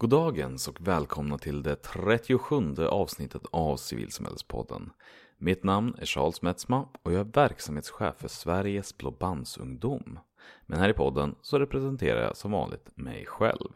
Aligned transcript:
Goddagens 0.00 0.68
och 0.68 0.88
välkomna 0.88 1.38
till 1.38 1.62
det 1.62 1.76
37 1.76 2.54
avsnittet 2.90 3.42
av 3.50 3.76
Civilsamhällespodden. 3.76 4.90
Mitt 5.38 5.64
namn 5.64 5.94
är 5.98 6.06
Charles 6.06 6.42
Metzma 6.42 6.88
och 7.02 7.12
jag 7.12 7.20
är 7.20 7.24
verksamhetschef 7.24 8.14
för 8.18 8.28
Sveriges 8.28 8.98
Blåbandsungdom. 8.98 10.18
Men 10.66 10.78
här 10.78 10.88
i 10.88 10.92
podden 10.92 11.34
så 11.42 11.58
representerar 11.58 12.22
jag 12.22 12.36
som 12.36 12.50
vanligt 12.50 12.90
mig 12.94 13.26
själv. 13.26 13.68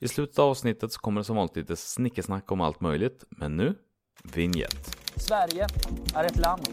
I 0.00 0.08
slutet 0.08 0.38
av 0.38 0.50
avsnittet 0.50 0.92
så 0.92 1.00
kommer 1.00 1.20
det 1.20 1.24
som 1.24 1.36
vanligt 1.36 1.56
lite 1.56 1.76
snickesnack 1.76 2.52
om 2.52 2.60
allt 2.60 2.80
möjligt, 2.80 3.24
men 3.28 3.56
nu, 3.56 3.74
vignett. 4.22 4.96
Sverige 5.16 5.66
är 6.14 6.24
ett 6.24 6.38
land 6.38 6.68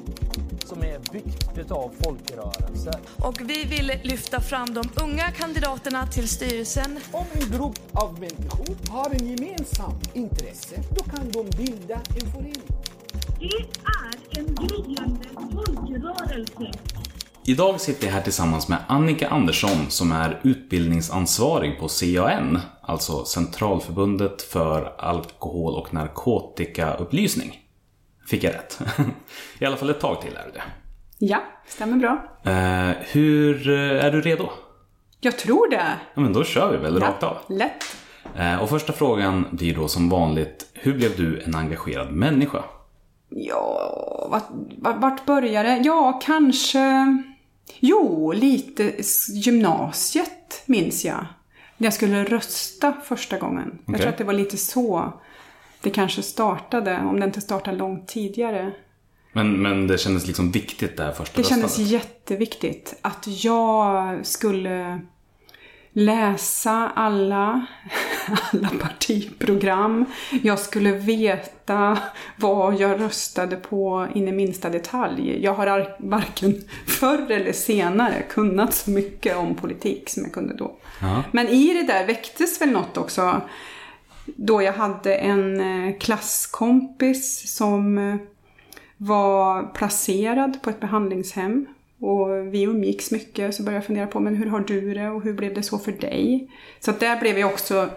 som 0.66 0.84
är 0.84 1.00
byggt 1.12 1.58
utav 1.58 1.92
folkrörelser. 2.04 2.96
Och 3.24 3.42
vi 3.42 3.64
vill 3.64 3.92
lyfta 4.04 4.42
fram 4.42 4.74
de 4.74 4.84
unga 5.04 5.32
kandidaterna 5.32 6.08
till 6.08 6.30
styrelsen. 6.30 7.00
Om 7.12 7.26
en 7.34 7.58
grupp 7.58 7.80
av 7.94 8.20
människor 8.20 8.76
har 8.90 9.10
en 9.10 9.28
gemensam 9.28 9.94
intresse, 10.14 10.76
då 10.96 11.04
kan 11.04 11.32
de 11.32 11.50
bilda 11.58 11.96
en 11.96 12.32
förening. 12.32 12.62
Det 13.40 13.46
är 13.86 14.40
en 14.40 14.56
gryende 14.56 15.30
folkrörelse. 15.34 16.80
Idag 17.48 17.82
sitter 17.82 18.06
jag 18.06 18.14
här 18.14 18.22
tillsammans 18.22 18.68
med 18.68 18.78
Annika 18.88 19.28
Andersson 19.28 19.90
som 19.90 20.12
är 20.12 20.40
utbildningsansvarig 20.44 21.80
på 21.80 21.88
CAN, 21.88 22.60
alltså 22.82 23.26
Centralförbundet 23.26 24.42
för 24.42 24.96
alkohol 24.98 25.76
och 25.76 25.94
narkotikaupplysning. 25.94 27.65
Fick 28.28 28.44
jag 28.44 28.54
rätt? 28.54 28.80
I 29.60 29.66
alla 29.66 29.78
fall 29.78 29.90
ett 29.90 30.00
tag 30.00 30.22
till 30.22 30.36
är 30.36 30.52
det. 30.54 30.62
Ja, 31.20 31.44
stämmer 31.68 31.98
bra. 31.98 32.24
Eh, 32.44 32.96
hur 33.00 33.70
eh, 33.70 34.06
är 34.06 34.12
du 34.12 34.22
redo? 34.22 34.50
Jag 35.20 35.38
tror 35.38 35.70
det. 35.70 35.86
Ja, 36.14 36.22
men 36.22 36.34
då 36.34 36.44
kör 36.44 36.72
vi 36.72 36.78
väl 36.78 37.00
rakt 37.00 37.24
av. 37.24 37.38
Lätt. 37.50 37.84
Eh, 38.36 38.62
och 38.62 38.70
första 38.70 38.94
frågan 38.94 39.48
blir 39.52 39.76
då 39.76 39.88
som 39.88 40.10
vanligt, 40.10 40.70
hur 40.74 40.94
blev 40.94 41.18
du 41.18 41.42
en 41.42 41.56
engagerad 41.56 42.12
människa? 42.12 42.64
Ja, 43.30 44.28
vart, 44.32 45.02
vart, 45.02 45.26
började 45.26 45.70
det? 45.70 45.82
Ja, 45.84 46.20
kanske... 46.24 47.06
Jo, 47.80 48.32
lite 48.32 48.94
gymnasiet 49.34 50.64
minns 50.66 51.06
jag. 51.06 51.26
När 51.78 51.86
jag 51.86 51.94
skulle 51.94 52.24
rösta 52.24 52.94
första 53.04 53.38
gången. 53.38 53.80
Jag 53.86 53.94
Okej. 53.94 54.02
tror 54.02 54.10
att 54.10 54.18
det 54.18 54.24
var 54.24 54.34
lite 54.34 54.58
så 54.58 55.14
det 55.86 55.92
kanske 55.92 56.22
startade, 56.22 56.98
om 57.00 57.20
det 57.20 57.26
inte 57.26 57.42
startade 57.42 57.78
långt 57.78 58.08
tidigare. 58.08 58.72
Men, 59.34 59.62
men 59.62 59.88
det 59.88 59.98
kändes 59.98 60.28
liksom 60.28 60.52
viktigt 60.52 60.98
det 60.98 61.04
här 61.04 61.12
första 61.12 61.38
Det 61.42 61.48
kändes 61.48 61.66
röstandet. 61.80 61.92
jätteviktigt 61.92 62.96
att 63.02 63.44
jag 63.44 64.26
skulle 64.26 65.02
läsa 65.94 66.92
alla, 66.96 67.66
alla 68.52 68.70
partiprogram. 68.82 70.06
Jag 70.44 70.60
skulle 70.60 70.92
veta 70.92 71.98
vad 72.38 72.76
jag 72.80 73.02
röstade 73.02 73.56
på 73.56 74.08
in 74.16 74.28
i 74.28 74.32
minsta 74.32 74.70
detalj. 74.70 75.44
Jag 75.44 75.54
har 75.54 75.68
ar- 75.68 75.96
varken 76.00 76.56
förr 76.88 77.32
eller 77.32 77.52
senare 77.54 78.24
kunnat 78.30 78.74
så 78.74 78.90
mycket 78.92 79.38
om 79.38 79.56
politik 79.56 80.10
som 80.10 80.24
jag 80.24 80.34
kunde 80.34 80.54
då. 80.54 80.78
Ja. 81.02 81.24
Men 81.32 81.48
i 81.48 81.74
det 81.74 81.84
där 81.94 82.08
väcktes 82.08 82.62
väl 82.62 82.72
något 82.72 82.98
också. 82.98 83.42
Då 84.26 84.62
jag 84.62 84.74
hade 84.74 85.16
en 85.16 85.60
eh, 85.60 85.98
klasskompis 85.98 87.56
som 87.56 87.98
eh, 87.98 88.16
var 88.98 89.64
placerad 89.64 90.62
på 90.62 90.70
ett 90.70 90.80
behandlingshem. 90.80 91.66
Och 92.00 92.54
vi 92.54 92.64
umgicks 92.64 93.12
mycket 93.12 93.56
så 93.56 93.64
började 93.64 93.78
jag 93.78 93.86
fundera 93.86 94.08
på 94.08 94.20
men 94.20 94.36
hur 94.36 94.46
har 94.46 94.60
du 94.60 94.94
det 94.94 95.10
och 95.10 95.24
hur 95.24 95.34
blev 95.34 95.54
det 95.54 95.64
så 95.64 95.78
för 95.78 95.92
dig? 95.92 96.52
Så 96.80 96.92
att 96.92 97.00
där 97.00 97.20
blev 97.20 97.40
jag 97.40 97.52
också 97.52 97.90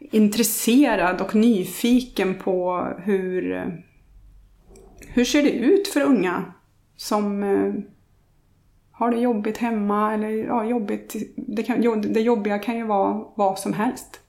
intresserad 0.00 1.20
och 1.20 1.34
nyfiken 1.34 2.34
på 2.34 2.88
hur, 2.98 3.52
eh, 3.52 3.66
hur 5.08 5.24
ser 5.24 5.42
det 5.42 5.50
ut 5.50 5.88
för 5.88 6.00
unga 6.00 6.44
som 6.96 7.42
har 8.92 9.10
det 9.10 9.20
jobbigt 9.20 9.58
hemma 9.58 10.14
eller 10.14 10.28
ja, 10.28 10.64
jobbigt. 10.64 11.16
Det, 11.36 11.62
kan, 11.62 12.02
det 12.12 12.20
jobbiga 12.20 12.58
kan 12.58 12.76
ju 12.76 12.86
vara 12.86 13.24
vad 13.34 13.58
som 13.58 13.72
helst. 13.72 14.21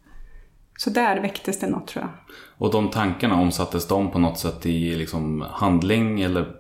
Så 0.78 0.90
där 0.90 1.20
väcktes 1.20 1.60
det 1.60 1.68
något 1.68 1.88
tror 1.88 2.04
jag. 2.04 2.12
Och 2.58 2.72
de 2.72 2.90
tankarna, 2.90 3.42
omsattes 3.42 3.88
de 3.88 4.12
på 4.12 4.20
något 4.20 4.40
sätt 4.40 4.66
i 4.66 4.96
liksom 4.96 5.46
handling 5.52 6.22
eller 6.22 6.52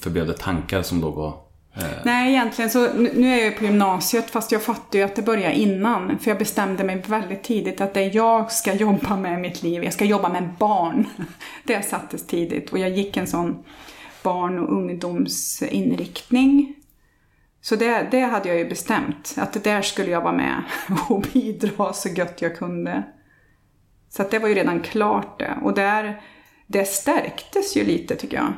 förbjöd 0.00 0.26
det 0.26 0.38
tankar 0.38 0.82
som 0.82 1.00
då 1.00 1.10
var... 1.10 1.28
Eh, 1.74 1.84
Nej, 2.04 2.30
egentligen 2.30 2.70
så 2.70 2.92
nu 2.92 3.28
är 3.28 3.36
jag 3.36 3.44
ju 3.44 3.50
på 3.50 3.64
gymnasiet 3.64 4.30
fast 4.30 4.52
jag 4.52 4.62
fattar 4.62 4.98
ju 4.98 5.04
att 5.04 5.16
det 5.16 5.22
börjar 5.22 5.50
innan. 5.50 6.18
För 6.18 6.30
jag 6.30 6.38
bestämde 6.38 6.84
mig 6.84 7.02
väldigt 7.06 7.42
tidigt 7.42 7.80
att 7.80 7.94
det 7.94 8.02
jag 8.02 8.52
ska 8.52 8.74
jobba 8.74 9.16
med 9.16 9.38
i 9.38 9.42
mitt 9.42 9.62
liv, 9.62 9.84
jag 9.84 9.92
ska 9.92 10.04
jobba 10.04 10.28
med 10.28 10.48
barn. 10.58 11.06
Det 11.64 11.82
sattes 11.82 12.26
tidigt 12.26 12.72
och 12.72 12.78
jag 12.78 12.90
gick 12.90 13.16
en 13.16 13.26
sån 13.26 13.64
barn 14.22 14.58
och 14.58 14.72
ungdomsinriktning. 14.72 16.74
Så 17.60 17.76
det, 17.76 18.08
det 18.10 18.20
hade 18.20 18.48
jag 18.48 18.58
ju 18.58 18.68
bestämt, 18.68 19.34
att 19.36 19.52
det 19.52 19.64
där 19.64 19.82
skulle 19.82 20.10
jag 20.10 20.20
vara 20.20 20.32
med 20.32 20.62
och 21.08 21.24
bidra 21.32 21.92
så 21.92 22.08
gött 22.08 22.42
jag 22.42 22.56
kunde. 22.56 23.02
Så 24.16 24.24
det 24.30 24.38
var 24.38 24.48
ju 24.48 24.54
redan 24.54 24.80
klart 24.80 25.38
det. 25.38 25.58
Och 25.62 25.74
där, 25.74 26.20
det 26.66 26.84
stärktes 26.84 27.76
ju 27.76 27.84
lite 27.84 28.16
tycker 28.16 28.36
jag. 28.36 28.52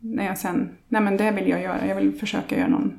När 0.00 0.24
jag 0.26 0.38
sen, 0.38 0.76
nej 0.88 1.02
men 1.02 1.16
det 1.16 1.30
vill 1.30 1.48
jag 1.48 1.62
göra. 1.62 1.86
Jag 1.86 1.96
vill 1.96 2.12
försöka 2.18 2.58
göra 2.58 2.68
någon 2.68 2.98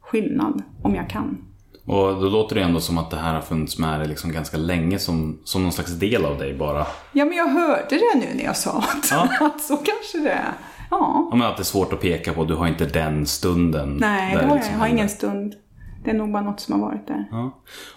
skillnad 0.00 0.62
om 0.82 0.94
jag 0.94 1.10
kan. 1.10 1.38
och 1.86 2.20
då 2.22 2.28
låter 2.28 2.54
det 2.56 2.62
ändå 2.62 2.80
som 2.80 2.98
att 2.98 3.10
det 3.10 3.16
här 3.16 3.34
har 3.34 3.40
funnits 3.40 3.78
med 3.78 4.00
dig 4.00 4.08
liksom 4.08 4.32
ganska 4.32 4.56
länge 4.56 4.98
som, 4.98 5.40
som 5.44 5.62
någon 5.62 5.72
slags 5.72 5.92
del 5.92 6.24
av 6.24 6.38
dig 6.38 6.54
bara. 6.54 6.86
Ja 7.12 7.24
men 7.24 7.36
jag 7.36 7.48
hörde 7.48 7.88
det 7.90 8.14
nu 8.20 8.26
när 8.36 8.44
jag 8.44 8.56
sa 8.56 8.78
att, 8.78 9.08
Ja. 9.10 9.28
att 9.46 9.60
så 9.62 9.76
kanske 9.76 10.18
det 10.18 10.30
är. 10.30 10.52
Ja. 10.90 11.28
Ja, 11.30 11.36
men 11.36 11.46
att 11.48 11.56
det 11.56 11.62
är 11.62 11.64
svårt 11.64 11.92
att 11.92 12.00
peka 12.00 12.32
på, 12.32 12.44
du 12.44 12.54
har 12.54 12.66
inte 12.68 12.86
den 12.86 13.26
stunden. 13.26 13.96
Nej, 14.00 14.34
det 14.36 14.42
har 14.42 14.48
jag. 14.48 14.54
liksom 14.56 14.72
Jag 14.72 14.78
har 14.78 14.86
händer. 14.86 14.96
ingen 15.02 15.08
stund. 15.08 15.54
Det 16.04 16.10
är 16.10 16.14
nog 16.14 16.32
bara 16.32 16.42
något 16.42 16.60
som 16.60 16.80
har 16.80 16.88
varit 16.88 17.06
där. 17.06 17.24
Ja. 17.30 17.50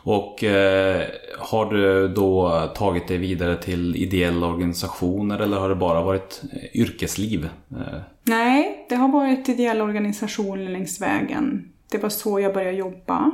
Och 0.04 0.44
eh, 0.44 1.06
har 1.40 1.66
du 1.74 2.08
då 2.08 2.62
tagit 2.76 3.08
dig 3.08 3.18
vidare 3.18 3.56
till 3.56 3.96
ideella 3.96 4.48
organisationer 4.48 5.40
eller 5.40 5.58
har 5.58 5.70
det 5.70 5.76
bara 5.76 6.02
varit 6.02 6.42
eh, 6.54 6.82
yrkesliv? 6.82 7.50
Eh, 7.72 8.00
Nej, 8.24 8.86
det 8.90 8.96
har 8.96 9.10
varit 9.10 9.50
ideell 9.50 9.82
organisation 9.82 10.66
längs 10.74 11.02
vägen. 11.02 11.72
Det 11.92 11.98
var 11.98 12.10
så 12.10 12.40
jag 12.40 12.54
började 12.54 12.78
jobba. 12.78 13.32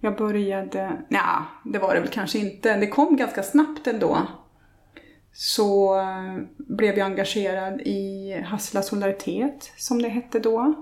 Jag 0.00 0.16
började... 0.16 0.92
Nej, 1.08 1.22
det 1.64 1.78
var 1.78 1.94
det 1.94 2.00
väl 2.00 2.08
kanske 2.08 2.38
inte. 2.38 2.76
Det 2.76 2.86
kom 2.86 3.16
ganska 3.16 3.42
snabbt 3.42 3.86
ändå. 3.86 4.18
Så 5.32 5.98
eh, 6.00 6.38
blev 6.56 6.98
jag 6.98 7.06
engagerad 7.06 7.80
i 7.80 8.32
Hassela 8.46 8.82
Solidaritet, 8.82 9.72
som 9.76 10.02
det 10.02 10.08
hette 10.08 10.38
då. 10.38 10.74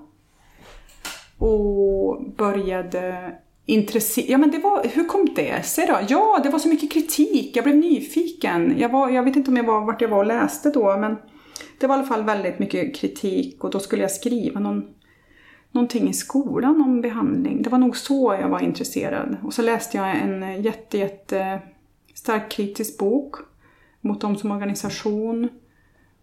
Och 1.42 2.22
började 2.36 3.34
intressera... 3.66 4.26
Ja, 4.28 4.38
men 4.38 4.50
det 4.50 4.58
var... 4.58 4.86
Hur 4.94 5.04
kom 5.04 5.28
det 5.36 5.66
sig 5.66 5.86
då? 5.86 5.98
Ja, 6.08 6.40
det 6.42 6.50
var 6.50 6.58
så 6.58 6.68
mycket 6.68 6.92
kritik. 6.92 7.56
Jag 7.56 7.64
blev 7.64 7.76
nyfiken. 7.76 8.74
Jag, 8.78 8.88
var, 8.88 9.10
jag 9.10 9.22
vet 9.22 9.36
inte 9.36 9.50
om 9.50 9.56
jag 9.56 9.64
var 9.64 9.80
vart 9.80 10.00
jag 10.00 10.08
var 10.08 10.18
och 10.18 10.26
läste 10.26 10.70
då, 10.70 10.96
men 10.96 11.16
det 11.80 11.86
var 11.86 11.94
i 11.94 11.98
alla 11.98 12.06
fall 12.06 12.24
väldigt 12.24 12.58
mycket 12.58 12.96
kritik 12.96 13.64
och 13.64 13.70
då 13.70 13.78
skulle 13.80 14.02
jag 14.02 14.10
skriva 14.10 14.60
någon, 14.60 14.84
någonting 15.70 16.08
i 16.08 16.12
skolan 16.12 16.82
om 16.82 17.00
behandling. 17.00 17.62
Det 17.62 17.70
var 17.70 17.78
nog 17.78 17.96
så 17.96 18.36
jag 18.40 18.48
var 18.48 18.60
intresserad. 18.60 19.36
Och 19.44 19.54
så 19.54 19.62
läste 19.62 19.96
jag 19.96 20.16
en 20.16 20.62
jätte, 20.62 20.98
jätte 20.98 21.60
stark 22.14 22.50
kritisk 22.50 22.98
bok 22.98 23.36
mot 24.00 24.20
dem 24.20 24.36
som 24.36 24.50
organisation. 24.50 25.48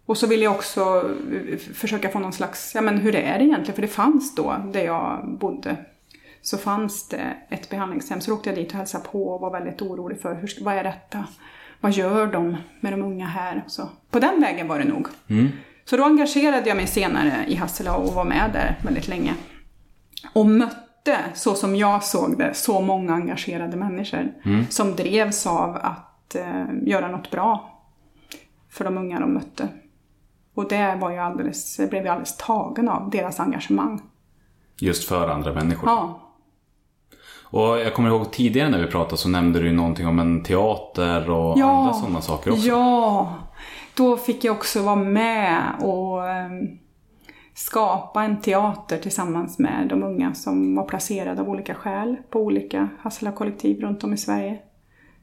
Och 0.09 0.17
så 0.17 0.27
ville 0.27 0.43
jag 0.43 0.53
också 0.55 1.09
f- 1.53 1.69
försöka 1.73 2.09
få 2.09 2.19
någon 2.19 2.33
slags, 2.33 2.75
ja 2.75 2.81
men 2.81 2.97
hur 2.97 3.15
är 3.15 3.39
det 3.39 3.45
egentligen? 3.45 3.75
För 3.75 3.81
det 3.81 3.87
fanns 3.87 4.35
då, 4.35 4.55
där 4.73 4.83
jag 4.85 5.37
bodde, 5.39 5.75
så 6.41 6.57
fanns 6.57 7.07
det 7.09 7.33
ett 7.49 7.69
behandlingshem. 7.69 8.21
Så 8.21 8.33
åkte 8.33 8.49
jag 8.49 8.57
dit 8.57 8.71
och 8.71 8.77
hälsade 8.77 9.03
på 9.11 9.27
och 9.27 9.41
var 9.41 9.51
väldigt 9.51 9.81
orolig 9.81 10.21
för, 10.21 10.35
hur, 10.35 10.63
vad 10.63 10.73
är 10.73 10.83
detta? 10.83 11.25
Vad 11.79 11.91
gör 11.91 12.27
de 12.27 12.57
med 12.79 12.93
de 12.93 13.01
unga 13.03 13.25
här? 13.27 13.63
Så 13.67 13.89
på 14.11 14.19
den 14.19 14.41
vägen 14.41 14.67
var 14.67 14.79
det 14.79 14.85
nog. 14.85 15.07
Så 15.85 15.97
då 15.97 16.03
engagerade 16.03 16.67
jag 16.69 16.77
mig 16.77 16.87
senare 16.87 17.45
i 17.47 17.55
Hassela 17.55 17.95
och 17.95 18.13
var 18.13 18.25
med 18.25 18.49
där 18.53 18.75
väldigt 18.83 19.07
länge. 19.07 19.33
Och 20.33 20.45
mötte, 20.45 21.17
så 21.33 21.55
som 21.55 21.75
jag 21.75 22.03
såg 22.03 22.37
det, 22.37 22.53
så 22.53 22.81
många 22.81 23.13
engagerade 23.13 23.77
människor. 23.77 24.31
Som 24.69 24.95
drevs 24.95 25.47
av 25.47 25.75
att 25.81 26.35
eh, 26.35 26.65
göra 26.83 27.07
något 27.11 27.31
bra 27.31 27.79
för 28.69 28.85
de 28.85 28.97
unga 28.97 29.19
de 29.19 29.33
mötte. 29.33 29.67
Och 30.59 30.67
det 30.69 30.97
var 31.01 31.11
jag 31.11 31.25
alldeles, 31.25 31.77
blev 31.77 32.05
jag 32.05 32.07
alldeles 32.07 32.37
tagen 32.37 32.89
av, 32.89 33.09
deras 33.09 33.39
engagemang. 33.39 34.01
just 34.79 35.07
för 35.07 35.29
andra 35.29 35.53
människor. 35.53 35.89
Ja, 35.89 36.19
Och 37.43 37.79
jag 37.79 37.93
kommer 37.93 38.09
ihåg 38.09 38.31
tidigare 38.31 38.69
när 38.69 38.79
vi 38.79 38.87
pratade 38.87 39.17
så 39.17 39.29
nämnde 39.29 39.59
du 39.59 39.71
någonting 39.71 40.07
om 40.07 40.19
en 40.19 40.43
teater 40.43 41.29
och 41.29 41.57
andra 41.59 41.93
sådana 41.93 42.21
saker 42.21 42.51
också. 42.51 42.67
Ja, 42.67 43.33
då 43.93 44.17
fick 44.17 44.43
jag 44.43 44.55
också 44.55 44.81
vara 44.81 44.95
med 44.95 45.63
och 45.81 46.27
eh, 46.27 46.49
skapa 47.53 48.23
en 48.23 48.41
teater 48.41 48.97
tillsammans 48.97 49.59
med 49.59 49.87
de 49.89 50.03
unga 50.03 50.33
som 50.33 50.75
var 50.75 50.83
placerade 50.83 51.41
av 51.41 51.49
olika 51.49 51.75
skäl 51.75 52.17
på 52.29 52.39
olika 52.39 52.89
Hassela 52.99 53.31
kollektiv 53.31 53.81
runt 53.81 54.03
om 54.03 54.13
i 54.13 54.17
Sverige. 54.17 54.59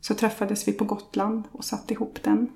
så 0.00 0.14
träffades 0.14 0.68
vi 0.68 0.72
på 0.72 0.84
Gotland 0.84 1.44
och 1.52 1.64
satte 1.64 1.94
ihop 1.94 2.18
den. 2.22 2.48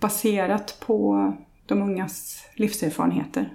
Baserat 0.00 0.76
på 0.86 1.32
de 1.66 1.82
ungas 1.82 2.46
livserfarenheter. 2.54 3.52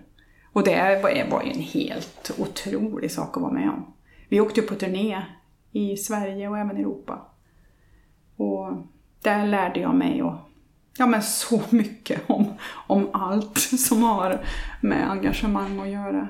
Och 0.54 0.64
det 0.64 1.02
var 1.32 1.44
ju 1.44 1.52
en 1.52 1.62
helt 1.62 2.32
otrolig 2.38 3.12
sak 3.12 3.38
att 3.38 3.44
vara 3.44 3.54
med 3.54 3.70
om. 3.70 3.94
Vi 4.30 4.40
åkte 4.40 4.62
på 4.62 4.76
turné 4.76 5.26
i 5.72 5.98
Sverige 5.98 6.50
och 6.50 6.58
även 6.58 6.78
Europa. 6.78 7.22
Och 8.36 8.72
där 9.22 9.48
lärde 9.48 9.80
jag 9.80 9.96
mig 9.96 10.24
och, 10.24 10.36
ja, 10.98 11.06
men 11.06 11.24
så 11.24 11.62
mycket 11.70 12.30
om, 12.30 12.54
om 12.88 13.10
allt 13.14 13.58
som 13.60 14.04
har 14.04 14.42
med 14.82 15.12
engagemang 15.12 15.80
att 15.80 15.90
göra. 15.90 16.28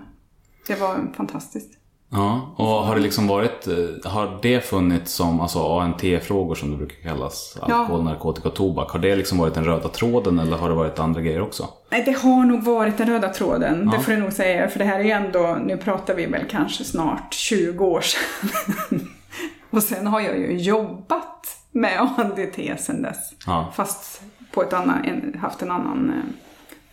Det 0.68 0.76
var 0.76 1.14
fantastiskt. 1.14 1.77
Ja, 2.10 2.54
och 2.56 2.66
har 2.66 2.96
det 2.96 3.02
liksom 3.02 3.28
varit, 3.28 3.68
eh, 3.68 4.12
har 4.12 4.40
det 4.42 4.62
funnits 4.62 5.14
som 5.14 5.42
alltså 5.42 5.80
ANT-frågor 5.80 6.56
som 6.56 6.72
det 6.72 6.78
brukar 6.78 7.10
kallas, 7.10 7.58
alkohol, 7.62 8.04
narkotika 8.04 8.48
och 8.50 8.56
tobak, 8.56 8.92
har 8.92 9.00
det 9.00 9.16
liksom 9.16 9.38
varit 9.38 9.54
den 9.54 9.66
röda 9.66 9.90
tråden 9.90 10.40
eller 10.40 10.58
har 10.58 10.70
det 10.70 10.76
varit 10.76 11.00
andra 11.00 11.22
grejer 11.22 11.42
också? 11.42 11.68
Nej, 11.90 12.04
det 12.06 12.12
har 12.12 12.46
nog 12.46 12.64
varit 12.64 12.98
den 12.98 13.08
röda 13.08 13.30
tråden, 13.30 13.90
Ja. 13.92 13.98
det 13.98 14.04
får 14.04 14.14
jag 14.14 14.24
nog 14.24 14.34
säga. 14.34 14.70
För 14.70 14.80
det 14.80 14.86
här 14.86 15.00
är 15.00 15.04
ju 15.04 15.12
ändå, 15.12 15.58
nu 15.66 15.78
pratar 15.78 16.14
vi 16.16 16.26
väl 16.26 16.46
kanske 16.50 16.84
snart 16.84 17.34
20 17.34 17.86
år 17.86 18.02
sedan. 18.02 19.08
och 19.70 19.84
sen 19.84 20.08
har 20.08 20.22
jag 20.22 20.38
ju 20.38 20.58
jobbat 20.58 21.58
med 21.72 22.00
ANDT 22.02 22.80
sedan 22.80 23.02
dess. 23.02 23.34
Ja. 23.46 23.72
Fast 23.76 24.22
på 24.52 24.62
ett 24.62 24.74
annat, 24.74 25.06
en, 25.06 25.40
haft 25.40 25.62
en 25.62 25.72
annan 25.72 26.10
eh, 26.10 26.34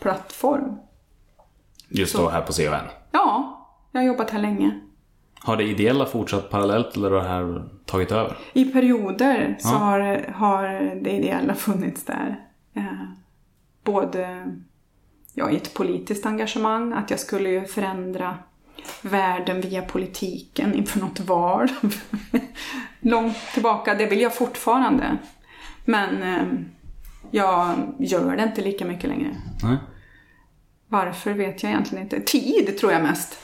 plattform. 0.01 0.77
Just 1.89 2.17
då 2.17 2.29
här 2.29 2.41
på 2.41 2.53
CON. 2.53 2.89
Ja, 3.13 3.61
jag 3.93 4.01
har 4.01 4.07
jobbat 4.07 4.31
här 4.31 4.39
länge. 4.39 4.81
Har 5.45 5.57
det 5.57 5.65
ideella 5.65 6.07
fortsatt 6.07 6.51
parallellt 6.51 6.97
eller 6.97 7.11
har 7.11 7.19
det 7.23 7.29
här 7.29 7.65
tagit 7.85 8.13
över? 8.13 8.37
I 8.53 8.65
perioder 8.65 9.57
så 9.61 9.69
Ja. 9.69 9.77
har, 9.79 10.33
har 10.35 10.69
det 11.03 11.11
ideella 11.11 11.55
funnits 11.55 12.05
där. 12.05 12.41
Eh, 12.75 12.85
både 13.83 14.53
ja, 15.35 15.51
i 15.51 15.57
ett 15.57 15.75
politiskt 15.75 16.27
engagemang, 16.27 16.93
att 16.93 17.11
jag 17.11 17.21
skulle 17.21 17.51
ju 17.51 17.65
förändra 17.65 18.39
världen 19.03 19.61
via 19.61 19.83
politiken 19.83 20.75
inför 20.75 21.01
något 21.01 21.21
val. 21.21 21.69
Långt 23.01 23.37
tillbaka, 23.55 23.95
det 23.95 24.07
vill 24.07 24.21
jag 24.21 24.35
fortfarande. 24.35 25.19
Men 25.85 26.23
eh, 26.23 26.43
jag 27.31 27.75
gör 27.99 28.37
det 28.37 28.43
inte 28.43 28.63
lika 28.63 28.85
mycket 28.85 29.09
längre. 29.11 29.37
Nej. 29.63 29.77
Varför 30.89 31.33
vet 31.33 31.63
jag 31.63 31.73
egentligen 31.73 32.05
inte. 32.05 32.21
Tid 32.21 32.79
tror 32.79 32.93
jag 32.93 33.03
mest. 33.03 33.39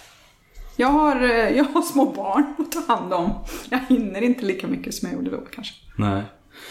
Jag 0.81 0.88
har, 0.88 1.23
eh, 1.23 1.56
jag 1.56 1.65
har 1.65 1.82
små 1.82 2.05
barn 2.05 2.55
att 2.59 2.73
ta 2.73 2.94
hand 2.94 3.12
om. 3.12 3.31
Jag 3.71 3.79
hinner 3.88 4.23
inte 4.23 4.44
lika 4.44 4.67
mycket 4.67 4.94
som 4.94 5.09
jag 5.09 5.19
gjorde 5.19 5.31
då 5.31 5.41
kanske. 5.53 5.75
Nej. 5.97 6.23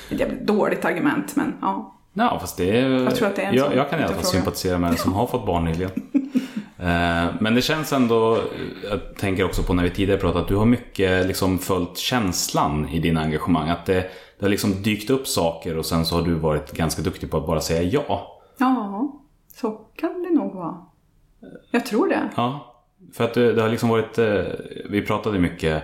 Det 0.09 0.23
är 0.23 0.27
ett 0.27 0.47
dåligt 0.47 0.85
argument 0.85 1.35
men 1.35 1.53
ja. 1.61 1.95
Ja, 2.13 2.37
fast 2.39 2.57
det 2.57 2.79
är... 2.79 2.89
Jag 2.89 3.15
tror 3.15 3.27
att 3.27 3.35
det 3.35 3.41
är 3.41 3.47
en 3.47 3.55
jag, 3.55 3.75
jag 3.75 3.89
kan 3.89 3.99
i 3.99 4.03
alla 4.03 4.13
fall 4.13 4.23
sympatisera 4.23 4.77
med 4.77 4.89
den 4.89 4.97
som 4.97 5.13
har 5.13 5.27
fått 5.27 5.45
barn 5.45 5.65
nyligen. 5.65 5.91
Eh, 6.77 7.27
Men 7.39 7.55
det 7.55 7.61
känns 7.61 7.93
ändå, 7.93 8.37
jag 8.89 9.15
tänker 9.17 9.43
också 9.43 9.63
på 9.63 9.73
när 9.73 9.83
vi 9.83 9.89
tidigare 9.89 10.19
pratade, 10.19 10.41
att 10.41 10.47
du 10.47 10.55
har 10.55 10.65
mycket 10.65 11.27
liksom 11.27 11.59
följt 11.59 11.97
känslan 11.97 12.89
i 12.89 12.99
dina 12.99 13.21
engagemang. 13.21 13.69
Att 13.69 13.85
det, 13.85 13.93
det 14.39 14.45
har 14.45 14.49
liksom 14.49 14.81
dykt 14.83 15.09
upp 15.09 15.27
saker 15.27 15.77
och 15.77 15.85
sen 15.85 16.05
så 16.05 16.15
har 16.15 16.21
du 16.21 16.33
varit 16.33 16.71
ganska 16.71 17.01
duktig 17.01 17.31
på 17.31 17.37
att 17.37 17.47
bara 17.47 17.61
säga 17.61 17.81
ja. 17.83 18.41
Ja, 18.57 19.11
så 19.55 19.71
kan 19.71 20.23
det 20.23 20.29
nog 20.29 20.55
vara. 20.55 20.77
Jag 21.71 21.85
tror 21.85 22.07
det. 22.07 22.29
Ja, 22.35 22.68
för 23.13 23.23
att 23.23 23.33
det, 23.33 23.53
det 23.53 23.61
har 23.61 23.69
liksom 23.69 23.89
varit, 23.89 24.17
eh, 24.17 24.41
vi 24.89 25.01
pratade 25.01 25.39
mycket, 25.39 25.83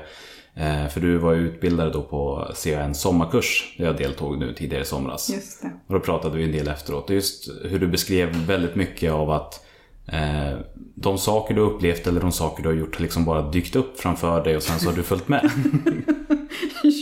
eh, 0.56 0.88
för 0.88 1.00
du 1.00 1.18
var 1.18 1.34
ju 1.34 1.40
utbildare 1.40 1.90
då 1.90 2.02
på 2.02 2.52
CAN 2.64 2.96
sommarkurs, 2.96 3.76
där 3.78 3.86
jag 3.86 3.98
deltog 3.98 4.38
nu 4.40 4.54
tidigare 4.54 4.84
i 4.84 4.86
somras. 4.86 5.30
Just 5.30 5.62
det. 5.62 5.72
Och 5.88 5.94
då 5.94 6.00
pratade 6.00 6.38
vi 6.38 6.44
en 6.44 6.52
del 6.52 6.68
efteråt. 6.68 7.10
Just 7.10 7.50
hur 7.64 7.80
du 7.80 7.88
beskrev 7.88 8.46
väldigt 8.46 8.76
mycket 8.76 9.12
av 9.12 9.32
att 9.32 9.66
eh, 10.08 10.60
de 10.96 11.18
saker 11.18 11.54
du 11.56 11.62
upplevt 11.62 12.08
eller 12.08 12.22
de 12.22 12.32
saker 12.32 12.64
du 12.64 12.70
har 12.70 12.76
gjort 12.76 12.96
har 12.96 13.02
liksom 13.02 13.26
bara 13.26 13.52
dykt 13.52 13.76
upp 13.76 14.00
framför 14.00 14.44
dig 14.44 14.56
och 14.56 14.64
sen 14.64 14.80
så 14.80 14.90
har 14.90 14.96
du 14.96 15.04
följt 15.04 15.28
med. 15.28 15.52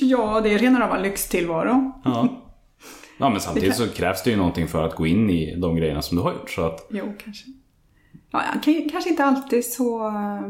Ja, 0.02 0.42
det 0.42 0.54
är 0.54 0.60
rena 0.60 0.80
rama 0.80 0.98
lyxtillvaro. 1.00 1.92
Ja. 2.04 2.28
ja, 3.18 3.30
men 3.30 3.42
samtidigt 3.42 3.76
så 3.76 3.88
krävs 3.88 4.24
det 4.24 4.30
ju 4.30 4.36
någonting 4.36 4.68
för 4.68 4.86
att 4.86 4.96
gå 4.96 5.08
in 5.08 5.30
i 5.30 5.56
de 5.56 5.76
grejerna 5.76 6.02
som 6.02 6.18
du 6.18 6.24
har 6.24 6.32
gjort. 6.32 6.50
Så 6.50 6.62
att, 6.62 6.88
Jo, 6.90 7.14
kanske. 7.24 7.46
Ja, 8.34 8.44
kanske 8.92 9.10
inte 9.10 9.26
alltid 9.26 9.66
så 9.66 10.08
eh, 10.08 10.42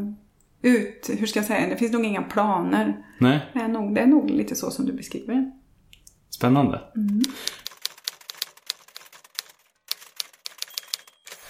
ut, 0.62 1.10
hur 1.18 1.26
ska 1.26 1.38
jag 1.38 1.46
säga, 1.46 1.68
det 1.68 1.76
finns 1.76 1.92
nog 1.92 2.04
inga 2.04 2.22
planer. 2.22 2.96
nej, 3.18 3.40
Det 3.52 3.60
är 3.60 3.68
nog, 3.68 3.94
det 3.94 4.00
är 4.00 4.06
nog 4.06 4.30
lite 4.30 4.54
så 4.54 4.70
som 4.70 4.86
du 4.86 4.92
beskriver. 4.92 5.52
spännande. 6.30 6.80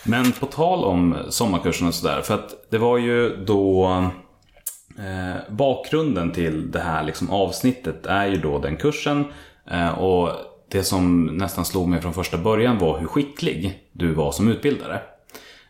Men 0.06 0.32
på 0.32 0.46
tal 0.46 0.84
om 0.84 1.16
sommarkursen 1.28 1.88
och 1.88 1.94
sådär, 1.94 2.22
för 2.22 2.34
att 2.34 2.70
det 2.70 2.78
var 2.78 2.98
ju 2.98 3.44
då 3.44 3.88
eh, 4.98 5.54
bakgrunden 5.54 6.32
till 6.32 6.70
det 6.70 6.80
här 6.80 7.02
liksom 7.04 7.30
avsnittet 7.30 8.06
är 8.06 8.26
ju 8.26 8.36
då 8.36 8.58
den 8.58 8.76
kursen. 8.76 9.24
Eh, 9.70 9.98
och 9.98 10.30
det 10.70 10.84
som 10.84 11.24
nästan 11.24 11.64
slog 11.64 11.88
mig 11.88 12.00
från 12.00 12.14
första 12.14 12.38
början 12.38 12.78
var 12.78 12.98
hur 12.98 13.06
skicklig 13.06 13.88
du 13.92 14.14
var 14.14 14.32
som 14.32 14.48
utbildare. 14.48 15.00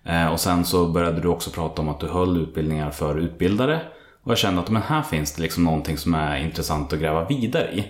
Eh, 0.05 0.27
och 0.27 0.41
sen 0.41 0.65
så 0.65 0.87
började 0.87 1.21
du 1.21 1.29
också 1.29 1.51
prata 1.51 1.83
om 1.83 1.89
att 1.89 2.01
du 2.01 2.09
höll 2.09 2.43
utbildningar 2.43 2.91
för 2.91 3.19
utbildare. 3.19 3.81
Och 4.23 4.31
jag 4.31 4.39
kände 4.39 4.61
att 4.61 4.71
men 4.71 4.83
här 4.83 5.03
finns 5.03 5.33
det 5.33 5.43
liksom 5.43 5.65
någonting 5.65 5.99
som 5.99 6.15
är 6.15 6.37
intressant 6.37 6.93
att 6.93 6.99
gräva 6.99 7.25
vidare 7.25 7.73
i. 7.73 7.85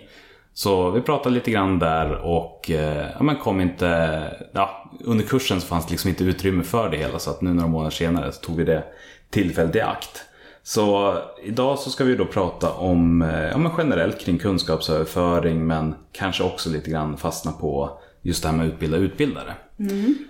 Så 0.54 0.90
vi 0.90 1.00
pratade 1.00 1.34
lite 1.34 1.50
grann 1.50 1.78
där 1.78 2.12
och 2.12 2.70
eh, 2.70 3.06
ja, 3.16 3.22
men 3.22 3.36
kom 3.36 3.60
inte... 3.60 4.20
Ja, 4.52 4.90
under 5.04 5.24
kursen 5.24 5.60
så 5.60 5.66
fanns 5.66 5.86
det 5.86 5.90
liksom 5.90 6.08
inte 6.10 6.24
utrymme 6.24 6.62
för 6.62 6.90
det 6.90 6.96
hela 6.96 7.18
så 7.18 7.30
att 7.30 7.40
nu 7.40 7.54
några 7.54 7.68
månader 7.68 7.90
senare 7.90 8.32
så 8.32 8.40
tog 8.40 8.56
vi 8.56 8.64
det 8.64 8.84
tillfället 9.30 9.76
i 9.76 9.80
akt. 9.80 10.22
Så 10.62 11.18
idag 11.42 11.78
så 11.78 11.90
ska 11.90 12.04
vi 12.04 12.16
då 12.16 12.24
prata 12.24 12.72
om 12.72 13.22
eh, 13.22 13.48
ja, 13.48 13.58
men 13.58 13.72
generellt 13.78 14.20
kring 14.20 14.38
kunskapsöverföring 14.38 15.66
men 15.66 15.94
kanske 16.12 16.44
också 16.44 16.70
lite 16.70 16.90
grann 16.90 17.16
fastna 17.16 17.52
på 17.52 17.98
just 18.24 18.42
det 18.42 18.48
här 18.48 18.56
med 18.56 18.66
utbilda 18.66 18.96
utbildare. 18.96 19.54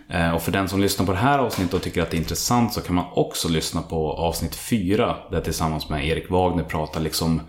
Eh, 0.08 0.35
Och 0.35 0.43
för 0.43 0.52
den 0.52 0.69
som 0.69 0.81
lyssnar 0.81 1.06
på 1.06 1.12
det 1.12 1.19
här 1.19 1.38
avsnittet 1.38 1.75
och 1.75 1.82
tycker 1.82 2.02
att 2.02 2.11
det 2.11 2.17
är 2.17 2.19
intressant 2.19 2.73
så 2.73 2.81
kan 2.81 2.94
man 2.94 3.05
också 3.14 3.49
lyssna 3.49 3.82
på 3.82 4.12
avsnitt 4.12 4.55
4 4.55 5.17
där 5.31 5.41
tillsammans 5.41 5.88
med 5.88 6.06
Erik 6.08 6.31
Wagner 6.31 6.64
pratar 6.64 7.00
liksom 7.00 7.41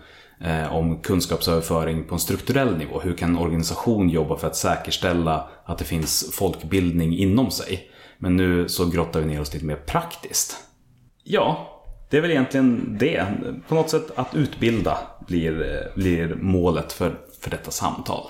eh, 0.44 0.74
om 0.76 0.98
kunskapsöverföring 1.02 2.04
på 2.04 2.14
en 2.14 2.20
strukturell 2.20 2.76
nivå. 2.76 3.00
Hur 3.00 3.12
kan 3.16 3.30
en 3.30 3.38
organisation 3.38 4.08
jobba 4.08 4.36
för 4.36 4.46
att 4.46 4.56
säkerställa 4.56 5.48
att 5.64 5.78
det 5.78 5.84
finns 5.84 6.30
folkbildning 6.32 7.18
inom 7.18 7.50
sig? 7.50 7.90
Men 8.18 8.36
nu 8.36 8.68
så 8.68 8.86
grottar 8.86 9.20
vi 9.20 9.26
ner 9.26 9.40
oss 9.40 9.54
lite 9.54 9.66
mer 9.66 9.76
praktiskt. 9.76 10.56
Ja, 11.24 11.72
det 12.10 12.16
är 12.16 12.20
väl 12.20 12.30
egentligen 12.30 12.96
det. 13.00 13.26
På 13.68 13.74
något 13.74 13.90
sätt 13.90 14.10
att 14.16 14.34
utbilda 14.34 14.98
blir, 15.26 15.62
eh, 15.62 15.94
blir 15.96 16.34
målet 16.40 16.92
för, 16.92 17.18
för 17.40 17.50
detta 17.50 17.70
samtal. 17.70 18.26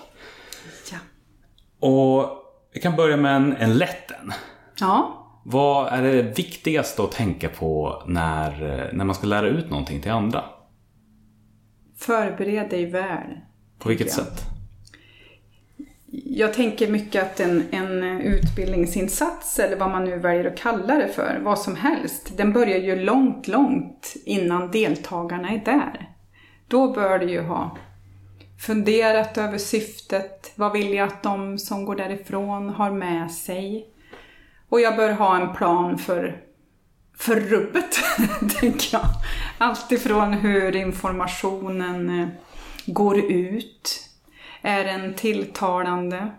Och 1.81 2.29
vi 2.75 2.81
kan 2.81 2.97
börja 2.97 3.17
med 3.17 3.37
en, 3.37 3.57
en 3.57 3.79
lätt 3.79 4.11
en. 4.11 4.33
Ja, 4.81 5.27
Vad 5.45 5.93
är 5.93 6.03
det 6.03 6.23
viktigaste 6.23 7.03
att 7.03 7.13
tänka 7.13 7.49
på 7.49 8.03
när, 8.07 8.91
när 8.93 9.05
man 9.05 9.15
ska 9.15 9.27
lära 9.27 9.47
ut 9.47 9.71
någonting 9.71 10.01
till 10.01 10.11
andra? 10.11 10.45
förbered 11.99 12.71
dig 12.71 12.87
väl. 12.87 13.41
På 13.79 13.89
vilket 13.89 14.07
jag. 14.07 14.17
sätt? 14.17 14.43
Jag 16.25 16.55
tänker 16.55 16.91
mycket 16.91 17.23
att 17.23 17.41
en, 17.41 17.65
en 17.71 18.21
utbildningsinsats, 18.21 19.59
eller 19.59 19.77
vad 19.77 19.91
man 19.91 20.05
nu 20.05 20.19
väljer 20.19 20.45
att 20.45 20.59
kalla 20.59 20.95
det 20.95 21.09
för, 21.09 21.41
vad 21.43 21.59
som 21.59 21.77
helst, 21.77 22.33
den 22.37 22.53
börjar 22.53 22.79
ju 22.79 22.97
långt, 22.97 23.49
långt 23.49 24.15
innan 24.25 24.71
deltagarna 24.71 25.49
är 25.49 25.65
där. 25.65 26.11
Då 26.69 26.93
bör 26.93 27.19
du 27.19 27.31
ju 27.31 27.43
ha 27.43 27.77
funderat 28.59 29.39
över 29.39 29.59
syftet, 29.59 30.53
vad 30.55 30.73
vill 30.73 30.95
jag 30.95 31.07
att 31.09 31.23
de 31.23 31.59
som 31.59 31.85
går 31.85 31.97
därifrån 31.97 32.71
har 32.71 32.91
med 32.91 33.31
sig? 33.31 33.87
Och 34.69 34.81
jag 34.81 34.97
bör 34.97 35.13
ha 35.13 35.37
en 35.41 35.53
plan 35.55 35.99
för, 35.99 36.41
för 37.17 37.37
rubbet, 37.41 37.99
tänker 38.61 38.89
jag. 38.99 39.07
Allt 39.59 39.93
ifrån 39.93 40.33
hur 40.33 40.77
informationen 40.77 42.21
eh, 42.21 42.29
går 42.87 43.19
ut, 43.19 44.01
är 44.63 44.85
den 44.85 45.15
tilltalande? 45.15 46.31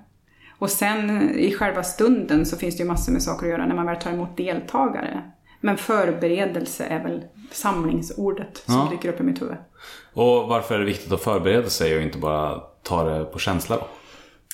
Och 0.60 0.70
sen 0.70 1.30
i 1.36 1.54
själva 1.54 1.84
stunden 1.84 2.46
så 2.46 2.58
finns 2.58 2.78
det 2.78 2.84
ju 2.84 2.88
massor 2.90 3.12
med 3.14 3.24
saker 3.24 3.46
att 3.46 3.52
göra 3.52 3.66
när 3.66 3.76
man 3.76 3.86
väl 3.86 3.96
tar 4.02 4.12
emot 4.12 4.38
deltagare. 4.38 5.32
Men 5.62 5.78
förberedelse 5.78 6.86
är 6.86 7.04
väl 7.04 7.24
samlingsordet 7.52 8.58
som 8.66 8.74
Ja. 8.76 8.88
dyker 8.92 9.10
upp 9.10 9.20
i 9.20 9.24
mitt 9.24 9.42
huvud. 9.42 9.58
Och 10.18 10.48
varför 10.48 10.76
är 10.76 10.80
det 10.80 10.86
viktigt 10.86 11.12
att 11.12 11.24
förbereda 11.24 11.70
sig 11.70 11.96
och 11.96 12.02
inte 12.02 12.18
bara 12.18 12.60
ta 12.84 13.04
det 13.04 13.26
på 13.26 13.40
känsla 13.40 13.76
då? 13.76 13.88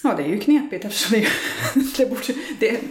Ja, 0.03 0.13
det 0.17 0.23
är 0.23 0.27
ju 0.27 0.39
knepigt 0.39 0.85
eftersom 0.85 1.19
det, 1.19 1.27
det, 1.97 2.09
borde, 2.09 2.21
det 2.59 2.81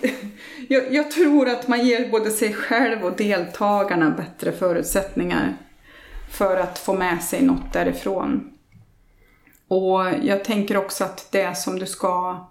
jag, 0.69 0.95
jag 0.95 1.11
tror 1.11 1.49
att 1.49 1.69
man 1.69 1.87
ger 1.87 2.11
både 2.11 2.31
sig 2.31 2.55
själv 2.55 3.05
och 3.05 3.17
deltagarna 3.17 4.11
bättre 4.11 4.52
förutsättningar 4.52 5.57
för 6.31 6.57
att 6.57 6.79
få 6.79 6.95
med 6.95 7.23
sig 7.23 7.43
något 7.43 7.73
därifrån. 7.73 8.52
Och 9.69 10.00
jag 10.23 10.45
tänker 10.45 10.76
också 10.76 11.05
att 11.05 11.33
det 11.33 11.59
som 11.59 11.79
du 11.79 11.87
ska 11.87 12.47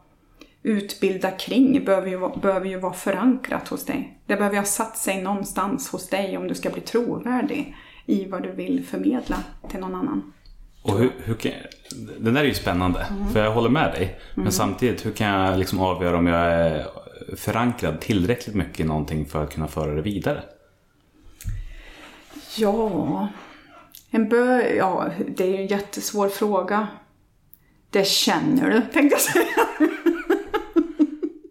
utbilda 0.64 1.32
kring 1.32 1.86
behöver 1.86 2.10
ju, 2.10 2.30
behöver 2.42 2.68
ju 2.68 2.80
vara 2.80 2.94
förankrat 2.94 3.68
hos 3.68 3.86
dig. 3.86 4.20
Det 4.26 4.36
behöver 4.36 4.56
ju 4.56 4.62
ha 4.62 4.66
satt 4.66 4.98
sig 4.98 5.22
någonstans 5.22 5.90
hos 5.90 6.10
dig 6.10 6.38
om 6.38 6.48
du 6.48 6.56
ska 6.56 6.70
bli 6.70 6.82
trovärdig 6.82 7.76
i 8.06 8.26
vad 8.26 8.44
du 8.44 8.52
vill 8.52 8.86
förmedla 8.86 9.44
till 9.70 9.80
någon 9.80 9.96
annan. 9.96 10.34
Och 10.84 11.00
hur, 11.00 11.12
hur 11.24 11.34
kan, 11.36 11.52
den 12.20 12.34
där 12.34 12.42
är 12.42 12.46
ju 12.46 12.54
spännande, 12.54 13.06
för 13.34 13.44
jag 13.44 13.52
håller 13.52 13.70
med 13.70 13.92
dig. 13.92 14.20
Men 14.36 14.52
samtidigt, 14.52 15.06
hur 15.06 15.12
kan 15.12 15.28
jag 15.28 15.60
liksom 15.60 15.80
avgöra 15.80 16.18
om 16.18 16.28
jag 16.28 16.54
är 16.54 16.88
förankrad 17.36 18.02
tillräckligt 18.02 18.56
mycket 18.56 18.80
i 18.80 18.84
någonting 18.84 19.26
för 19.26 19.44
att 19.44 19.54
kunna 19.54 19.68
föra 19.68 19.96
det 19.96 20.02
vidare? 20.02 20.44
Ja, 22.58 23.28
en 24.10 24.30
bö... 24.30 24.76
Ja, 24.76 25.10
det 25.28 25.44
är 25.44 25.48
ju 25.48 25.56
en 25.56 25.68
jättesvår 25.68 26.30
fråga. 26.30 26.88
Det 27.90 28.08
känner 28.08 28.72
du, 28.72 28.82
tänkte 28.94 29.16
jag 29.16 29.22
säga. 29.22 29.46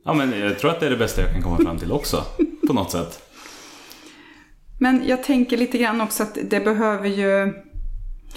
Ja, 0.04 0.14
men 0.14 0.40
jag 0.40 0.58
tror 0.58 0.70
att 0.70 0.80
det 0.80 0.86
är 0.86 0.90
det 0.90 0.96
bästa 0.96 1.22
jag 1.22 1.32
kan 1.32 1.42
komma 1.42 1.56
fram 1.56 1.78
till 1.78 1.92
också, 1.92 2.24
på 2.66 2.72
något 2.72 2.90
sätt. 2.90 3.29
Men 4.82 5.02
jag 5.06 5.22
tänker 5.22 5.56
lite 5.56 5.78
grann 5.78 6.00
också 6.00 6.22
att 6.22 6.38
det 6.42 6.60
behöver 6.60 7.08
ju... 7.08 7.54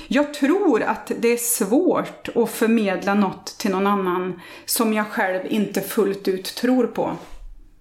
Jag 0.07 0.33
tror 0.33 0.83
att 0.83 1.11
det 1.19 1.27
är 1.27 1.37
svårt 1.37 2.29
att 2.35 2.49
förmedla 2.49 3.13
något 3.13 3.45
till 3.59 3.71
någon 3.71 3.87
annan 3.87 4.41
som 4.65 4.93
jag 4.93 5.07
själv 5.07 5.41
inte 5.49 5.81
fullt 5.81 6.27
ut 6.27 6.55
tror 6.55 6.87
på. 6.87 7.11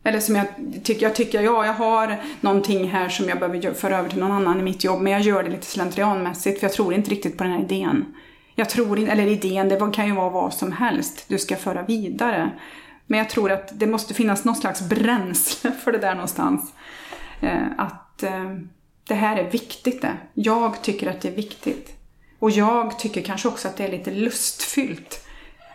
Eller 0.04 0.20
som 0.20 0.36
jag 0.36 0.46
tycker, 0.84 1.02
jag 1.02 1.14
tycker, 1.14 1.42
ja 1.42 1.66
jag 1.66 1.72
har 1.72 2.16
någonting 2.40 2.88
här 2.88 3.08
som 3.08 3.28
jag 3.28 3.38
behöver 3.38 3.74
föra 3.74 3.98
över 3.98 4.08
till 4.08 4.18
någon 4.18 4.32
annan 4.32 4.60
i 4.60 4.62
mitt 4.62 4.84
jobb, 4.84 5.02
men 5.02 5.12
jag 5.12 5.22
gör 5.22 5.42
det 5.42 5.50
lite 5.50 5.66
slentrianmässigt 5.66 6.60
för 6.60 6.66
jag 6.66 6.74
tror 6.74 6.94
inte 6.94 7.10
riktigt 7.10 7.38
på 7.38 7.44
den 7.44 7.52
här 7.52 7.60
idén. 7.60 8.14
Jag 8.54 8.70
tror 8.70 8.98
inte, 8.98 9.12
eller 9.12 9.26
idén, 9.26 9.68
det 9.68 9.90
kan 9.94 10.06
ju 10.06 10.14
vara 10.14 10.30
vad 10.30 10.54
som 10.54 10.72
helst 10.72 11.24
du 11.28 11.38
ska 11.38 11.56
föra 11.56 11.82
vidare. 11.82 12.50
Men 13.06 13.18
jag 13.18 13.30
tror 13.30 13.52
att 13.52 13.78
det 13.78 13.86
måste 13.86 14.14
finnas 14.14 14.44
någon 14.44 14.56
slags 14.56 14.88
bränsle 14.88 15.72
för 15.84 15.92
det 15.92 15.98
där 15.98 16.14
någonstans. 16.14 16.72
Eh, 17.42 17.66
att 17.78 18.22
eh, 18.22 18.56
det 19.08 19.14
här 19.14 19.36
är 19.36 19.50
viktigt 19.50 20.02
det. 20.02 20.16
Jag 20.34 20.82
tycker 20.82 21.10
att 21.10 21.20
det 21.20 21.28
är 21.28 21.36
viktigt. 21.36 21.96
Och 22.38 22.50
jag 22.50 22.98
tycker 22.98 23.22
kanske 23.22 23.48
också 23.48 23.68
att 23.68 23.76
det 23.76 23.84
är 23.84 23.90
lite 23.90 24.10
lustfyllt. 24.10 25.26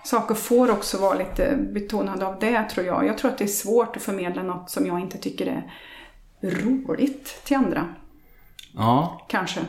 Saker 0.04 0.36
får 0.36 0.72
också 0.72 0.98
vara 0.98 1.18
lite 1.18 1.58
betonade 1.58 2.28
av 2.28 2.40
det 2.40 2.64
tror 2.64 2.86
jag. 2.86 3.06
Jag 3.08 3.18
tror 3.18 3.32
att 3.32 3.38
det 3.38 3.44
är 3.44 3.48
svårt 3.48 3.96
att 3.96 4.02
förmedla 4.02 4.44
något 4.44 4.70
som 4.70 4.86
jag 4.86 5.00
inte 5.00 5.18
tycker 5.18 5.48
är 5.48 5.72
roligt 6.42 7.42
till 7.44 7.58
andra. 7.58 7.96
Ja, 8.74 9.26
Kanske. 9.30 9.60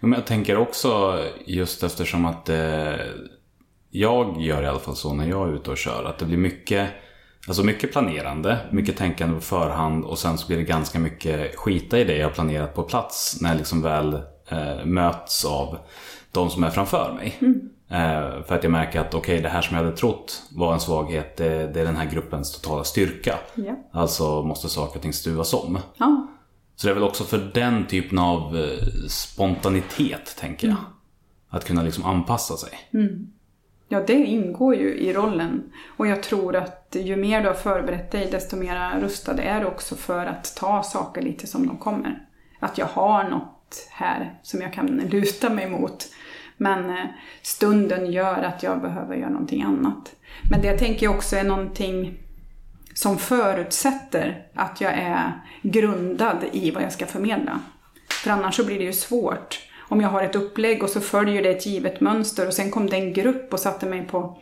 Men 0.00 0.12
jag 0.12 0.26
tänker 0.26 0.56
också 0.56 1.20
just 1.46 1.82
eftersom 1.82 2.24
att 2.24 2.48
eh, 2.48 2.94
jag 3.90 4.40
gör 4.40 4.62
i 4.62 4.66
alla 4.66 4.78
fall 4.78 4.96
så 4.96 5.14
när 5.14 5.26
jag 5.26 5.48
är 5.48 5.54
ute 5.54 5.70
och 5.70 5.78
kör. 5.78 6.04
Att 6.04 6.18
det 6.18 6.24
blir 6.24 6.36
mycket, 6.36 6.88
alltså 7.46 7.62
mycket 7.62 7.92
planerande, 7.92 8.58
mycket 8.70 8.96
tänkande 8.96 9.34
på 9.34 9.40
förhand 9.40 10.04
och 10.04 10.18
sen 10.18 10.38
så 10.38 10.46
blir 10.46 10.56
det 10.56 10.62
ganska 10.62 10.98
mycket 10.98 11.56
skita 11.56 11.98
i 11.98 12.04
det 12.04 12.16
jag 12.16 12.34
planerat 12.34 12.74
på 12.74 12.82
plats 12.82 13.38
när 13.40 13.48
jag 13.48 13.58
liksom 13.58 13.82
väl 13.82 14.14
eh, 14.48 14.84
möts 14.84 15.44
av 15.44 15.78
de 16.32 16.50
som 16.50 16.64
är 16.64 16.70
framför 16.70 17.12
mig. 17.12 17.38
Eh, 17.88 18.42
för 18.42 18.54
att 18.54 18.62
jag 18.62 18.72
märker 18.72 19.00
att 19.00 19.14
okej, 19.14 19.40
det 19.40 19.48
här 19.48 19.62
som 19.62 19.76
jag 19.76 19.84
hade 19.84 19.96
trott 19.96 20.42
var 20.50 20.72
en 20.74 20.80
svaghet, 20.80 21.36
det, 21.36 21.48
det 21.48 21.80
är 21.80 21.84
den 21.84 21.96
här 21.96 22.10
gruppens 22.10 22.60
totala 22.60 22.84
styrka. 22.84 23.38
Ja. 23.54 23.76
Alltså 23.92 24.42
måste 24.42 24.68
saker 24.68 24.96
och 24.96 25.02
ting 25.02 25.12
stuvas 25.12 25.54
om. 25.54 25.78
Ja. 25.96 26.26
Så 26.76 26.86
det 26.86 26.90
är 26.90 26.94
väl 26.94 27.04
också 27.04 27.24
för 27.24 27.50
den 27.54 27.86
typen 27.86 28.18
av 28.18 28.56
eh, 28.56 28.86
spontanitet, 29.08 30.36
tänker 30.40 30.68
jag. 30.68 30.76
Att 31.48 31.64
kunna 31.64 31.82
liksom 31.82 32.04
anpassa 32.04 32.56
sig. 32.56 32.70
Ja, 33.92 34.00
det 34.06 34.12
ingår 34.12 34.74
ju 34.74 34.94
i 34.94 35.12
rollen. 35.12 35.72
Och 35.86 36.06
jag 36.06 36.22
tror 36.22 36.56
att 36.56 36.96
ju 37.00 37.16
mer 37.16 37.40
du 37.42 37.46
har 37.46 37.54
förberett 37.54 38.10
dig, 38.10 38.28
desto 38.30 38.56
mer 38.56 39.00
rustad 39.00 39.42
är 39.42 39.60
du 39.60 39.66
också 39.66 39.96
för 39.96 40.26
att 40.26 40.56
ta 40.56 40.82
saker 40.82 41.22
lite 41.22 41.46
som 41.46 41.66
de 41.66 41.76
kommer. 41.76 42.26
Att 42.60 42.78
jag 42.78 42.86
har 42.86 43.24
något 43.24 43.88
här 43.90 44.38
som 44.42 44.60
jag 44.60 44.72
kan 44.72 44.86
luta 45.10 45.50
mig 45.50 45.70
mot. 45.70 46.06
Men 46.56 46.90
eh, 46.90 47.04
stunden 47.42 48.12
gör 48.12 48.42
att 48.42 48.62
jag 48.62 48.80
behöver 48.80 49.16
göra 49.16 49.30
någonting 49.30 49.62
annat. 49.62 50.14
Men 50.50 50.62
det 50.62 50.78
tänker 50.78 51.06
jag 51.06 51.14
också 51.14 51.36
är 51.36 51.44
någonting 51.44 52.18
som 52.94 53.18
förutsätter 53.18 54.46
att 54.54 54.80
jag 54.80 54.92
är 54.92 55.32
grundad 55.62 56.44
i 56.52 56.70
vad 56.70 56.82
jag 56.82 56.92
ska 56.92 57.06
förmedla. 57.06 57.60
För 58.10 58.30
annars 58.30 58.56
så 58.56 58.64
blir 58.64 58.78
det 58.78 58.84
ju 58.84 58.92
svårt. 58.92 59.71
Om 59.92 60.00
jag 60.00 60.08
har 60.08 60.22
ett 60.22 60.36
upplägg 60.36 60.82
och 60.82 60.88
så 60.88 61.00
följer 61.00 61.42
det 61.42 61.50
ett 61.50 61.66
givet 61.66 62.00
mönster 62.00 62.46
och 62.46 62.54
sen 62.54 62.70
kom 62.70 62.86
det 62.86 62.96
en 62.96 63.12
grupp 63.12 63.52
och 63.52 63.60
satte 63.60 63.86
mig 63.86 64.06
på 64.06 64.38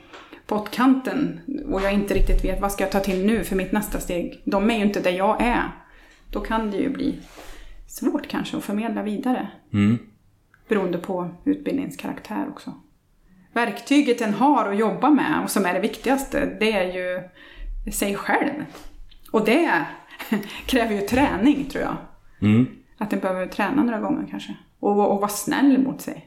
pottkanten 0.46 1.40
och 1.66 1.82
jag 1.82 1.92
inte 1.92 2.14
riktigt 2.14 2.44
vet 2.44 2.60
vad 2.60 2.72
ska 2.72 2.84
jag 2.84 2.92
ta 2.92 3.00
till 3.00 3.26
nu 3.26 3.44
för 3.44 3.56
mitt 3.56 3.72
nästa 3.72 4.00
steg. 4.00 4.42
De 4.44 4.70
är 4.70 4.74
ju 4.74 4.84
inte 4.84 5.00
där 5.00 5.10
jag 5.10 5.42
är. 5.42 5.62
Då 6.30 6.40
kan 6.40 6.70
det 6.70 6.76
ju 6.76 6.90
bli 6.90 7.20
svårt 7.88 8.28
kanske 8.28 8.56
att 8.56 8.64
förmedla 8.64 9.02
vidare. 9.02 9.48
Beroende 10.68 10.98
på 10.98 11.30
utbildningskaraktär 11.44 12.46
också. 12.48 12.74
Verktyget 13.52 14.20
en 14.20 14.34
har 14.34 14.72
att 14.72 14.78
jobba 14.78 15.10
med 15.10 15.42
och 15.42 15.50
som 15.50 15.66
är 15.66 15.74
det 15.74 15.80
viktigaste, 15.80 16.56
det 16.60 16.72
är 16.72 16.94
ju 16.94 17.22
sig 17.92 18.14
själv. 18.14 18.64
Och 19.30 19.44
det 19.44 19.86
kräver 20.66 20.94
ju 20.94 21.00
träning 21.00 21.64
tror 21.64 21.84
jag. 21.84 21.96
Mm. 22.42 22.66
Att 22.98 23.12
en 23.12 23.20
behöver 23.20 23.46
träna 23.46 23.82
några 23.82 24.00
gånger 24.00 24.26
kanske. 24.30 24.56
Och, 24.80 25.12
och 25.12 25.20
vara 25.20 25.28
snäll 25.28 25.78
mot 25.78 26.00
sig. 26.00 26.26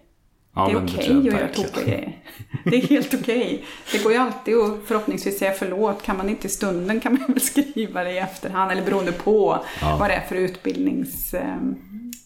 Ja, 0.55 0.65
det 0.67 0.72
är 0.72 0.83
okej 0.86 1.07
jag 1.07 1.17
att 1.17 1.25
göra 1.25 1.48
tokiga 1.48 1.83
grejer. 1.86 2.17
Det 2.63 2.75
är 2.75 2.81
helt 2.88 3.13
okej. 3.13 3.65
Det 3.91 4.03
går 4.03 4.12
ju 4.12 4.17
alltid 4.17 4.57
att 4.57 4.77
förhoppningsvis 4.86 5.39
säga 5.39 5.51
förlåt. 5.51 6.01
Kan 6.03 6.17
man 6.17 6.29
inte 6.29 6.48
i 6.48 6.50
stunden 6.50 7.00
kan 7.00 7.13
man 7.13 7.27
väl 7.27 7.41
skriva 7.41 8.03
det 8.03 8.12
i 8.12 8.17
efterhand. 8.17 8.72
Eller 8.72 8.86
beroende 8.86 9.12
på 9.12 9.60
Ja. 9.81 9.98
vad 10.00 10.10
det 10.10 10.13
är 10.13 10.22
för 10.27 10.36
utbildnings... 10.36 11.33
Eh, 11.33 11.55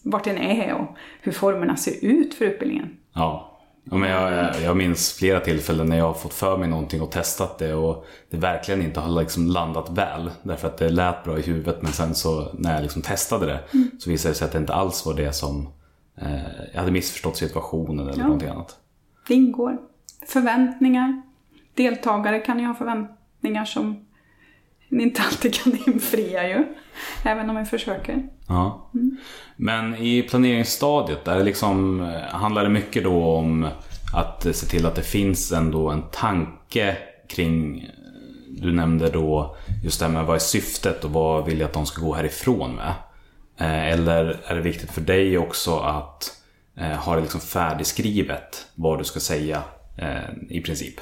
vart 0.02 0.24
den 0.24 0.38
är 0.38 0.74
och 0.74 0.86
hur 1.20 1.32
formerna 1.32 1.76
ser 1.76 2.04
ut 2.04 2.34
för 2.34 2.44
utbildningen. 2.44 2.96
Ja. 3.14 3.44
Ja, 3.90 3.96
men 3.96 4.10
jag, 4.10 4.54
jag 4.62 4.76
minns 4.76 5.12
flera 5.12 5.40
tillfällen 5.40 5.86
när 5.88 5.96
jag 5.98 6.04
har 6.04 6.14
fått 6.14 6.34
för 6.34 6.56
mig 6.56 6.68
någonting 6.68 7.02
och 7.02 7.10
testat 7.10 7.58
det 7.58 7.74
och 7.74 8.06
det 8.30 8.36
verkligen 8.36 8.82
inte 8.82 9.00
har 9.00 9.20
liksom 9.20 9.46
landat 9.46 9.90
väl. 9.90 10.30
Därför 10.42 10.68
att 10.68 10.78
det 10.78 10.88
lät 10.88 11.24
bra 11.24 11.38
i 11.38 11.42
huvudet 11.42 11.82
men 11.82 11.92
sen 11.92 12.14
så 12.14 12.48
när 12.58 12.74
jag 12.74 12.82
liksom 12.82 13.02
testade 13.02 13.46
det 13.46 13.60
så 13.98 14.10
visade 14.10 14.34
det 14.34 14.38
sig 14.38 14.44
att 14.46 14.52
det 14.52 14.58
inte 14.58 14.74
alls 14.74 15.06
var 15.06 15.14
det 15.14 15.32
som 15.32 15.68
jag 16.72 16.80
hade 16.80 16.92
missförstått 16.92 17.36
situationen 17.36 18.08
eller 18.08 18.18
Ja. 18.18 18.24
någonting 18.24 18.48
annat. 18.48 18.76
Det 19.28 19.34
ingår. 19.34 19.78
Förväntningar. 20.26 21.22
Deltagare 21.74 22.38
kan 22.38 22.58
ju 22.58 22.66
ha 22.66 22.74
förväntningar 22.74 23.64
som 23.64 24.04
en 24.88 25.00
inte 25.00 25.22
alltid 25.22 25.54
kan 25.54 25.72
infria 25.86 26.48
ju. 26.48 26.64
Även 27.24 27.48
om 27.48 27.54
man 27.54 27.66
försöker. 27.66 28.28
Ja. 28.48 28.90
Men 29.56 29.94
i 29.94 30.22
planeringsstadiet, 30.22 31.24
där 31.24 31.44
liksom, 31.44 32.00
eh, 32.00 32.20
handlar 32.20 32.62
det 32.62 32.68
mycket 32.70 33.04
då 33.04 33.24
om 33.24 33.68
att 34.14 34.42
se 34.42 34.66
till 34.66 34.86
att 34.86 34.94
det 34.94 35.02
finns 35.02 35.52
ändå 35.52 35.90
en 35.90 36.02
tanke 36.12 36.96
kring, 37.28 37.80
eh, 37.80 37.86
du 38.62 38.72
nämnde 38.72 39.10
då 39.10 39.56
just 39.84 40.00
det 40.00 40.06
här 40.06 40.12
med 40.12 40.24
vad 40.24 40.36
är 40.36 40.40
syftet 40.40 41.04
och 41.04 41.10
vad 41.10 41.44
vill 41.46 41.60
jag 41.60 41.66
att 41.68 41.72
de 41.74 41.86
ska 41.86 42.02
gå 42.02 42.14
härifrån 42.14 42.74
med? 42.76 42.92
Eh, 43.58 43.92
Eller 43.92 44.40
är 44.46 44.54
det 44.54 44.60
viktigt 44.60 44.90
för 44.90 45.00
dig 45.00 45.38
också 45.38 45.76
att 45.78 46.42
eh, 46.76 46.92
ha 46.92 47.14
det 47.14 47.20
liksom 47.20 47.40
färdigskrivet 47.40 48.66
vad 48.74 48.98
du 48.98 49.04
ska 49.04 49.20
säga 49.20 49.62
eh, 49.98 50.30
i 50.48 50.60
princip? 50.60 51.00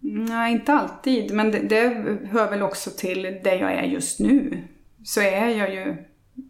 Nej, 0.00 0.52
inte 0.52 0.72
alltid. 0.72 1.34
Men 1.34 1.50
det, 1.50 1.58
det 1.58 1.88
hör 2.30 2.50
väl 2.50 2.62
också 2.62 2.90
till 2.90 3.22
det 3.22 3.54
jag 3.54 3.72
är 3.72 3.82
just 3.82 4.20
nu. 4.20 4.62
Så 5.04 5.20
är 5.20 5.48
jag 5.48 5.74
ju... 5.74 5.96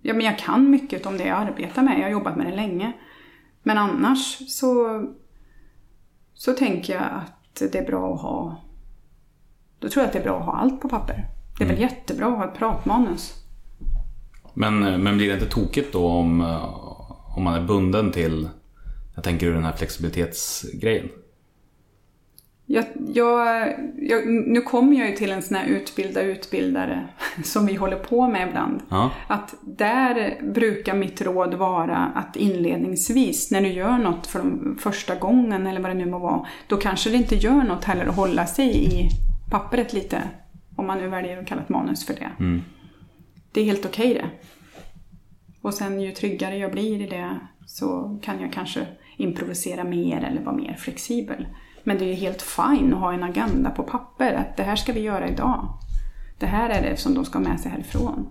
Ja, 0.03 0.15
men 0.15 0.27
jag 0.27 0.39
kan 0.39 0.71
mycket 0.71 1.07
om 1.07 1.19
det 1.19 1.25
jag 1.25 1.39
arbetar 1.39 1.83
med. 1.83 1.99
Jag 1.99 2.05
har 2.05 2.11
jobbat 2.11 2.37
med 2.37 2.47
det 2.47 2.57
länge. 2.57 2.93
Men 3.62 3.79
annars 3.79 4.39
så, 4.49 5.05
så 6.35 6.53
tänker 6.53 6.95
jag 6.95 7.03
att 7.03 7.73
det 7.73 7.79
är 7.79 7.87
bra 7.87 8.15
att 8.15 8.21
ha... 8.21 8.62
Då 9.79 9.89
tror 9.89 10.03
jag 10.03 10.07
att 10.07 10.12
det 10.12 10.19
är 10.19 10.25
bra 10.25 10.39
att 10.39 10.47
ha 10.47 10.57
allt 10.57 10.81
på 10.81 10.89
papper. 10.89 11.25
Det 11.59 11.65
är 11.65 11.69
väl 11.69 11.81
jättebra 11.81 12.27
att 12.27 12.37
ha 12.37 12.45
ett 12.53 12.59
pratmanus. 12.59 13.41
Men, 14.54 14.82
eh, 14.82 14.99
men 14.99 15.16
blir 15.16 15.28
det 15.28 15.35
inte 15.35 15.47
tokigt 15.47 15.92
då 15.92 16.06
om, 16.06 16.40
eh, 16.40 16.64
om 17.37 17.42
man 17.42 17.54
är 17.54 17.66
bunden 17.66 18.12
till, 18.12 18.49
jag 19.14 19.25
tänker 19.25 19.47
ur 19.47 19.54
den 19.54 19.64
här 19.64 19.73
flexibilitetsgrejen? 19.73 21.09
Jag, 22.66 22.85
jag, 23.14 23.68
jag, 23.97 24.26
nu 24.26 24.61
kommer 24.61 24.97
jag 24.97 25.09
ju 25.09 25.16
till 25.16 25.32
en 25.32 25.42
sån 25.42 25.56
här 25.56 25.66
utbilda 25.66 26.23
utbildare 26.23 27.09
som 27.44 27.66
vi 27.66 27.75
håller 27.75 27.97
på 27.97 28.28
med 28.28 28.49
ibland. 28.49 28.80
Ja. 28.88 29.11
Att 29.26 29.54
där 29.62 30.40
brukar 30.54 30.94
mitt 30.94 31.23
råd 31.23 31.54
vara 31.54 31.97
att 31.97 32.37
inledningsvis 32.37 33.50
när 33.50 33.61
du 33.61 33.68
gör 33.68 33.99
något 33.99 34.26
för 34.26 34.38
de 34.38 34.78
första 34.80 35.14
gången 35.14 35.66
eller 35.66 35.80
vad 35.80 35.90
det 35.90 35.94
nu 35.94 36.06
må 36.06 36.18
vara, 36.18 36.47
då 36.66 36.76
kanske 36.76 37.11
det 37.11 37.16
inte 37.16 37.37
gör 37.37 37.62
något 37.62 37.85
heller 37.85 38.06
att 38.06 38.16
hålla 38.16 38.47
sig 38.47 38.85
i 38.85 39.09
pappret 39.50 39.92
lite. 39.92 40.23
Om 40.76 40.87
man 40.87 40.99
nu 40.99 41.09
väljer 41.09 41.40
att 41.40 41.47
kalla 41.47 41.62
ett 41.62 41.68
manus 41.68 42.06
för 42.06 42.14
det. 42.14 42.30
Det 43.52 43.61
är 43.61 43.64
helt 43.64 43.87
okej 43.87 44.14
det. 44.14 44.30
Och 45.62 45.75
sen 45.75 46.00
ju 46.00 46.12
tryggare 46.12 46.56
jag 46.56 46.73
blir 46.73 47.00
i 47.00 47.06
det 47.06 47.40
så 47.66 48.18
kan 48.23 48.40
jag 48.40 48.52
kanske 48.52 48.87
improvisera 49.16 49.85
mer 49.85 50.25
eller 50.25 50.42
vara 50.42 50.56
mer 50.56 50.75
flexibel. 50.75 51.47
Men 51.85 51.99
det 51.99 52.04
är 52.04 52.09
ju 52.09 52.14
helt 52.14 52.42
fine 52.42 52.94
att 52.94 53.00
ha 53.00 53.12
en 53.12 53.23
agenda 53.23 53.71
på 53.71 53.82
papper, 53.82 54.32
att 54.32 54.56
det 54.56 54.62
här 54.62 54.76
ska 54.76 54.92
vi 54.92 55.00
göra 55.00 55.28
idag. 55.28 55.68
Det 56.38 56.47
här 56.47 56.71
är 56.71 56.82
det 56.82 56.97
som 56.97 57.14
de 57.14 57.25
ska 57.25 57.38
ha 57.38 57.49
med 57.49 57.61
sig 57.61 57.71
härifrån. 57.71 58.28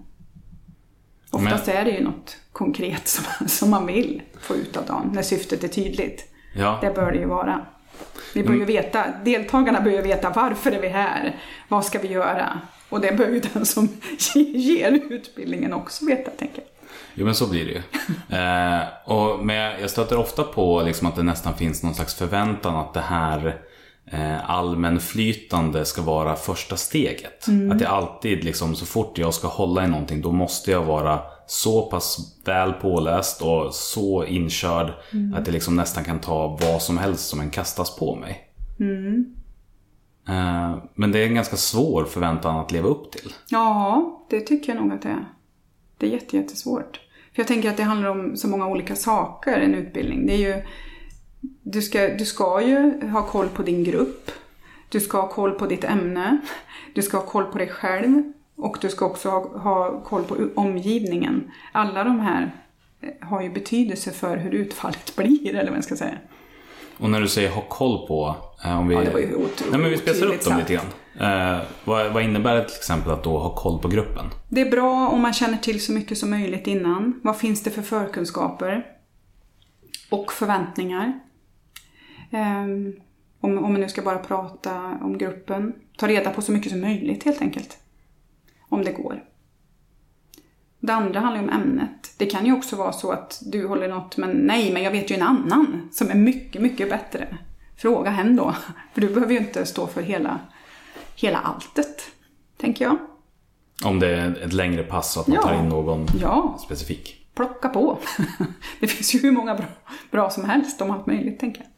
Oftast 1.31 1.67
är 1.67 1.85
det 1.85 1.91
ju 1.91 2.03
något 2.03 2.37
konkret 2.51 3.07
som, 3.07 3.47
som 3.47 3.69
man 3.69 3.85
vill 3.85 4.21
få 4.41 4.55
ut 4.55 4.77
av 4.77 4.85
dagen, 4.85 5.11
när 5.13 5.21
syftet 5.21 5.63
är 5.63 5.67
tydligt. 5.67 6.33
Ja. 6.55 6.77
Det 6.81 6.95
bör 6.95 7.11
det 7.11 7.17
ju 7.17 7.25
vara. 7.25 7.65
Vi 8.33 8.43
bör 8.43 8.53
ju 8.53 8.65
veta, 8.65 9.05
deltagarna 9.25 9.81
bör 9.81 9.91
ju 9.91 10.01
veta 10.01 10.29
varför 10.29 10.71
är 10.71 10.81
vi 10.81 10.87
här? 10.87 11.35
Vad 11.67 11.85
ska 11.85 11.99
vi 11.99 12.07
göra? 12.07 12.61
Och 12.91 13.01
det 13.01 13.17
bör 13.17 13.27
ju 13.29 13.41
den 13.53 13.65
som 13.65 13.89
ger 14.53 14.91
utbildningen 15.10 15.74
också 15.74 16.05
veta, 16.05 16.31
tänker 16.31 16.57
jag. 16.57 16.65
Jo 17.13 17.25
men 17.25 17.36
så 17.36 17.48
blir 17.50 17.65
det 17.65 17.71
ju. 17.71 17.81
eh, 18.38 18.83
och, 19.05 19.45
men 19.45 19.81
jag 19.81 19.89
stöter 19.89 20.17
ofta 20.17 20.43
på 20.43 20.81
liksom 20.81 21.07
att 21.07 21.15
det 21.15 21.24
nästan 21.24 21.53
finns 21.53 21.83
någon 21.83 21.95
slags 21.95 22.15
förväntan 22.15 22.75
att 22.75 22.93
det 22.93 23.01
här 23.01 23.62
eh, 24.12 24.50
allmänflytande 24.50 25.86
ska 25.86 26.01
vara 26.01 26.36
första 26.36 26.77
steget. 26.77 27.48
Att 27.71 27.79
det 27.79 27.88
alltid, 27.88 28.43
liksom, 28.43 28.75
så 28.75 28.86
fort 28.86 29.17
jag 29.17 29.33
ska 29.33 29.48
hålla 29.48 29.86
i 29.86 29.88
någonting, 29.88 30.21
då 30.21 30.31
måste 30.31 30.71
jag 30.71 30.83
vara 30.83 31.19
så 31.48 31.81
pass 31.81 32.17
väl 32.45 32.74
påläst 32.74 33.41
och 33.41 33.74
så 33.74 34.25
inkörd 34.25 34.93
att 35.36 35.45
det 35.45 35.51
liksom 35.51 35.75
nästan 35.75 36.03
kan 36.03 36.19
ta 36.19 36.57
vad 36.62 36.81
som 36.81 36.98
helst 36.98 37.29
som 37.29 37.39
en 37.39 37.50
kastas 37.50 37.95
på 37.95 38.15
mig. 38.15 38.48
Eh, 38.79 39.40
Eh, 40.31 40.77
men 40.95 41.11
det 41.11 41.19
är 41.19 41.27
en 41.27 41.35
ganska 41.35 41.55
svår 41.55 42.05
förväntan 42.05 42.55
att 42.55 42.71
leva 42.71 42.88
upp 42.88 43.11
till. 43.11 43.33
Ja, 43.50 44.25
det 44.29 44.39
tycker 44.39 44.73
jag 44.75 44.83
nog 44.83 44.93
att 44.93 45.01
det 45.01 45.09
är. 45.09 45.25
Det 45.97 46.05
är 46.05 46.09
jätte, 46.09 46.38
jättesvårt. 46.38 47.00
För 47.33 47.41
jag 47.41 47.47
tänker 47.47 47.69
att 47.69 47.77
det 47.77 47.83
handlar 47.83 48.09
om 48.09 48.38
så 48.38 48.47
många 48.47 48.67
olika 48.67 48.95
saker, 48.95 49.59
en 49.59 49.75
utbildning. 49.75 50.27
Det 50.27 50.33
är 50.33 50.38
ju, 50.38 50.63
du, 51.61 51.81
ska, 51.81 52.07
du 52.07 52.25
ska 52.25 52.61
ju 52.61 53.07
ha 53.09 53.27
koll 53.27 53.50
på 53.50 53.63
din 53.63 53.83
grupp. 53.83 54.31
Du 54.89 55.00
ska 55.00 55.21
ha 55.21 55.27
koll 55.27 55.51
på 55.51 55.67
ditt 55.67 55.83
ämne. 55.83 56.38
Du 56.93 57.01
ska 57.01 57.17
ha 57.17 57.25
koll 57.25 57.45
på 57.45 57.57
dig 57.57 57.69
själv. 57.69 58.33
Och 58.55 58.77
du 58.81 58.89
ska 58.89 59.05
också 59.05 59.29
ha, 59.29 59.57
ha 59.57 60.01
koll 60.01 60.23
på 60.23 60.47
omgivningen. 60.55 61.51
Alla 61.71 62.03
de 62.03 62.19
här 62.19 62.51
eh, 63.01 63.27
har 63.27 63.41
ju 63.41 63.50
betydelse 63.50 64.11
för 64.11 64.38
hur 64.38 64.51
utfallet 64.51 65.13
blir, 65.15 65.55
eller 65.55 65.69
vad 65.69 65.77
jag 65.77 65.83
ska 65.83 65.95
säga. 65.95 66.17
Och 67.01 67.10
när 67.10 67.22
du 67.22 67.27
säger 67.27 67.50
ha 67.50 67.62
koll 67.62 68.08
på, 68.08 68.36
eh, 68.65 68.79
om 68.79 68.88
vi... 68.88 68.96
Ja, 68.96 69.01
det 69.01 69.10
var 69.10 69.20
ju 69.20 69.36
ot- 69.36 69.63
Nej, 69.72 69.79
men 69.79 69.89
vi 69.89 69.98
spetsar 69.98 70.25
upp 70.25 70.43
dem 70.46 70.58
lite 70.58 70.74
grann. 70.74 70.86
Eh, 71.20 71.62
vad, 71.86 72.13
vad 72.13 72.24
innebär 72.24 72.55
det 72.55 72.63
till 72.65 72.77
exempel 72.77 73.12
att 73.12 73.24
då 73.24 73.38
ha 73.39 73.55
koll 73.55 73.81
på 73.81 73.88
gruppen? 73.88 74.25
Det 74.50 74.62
är 74.62 74.72
bra 74.72 75.10
om 75.10 75.22
man 75.22 75.34
känner 75.34 75.58
till 75.58 75.86
så 75.86 75.91
mycket 75.91 76.17
som 76.17 76.29
möjligt 76.29 76.67
innan. 76.67 77.20
Vad 77.24 77.38
finns 77.38 77.63
det 77.63 77.70
för 77.72 77.81
förkunskaper? 77.81 78.86
Och 80.12 80.34
förväntningar. 80.34 81.20
Ehm, 82.31 82.93
om, 83.41 83.58
om 83.58 83.72
man 83.72 83.81
nu 83.81 83.89
ska 83.89 84.01
bara 84.01 84.17
prata 84.17 84.98
om 85.01 85.17
gruppen. 85.17 85.74
Ta 85.98 86.08
reda 86.08 86.29
på 86.29 86.41
så 86.41 86.51
mycket 86.51 86.72
som 86.72 86.81
möjligt 86.81 87.24
helt 87.24 87.41
enkelt. 87.41 87.77
Om 88.70 88.84
det 88.84 88.91
går. 88.91 89.24
Det 90.83 90.93
andra 90.93 91.19
handlar 91.19 91.41
ju 91.41 91.47
om 91.47 91.53
ämnet. 91.53 92.13
Det 92.17 92.25
kan 92.25 92.45
ju 92.45 92.53
också 92.53 92.75
vara 92.75 92.91
så 92.91 93.11
att 93.11 93.39
du 93.45 93.67
håller 93.67 93.88
något, 93.88 94.17
men 94.17 94.29
nej, 94.31 94.73
men 94.73 94.83
jag 94.83 94.91
vet 94.91 95.11
ju 95.11 95.15
en 95.15 95.21
annan 95.21 95.89
som 95.91 96.09
är 96.09 96.15
mycket, 96.15 96.61
mycket 96.61 96.89
bättre. 96.89 97.38
Fråga 97.77 98.09
hen 98.09 98.35
då. 98.35 98.55
För 98.93 99.01
du 99.01 99.07
behöver 99.09 99.33
ju 99.33 99.39
inte 99.39 99.65
stå 99.65 99.88
för 99.88 100.01
hela, 100.01 100.39
hela 101.15 101.38
alltet, 101.38 102.01
tänker 102.57 102.85
jag. 102.85 102.97
Om 103.85 104.00
det 104.00 104.07
är 104.07 104.43
ett 104.43 104.53
längre 104.53 104.83
pass 104.83 105.13
så 105.13 105.19
att 105.19 105.27
man 105.27 105.35
Ja. 105.35 105.41
tar 105.47 105.59
in 105.59 105.69
någon 105.69 106.05
Ja, 106.21 106.57
specifik. 106.65 107.27
plocka 107.35 107.69
på. 107.69 107.97
Det 108.79 108.88
finns 108.88 109.15
ju 109.15 109.19
hur 109.19 109.31
många 109.31 109.55
bra, 109.55 109.65
bra 110.11 110.29
som 110.29 110.45
helst 110.45 110.81
om 110.81 110.91
allt 110.91 111.05
möjligt, 111.07 111.39
tänker 111.39 111.61
jag. 111.61 111.69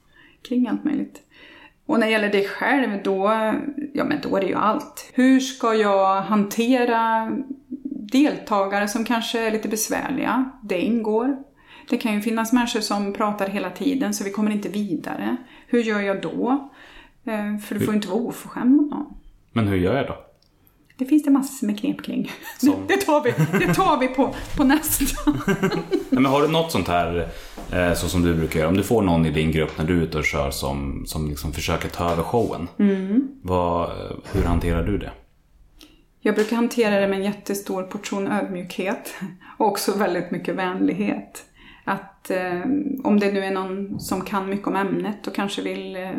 Kring 0.49 0.67
allt 0.67 0.83
möjligt. 0.83 1.19
Och 1.85 1.99
när 1.99 2.05
det 2.07 2.11
gäller 2.11 2.29
dig 2.31 2.47
själv, 2.47 3.03
då, 3.03 3.27
ja, 3.93 4.03
men 4.03 4.21
då 4.23 4.37
är 4.37 4.41
det 4.41 4.47
ju 4.47 4.55
allt. 4.55 5.09
Hur 5.13 5.39
ska 5.39 5.73
jag 5.73 6.21
hantera 6.21 7.31
deltagare 8.13 8.87
som 8.87 9.05
kanske 9.05 9.39
är 9.39 9.51
lite 9.51 9.67
besvärliga? 9.67 10.49
Det 10.63 10.81
ingår. 10.81 11.37
Det 11.89 11.97
kan 11.97 12.13
ju 12.13 12.21
finnas 12.21 12.53
människor 12.53 12.79
som 12.79 13.13
pratar 13.13 13.47
hela 13.47 13.69
tiden 13.69 14.13
så 14.13 14.23
vi 14.23 14.31
kommer 14.31 14.51
inte 14.51 14.69
vidare. 14.69 15.37
Hur 15.67 15.83
gör 15.83 15.99
jag 16.01 16.21
då? 16.21 16.69
Eh, 17.25 17.57
För 17.57 17.75
du 17.75 17.85
får 17.85 17.93
ju 17.93 17.95
inte 17.95 18.07
vara 18.07 18.19
oförskämd 18.19 18.75
mot 18.75 18.91
någon. 18.91 19.05
Men 19.51 19.67
hur 19.67 19.77
gör 19.77 19.95
jag 19.97 20.07
då? 20.07 20.15
Det 20.97 21.05
finns 21.05 21.23
det 21.23 21.31
massor 21.31 21.67
med 21.67 21.79
knep 21.79 22.01
kring. 22.03 22.31
Som? 22.57 22.75
Det 22.87 22.97
tar 22.97 23.23
vi, 23.23 23.33
det 23.65 23.73
tar 23.73 23.99
vi 23.99 24.07
på, 24.07 24.35
på 24.57 24.63
nästa. 24.63 25.33
Men 26.09 26.25
har 26.25 26.41
du 26.41 26.47
något 26.47 26.71
sånt 26.71 26.87
här, 26.87 27.27
eh, 27.71 27.93
så 27.93 28.09
som 28.09 28.21
du 28.21 28.35
brukar 28.35 28.59
göra, 28.59 28.69
om 28.69 28.77
du 28.77 28.83
får 28.83 29.01
någon 29.01 29.25
i 29.25 29.31
din 29.31 29.51
grupp 29.51 29.77
när 29.77 29.85
du 29.85 29.97
är 29.97 30.01
ute 30.03 30.17
och 30.17 30.25
kör 30.25 30.51
som, 30.51 31.03
som 31.05 31.29
liksom 31.29 31.53
försöker 31.53 31.89
ta 31.89 32.11
över 32.11 32.23
showen. 32.23 32.67
Mm. 32.79 33.27
Vad, 33.41 33.89
hur 34.33 34.43
hanterar 34.43 34.83
du 34.83 34.97
det? 34.97 35.11
Jag 36.25 36.35
brukar 36.35 36.55
hantera 36.55 36.99
det 36.99 37.07
med 37.07 37.17
en 37.17 37.25
jättestor 37.25 37.83
portion 37.83 38.27
ödmjukhet 38.27 39.15
och 39.57 39.67
också 39.67 39.97
väldigt 39.97 40.31
mycket 40.31 40.55
vänlighet. 40.55 41.45
Att 41.83 42.31
eh, 42.31 42.61
om 43.03 43.19
det 43.19 43.31
nu 43.31 43.39
är 43.39 43.51
någon 43.51 43.99
som 43.99 44.21
kan 44.21 44.49
mycket 44.49 44.67
om 44.67 44.75
ämnet 44.75 45.27
och 45.27 45.35
kanske 45.35 45.61
vill 45.61 45.95
eh, 45.95 46.11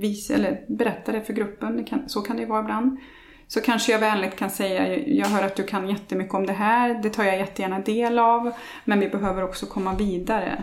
visa 0.00 0.34
eller 0.34 0.64
berätta 0.68 1.12
det 1.12 1.20
för 1.22 1.32
gruppen, 1.32 1.76
det 1.76 1.84
kan, 1.84 2.08
så 2.08 2.20
kan 2.20 2.36
det 2.36 2.42
ju 2.42 2.48
vara 2.48 2.60
ibland. 2.60 2.98
Så 3.46 3.60
kanske 3.60 3.92
jag 3.92 3.98
vänligt 3.98 4.36
kan 4.36 4.50
säga, 4.50 4.98
jag 4.98 5.26
hör 5.26 5.42
att 5.42 5.56
du 5.56 5.62
kan 5.62 5.88
jättemycket 5.88 6.34
om 6.34 6.46
det 6.46 6.52
här, 6.52 7.02
det 7.02 7.10
tar 7.10 7.24
jag 7.24 7.38
jättegärna 7.38 7.78
del 7.78 8.18
av, 8.18 8.52
men 8.84 9.00
vi 9.00 9.08
behöver 9.08 9.44
också 9.44 9.66
komma 9.66 9.94
vidare 9.94 10.62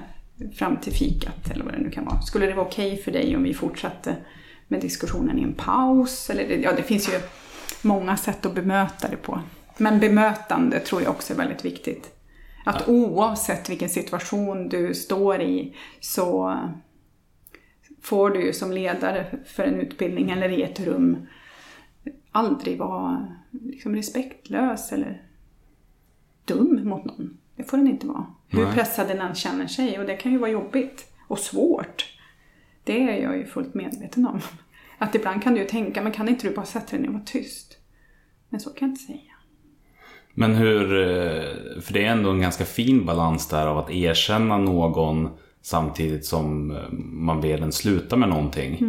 fram 0.53 0.77
till 0.77 0.93
fikat 0.93 1.51
eller 1.51 1.65
vad 1.65 1.73
det 1.73 1.79
nu 1.79 1.89
kan 1.89 2.05
vara. 2.05 2.21
Skulle 2.21 2.45
det 2.45 2.53
vara 2.53 2.65
okej 2.65 2.97
för 2.97 3.11
dig 3.11 3.35
om 3.35 3.43
vi 3.43 3.53
fortsatte 3.53 4.15
med 4.67 4.81
diskussionen 4.81 5.39
i 5.39 5.43
en 5.43 5.53
paus? 5.53 6.29
Eller 6.29 6.57
ja, 6.57 6.71
det 6.77 6.83
finns 6.83 7.09
ju 7.09 7.19
många 7.81 8.17
sätt 8.17 8.45
att 8.45 8.55
bemöta 8.55 9.07
det 9.07 9.17
på. 9.17 9.39
Men 9.77 9.99
bemötande 9.99 10.79
tror 10.79 11.01
jag 11.01 11.11
också 11.11 11.33
är 11.33 11.37
väldigt 11.37 11.65
viktigt. 11.65 12.11
Att 12.65 12.87
oavsett 12.87 13.69
vilken 13.69 13.89
situation 13.89 14.69
du 14.69 14.93
står 14.93 15.41
i 15.41 15.75
så 15.99 16.59
får 18.01 18.29
du 18.29 18.45
ju 18.45 18.53
som 18.53 18.71
ledare 18.71 19.25
för 19.45 19.63
en 19.63 19.79
utbildning 19.79 20.29
eller 20.29 20.49
i 20.49 20.63
ett 20.63 20.79
rum 20.79 21.27
aldrig 22.31 22.77
vara 22.77 23.27
liksom 23.51 23.95
respektlös 23.95 24.91
eller 24.91 25.21
dum 26.45 26.89
mot 26.89 27.05
någon. 27.05 27.37
Det 27.55 27.63
får 27.63 27.77
den 27.77 27.87
inte 27.87 28.07
vara. 28.07 28.25
Hur 28.47 28.71
pressad 28.71 29.07
den 29.07 29.21
än 29.21 29.35
känner 29.35 29.67
sig. 29.67 29.99
Och 29.99 30.05
det 30.05 30.17
kan 30.17 30.31
ju 30.31 30.37
vara 30.37 30.51
jobbigt 30.51 31.13
och 31.27 31.39
svårt. 31.39 32.17
Det 32.83 33.09
är 33.09 33.23
jag 33.23 33.37
ju 33.37 33.45
fullt 33.45 33.73
medveten 33.73 34.27
om. 34.27 34.41
Att 34.97 35.15
ibland 35.15 35.43
kan 35.43 35.53
du 35.53 35.59
ju 35.59 35.67
tänka, 35.67 36.01
men 36.01 36.11
kan 36.11 36.29
inte 36.29 36.47
du 36.47 36.55
bara 36.55 36.65
sätta 36.65 36.91
dig 36.91 36.99
ner 36.99 37.07
och 37.07 37.13
vara 37.13 37.23
tyst? 37.25 37.77
Men 38.49 38.59
så 38.59 38.69
kan 38.69 38.87
jag 38.87 38.93
inte 38.93 39.03
säga. 39.03 39.19
Men 40.33 40.55
hur, 40.55 40.83
eh, 40.83 41.81
för 41.81 41.93
det 41.93 42.05
är 42.05 42.11
ändå 42.11 42.29
en 42.29 42.41
ganska 42.41 42.65
fin 42.65 43.05
balans 43.05 43.49
där 43.49 43.67
av 43.67 43.77
att 43.77 43.91
erkänna 43.91 44.57
någon 44.57 45.29
samtidigt 45.61 46.25
som 46.25 46.71
eh, 46.71 46.77
man 46.99 47.41
ber 47.41 47.57
den 47.57 47.71
sluta 47.71 48.15
med 48.15 48.29
någonting. 48.29 48.85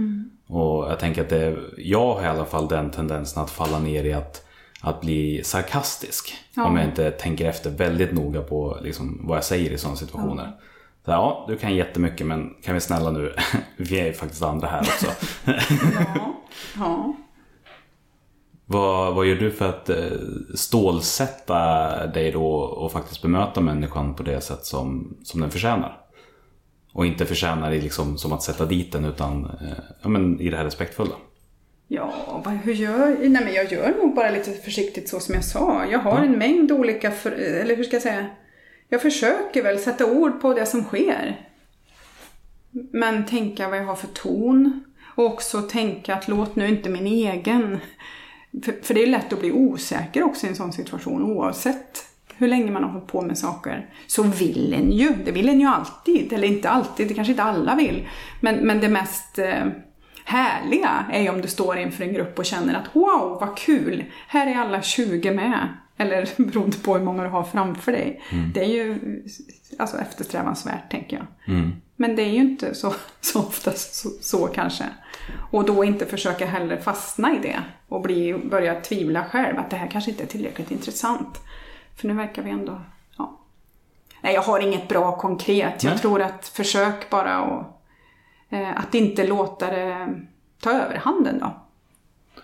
Och 0.49 0.91
jag 0.91 0.99
tänker 0.99 1.23
att 1.23 1.29
det, 1.29 1.57
jag 1.79 2.15
har 2.15 2.23
i 2.23 2.27
alla 2.27 2.45
fall 2.45 2.69
den 2.69 2.91
tendensen 2.91 3.43
att 3.43 3.51
falla 3.51 3.79
ner 3.79 4.05
i 4.05 4.13
att, 4.13 4.47
att 4.81 5.01
bli 5.01 5.45
sarkastisk. 5.45 6.35
Ja. 6.55 6.65
Om 6.65 6.77
jag 6.77 6.85
inte 6.85 7.11
tänker 7.11 7.49
efter 7.49 7.71
väldigt 7.71 8.13
noga 8.13 8.41
på 8.41 8.79
liksom, 8.83 9.21
vad 9.23 9.37
jag 9.37 9.45
säger 9.45 9.71
i 9.71 9.79
sådana 9.79 9.97
situationer. 9.97 10.53
Så, 11.07 11.13
ja, 11.13 11.45
du 11.49 11.57
kan 11.57 11.75
jättemycket 11.75 12.27
men 12.27 12.55
kan 12.63 12.75
vi 12.75 12.81
snälla 12.81 13.11
nu, 13.11 13.35
vi 13.77 14.01
är 14.01 14.07
ju 14.07 14.13
faktiskt 14.13 14.43
andra 14.43 14.69
här 14.69 14.81
också. 14.81 15.07
Ja. 16.15 16.43
ja. 16.77 17.17
Vad, 18.67 19.15
vad 19.15 19.27
gör 19.27 19.37
du 19.37 19.51
för 19.51 19.69
att 19.69 19.89
eh, 19.89 19.97
stålsätta 20.55 22.07
dig 22.07 22.33
då 22.33 22.47
och 22.57 22.93
faktiskt 22.93 23.23
bemöta 23.23 23.61
människan 23.61 24.15
på 24.15 24.23
det 24.23 24.41
sätt 24.41 24.65
som, 24.65 25.17
som 25.23 25.41
den 25.41 25.51
förtjänar? 25.51 26.01
Och 26.93 27.07
inte 27.07 27.27
förtjänar 27.27 27.73
i 27.73 27.81
liksom 27.81 28.19
som 28.19 28.33
att 28.33 28.43
sätta 28.43 28.65
dit 28.65 28.93
den 28.93 29.05
utan 29.05 29.45
eh, 29.45 29.85
ja, 30.03 30.09
men 30.09 30.41
i 30.41 30.51
det 30.51 30.57
här 30.57 30.65
respektfulla. 30.65 31.15
Ja, 31.89 32.13
vad, 32.45 32.55
hur 32.55 32.73
gör 32.73 33.09
jag? 33.09 33.31
Nej, 33.31 33.45
men 33.45 33.55
jag 33.55 33.73
gör 33.73 33.95
nog 34.03 34.15
bara 34.15 34.31
lite 34.31 34.51
försiktigt 34.51 35.09
så 35.09 35.21
som 35.21 35.35
jag 35.35 35.45
sa. 35.45 35.85
Jag 35.91 35.99
har 35.99 36.19
en 36.19 36.39
mängd 36.39 36.73
olika, 36.73 37.11
för, 37.11 37.31
eller 37.33 37.77
hur 37.77 37.85
ska 37.85 37.97
jag 37.97 38.03
säga? 38.03 38.27
Jag 38.89 39.03
försöker 39.03 39.63
väl 39.63 39.79
sätta 39.79 40.07
ord 40.07 40.41
på 40.41 40.55
det 40.55 40.67
som 40.67 40.85
sker. 40.85 41.41
Men 42.71 43.27
tänka 43.27 43.69
vad 43.69 43.79
jag 43.79 43.85
har 43.85 43.97
för 43.97 44.07
ton. 44.07 44.85
Och 45.17 45.25
också 45.25 45.63
tänka 45.63 46.15
att 46.15 46.29
låt 46.29 46.57
nu 46.57 46.69
inte 46.69 46.89
min 46.89 47.07
egen... 47.07 47.79
För, 48.65 48.75
för 48.83 48.95
det 48.95 49.03
är 49.03 49.07
lätt 49.07 49.33
att 49.33 49.41
bli 49.41 49.53
osäker 49.53 50.23
också 50.23 50.47
i 50.47 50.49
en 50.49 50.57
sån 50.57 50.73
situation 50.73 51.23
oavsett 51.23 52.07
hur 52.37 52.49
länge 52.49 52.71
man 52.71 52.85
har 52.85 52.91
hållit 52.91 53.07
på 53.07 53.23
med 53.23 53.39
saker. 53.39 53.91
Så 54.07 54.23
vill 54.23 54.75
en 54.75 54.93
ju, 54.93 55.13
det 55.25 55.33
vill 55.33 55.49
en 55.49 55.61
ju 55.61 55.67
alltid. 55.67 56.33
Eller 56.33 56.49
inte 56.49 56.69
alltid, 56.69 57.09
det 57.09 57.15
kanske 57.15 57.33
inte 57.33 57.43
alla 57.43 57.75
vill. 57.75 58.09
Men, 58.41 58.57
men 58.57 58.81
det 58.81 58.89
mest 58.89 59.39
eh, 59.39 59.67
härliga 60.25 61.07
är 61.13 61.23
ju 61.23 61.29
om 61.29 61.41
du 61.41 61.49
står 61.49 61.79
inför 61.79 62.05
en 62.05 62.13
grupp 62.13 62.39
och 62.39 62.45
känner 62.45 62.75
att 62.75 62.97
wow, 62.97 63.39
vad 63.41 63.57
kul! 63.57 64.05
Här 64.29 64.47
är 64.47 64.55
alla 64.55 64.83
20 64.83 65.31
med. 65.35 65.69
Eller 65.97 66.29
beroende 66.43 66.77
på 66.77 66.95
hur 66.95 67.05
många 67.05 67.23
du 67.23 67.29
har 67.29 67.45
framför 67.45 67.93
dig. 67.93 68.23
Det 68.55 68.61
är 68.61 68.69
ju 68.69 69.23
alltså 69.79 69.99
eftersträvansvärt, 69.99 70.91
tänker 70.91 71.17
jag. 71.17 71.27
Men 71.97 72.17
det 72.17 72.23
är 72.23 72.31
ju 72.31 72.41
inte 72.41 72.75
så, 72.75 72.95
så 73.21 73.41
ofta 73.41 73.73
så, 73.73 74.09
så 74.21 74.47
kanske. 74.47 74.85
Och 75.51 75.65
då 75.65 75.85
inte 75.85 76.07
försöka 76.07 76.47
heller 76.47 76.77
fastna 76.77 77.37
i 77.37 77.39
det 77.39 77.63
och 77.89 78.03
bli, 78.03 78.35
börja 78.35 78.81
tvivla 78.81 79.25
själv 79.25 79.59
att 79.59 79.71
det 79.71 79.77
här 79.77 79.87
kanske 79.87 80.11
inte 80.11 80.23
är 80.23 80.27
tillräckligt 80.27 80.71
intressant. 80.71 81.41
För 81.97 82.09
nu 82.09 82.15
verkar 82.15 82.43
vi 82.43 82.51
ändå... 82.51 82.81
Ja. 83.19 83.39
Nej, 84.21 84.35
jag 84.35 84.43
har 84.43 84.61
inget 84.61 84.89
bra 84.89 85.17
konkret. 85.17 85.85
Jag 85.85 85.91
Nej. 85.91 85.99
tror 85.99 86.23
att 86.23 86.49
försök 86.49 87.11
bara 87.11 87.43
och, 87.43 87.83
eh, 88.51 88.81
att 88.81 88.95
inte 88.95 89.27
låta 89.27 89.71
det 89.71 90.09
ta 90.61 90.71
överhanden 90.71 91.39
då. 91.39 91.63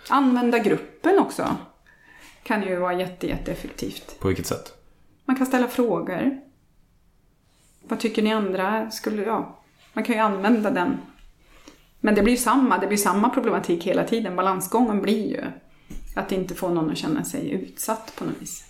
Använda 0.08 0.58
gruppen 0.58 1.18
också. 1.18 1.56
Kan 2.42 2.62
ju 2.62 2.76
vara 2.76 2.94
jätte, 3.00 3.26
jätteeffektivt. 3.26 4.16
På 4.20 4.28
vilket 4.28 4.46
sätt? 4.46 4.72
Man 5.24 5.36
kan 5.36 5.46
ställa 5.46 5.68
frågor. 5.68 6.40
Vad 7.88 8.00
tycker 8.00 8.22
ni 8.22 8.32
andra 8.32 8.90
skulle, 8.90 9.22
ja, 9.22 9.58
man 9.92 10.04
kan 10.04 10.14
ju 10.14 10.20
använda 10.20 10.70
den. 10.70 10.96
Men 12.00 12.14
det 12.14 12.22
blir 12.22 12.32
ju 12.32 12.38
samma, 12.38 12.78
det 12.78 12.86
blir 12.86 12.96
samma 12.98 13.28
problematik 13.30 13.84
hela 13.84 14.04
tiden. 14.04 14.36
Balansgången 14.36 15.02
blir 15.02 15.28
ju 15.28 15.44
att 16.14 16.32
inte 16.32 16.54
få 16.54 16.68
någon 16.68 16.90
att 16.90 16.98
känna 16.98 17.24
sig 17.24 17.50
utsatt 17.50 18.12
på 18.18 18.24
något 18.24 18.34
vis. 18.42 18.64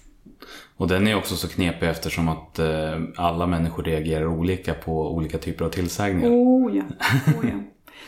Och 0.76 0.88
den 0.88 1.06
är 1.08 1.16
också 1.16 1.36
så 1.36 1.48
knepig 1.48 1.88
eftersom 1.88 2.28
att 2.28 2.58
eh, 2.58 3.00
alla 3.16 3.46
människor 3.46 3.82
reagerar 3.82 4.26
olika 4.26 4.74
på 4.74 5.14
olika 5.14 5.38
typer 5.38 5.64
av 5.64 5.68
tillsägningar. 5.68 6.28
Oh 6.30 6.76
ja, 6.76 6.82
oh 7.26 7.48
ja. 7.48 7.58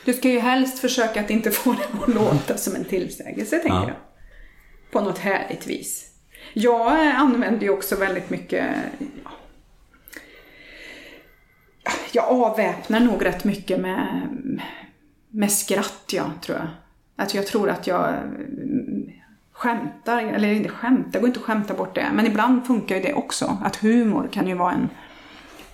Du 0.05 0.12
ska 0.12 0.29
ju 0.29 0.38
helst 0.38 0.79
försöka 0.79 1.20
att 1.20 1.31
inte 1.31 1.50
få 1.50 1.72
det 1.72 2.03
att 2.03 2.14
låta 2.14 2.57
som 2.57 2.74
en 2.74 2.85
tillsägelse, 2.85 3.59
tänker 3.59 3.77
Ja. 3.77 3.88
jag. 3.88 3.96
På 4.94 5.00
något 5.00 5.18
härligt 5.18 5.66
vis. 5.66 6.11
Jag 6.52 7.07
eh, 7.07 7.20
använder 7.20 7.62
ju 7.62 7.70
också 7.70 7.96
väldigt 7.96 8.30
mycket... 8.30 8.66
ja. 9.24 9.30
Jag 12.12 12.24
avväpnar 12.24 13.00
nog 13.00 13.24
rätt 13.24 13.44
mycket 13.44 13.80
med, 13.80 14.28
med 15.30 15.52
skratt, 15.52 16.11
ja, 16.12 16.24
tror 16.42 16.59
jag. 16.59 16.66
Att 17.16 17.35
jag 17.35 17.46
tror 17.46 17.70
att 17.70 17.87
jag 17.87 18.09
mm, 18.09 19.11
skämtar, 19.52 20.22
eller 20.22 20.52
inte 20.52 20.68
skämtar, 20.68 21.12
det 21.12 21.18
går 21.18 21.28
inte 21.28 21.40
att 21.40 21.46
skämta 21.46 21.74
bort 21.74 21.94
det. 21.94 22.11
Men 22.14 22.26
ibland 22.26 22.66
funkar 22.66 22.96
ju 22.96 23.02
det 23.02 23.14
också. 23.14 23.59
Att 23.64 23.76
humor 23.76 24.28
kan 24.33 24.48
ju 24.48 24.54
vara 24.54 24.72
en, 24.72 24.88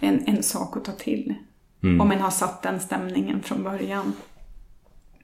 en, 0.00 0.24
en 0.26 0.42
sak 0.42 0.76
att 0.76 0.84
ta 0.84 0.92
till. 0.92 1.34
Om 1.82 2.08
man 2.08 2.18
har 2.18 2.30
satt 2.30 2.62
den 2.62 2.80
stämningen 2.80 3.42
från 3.42 3.62
början. 3.62 4.12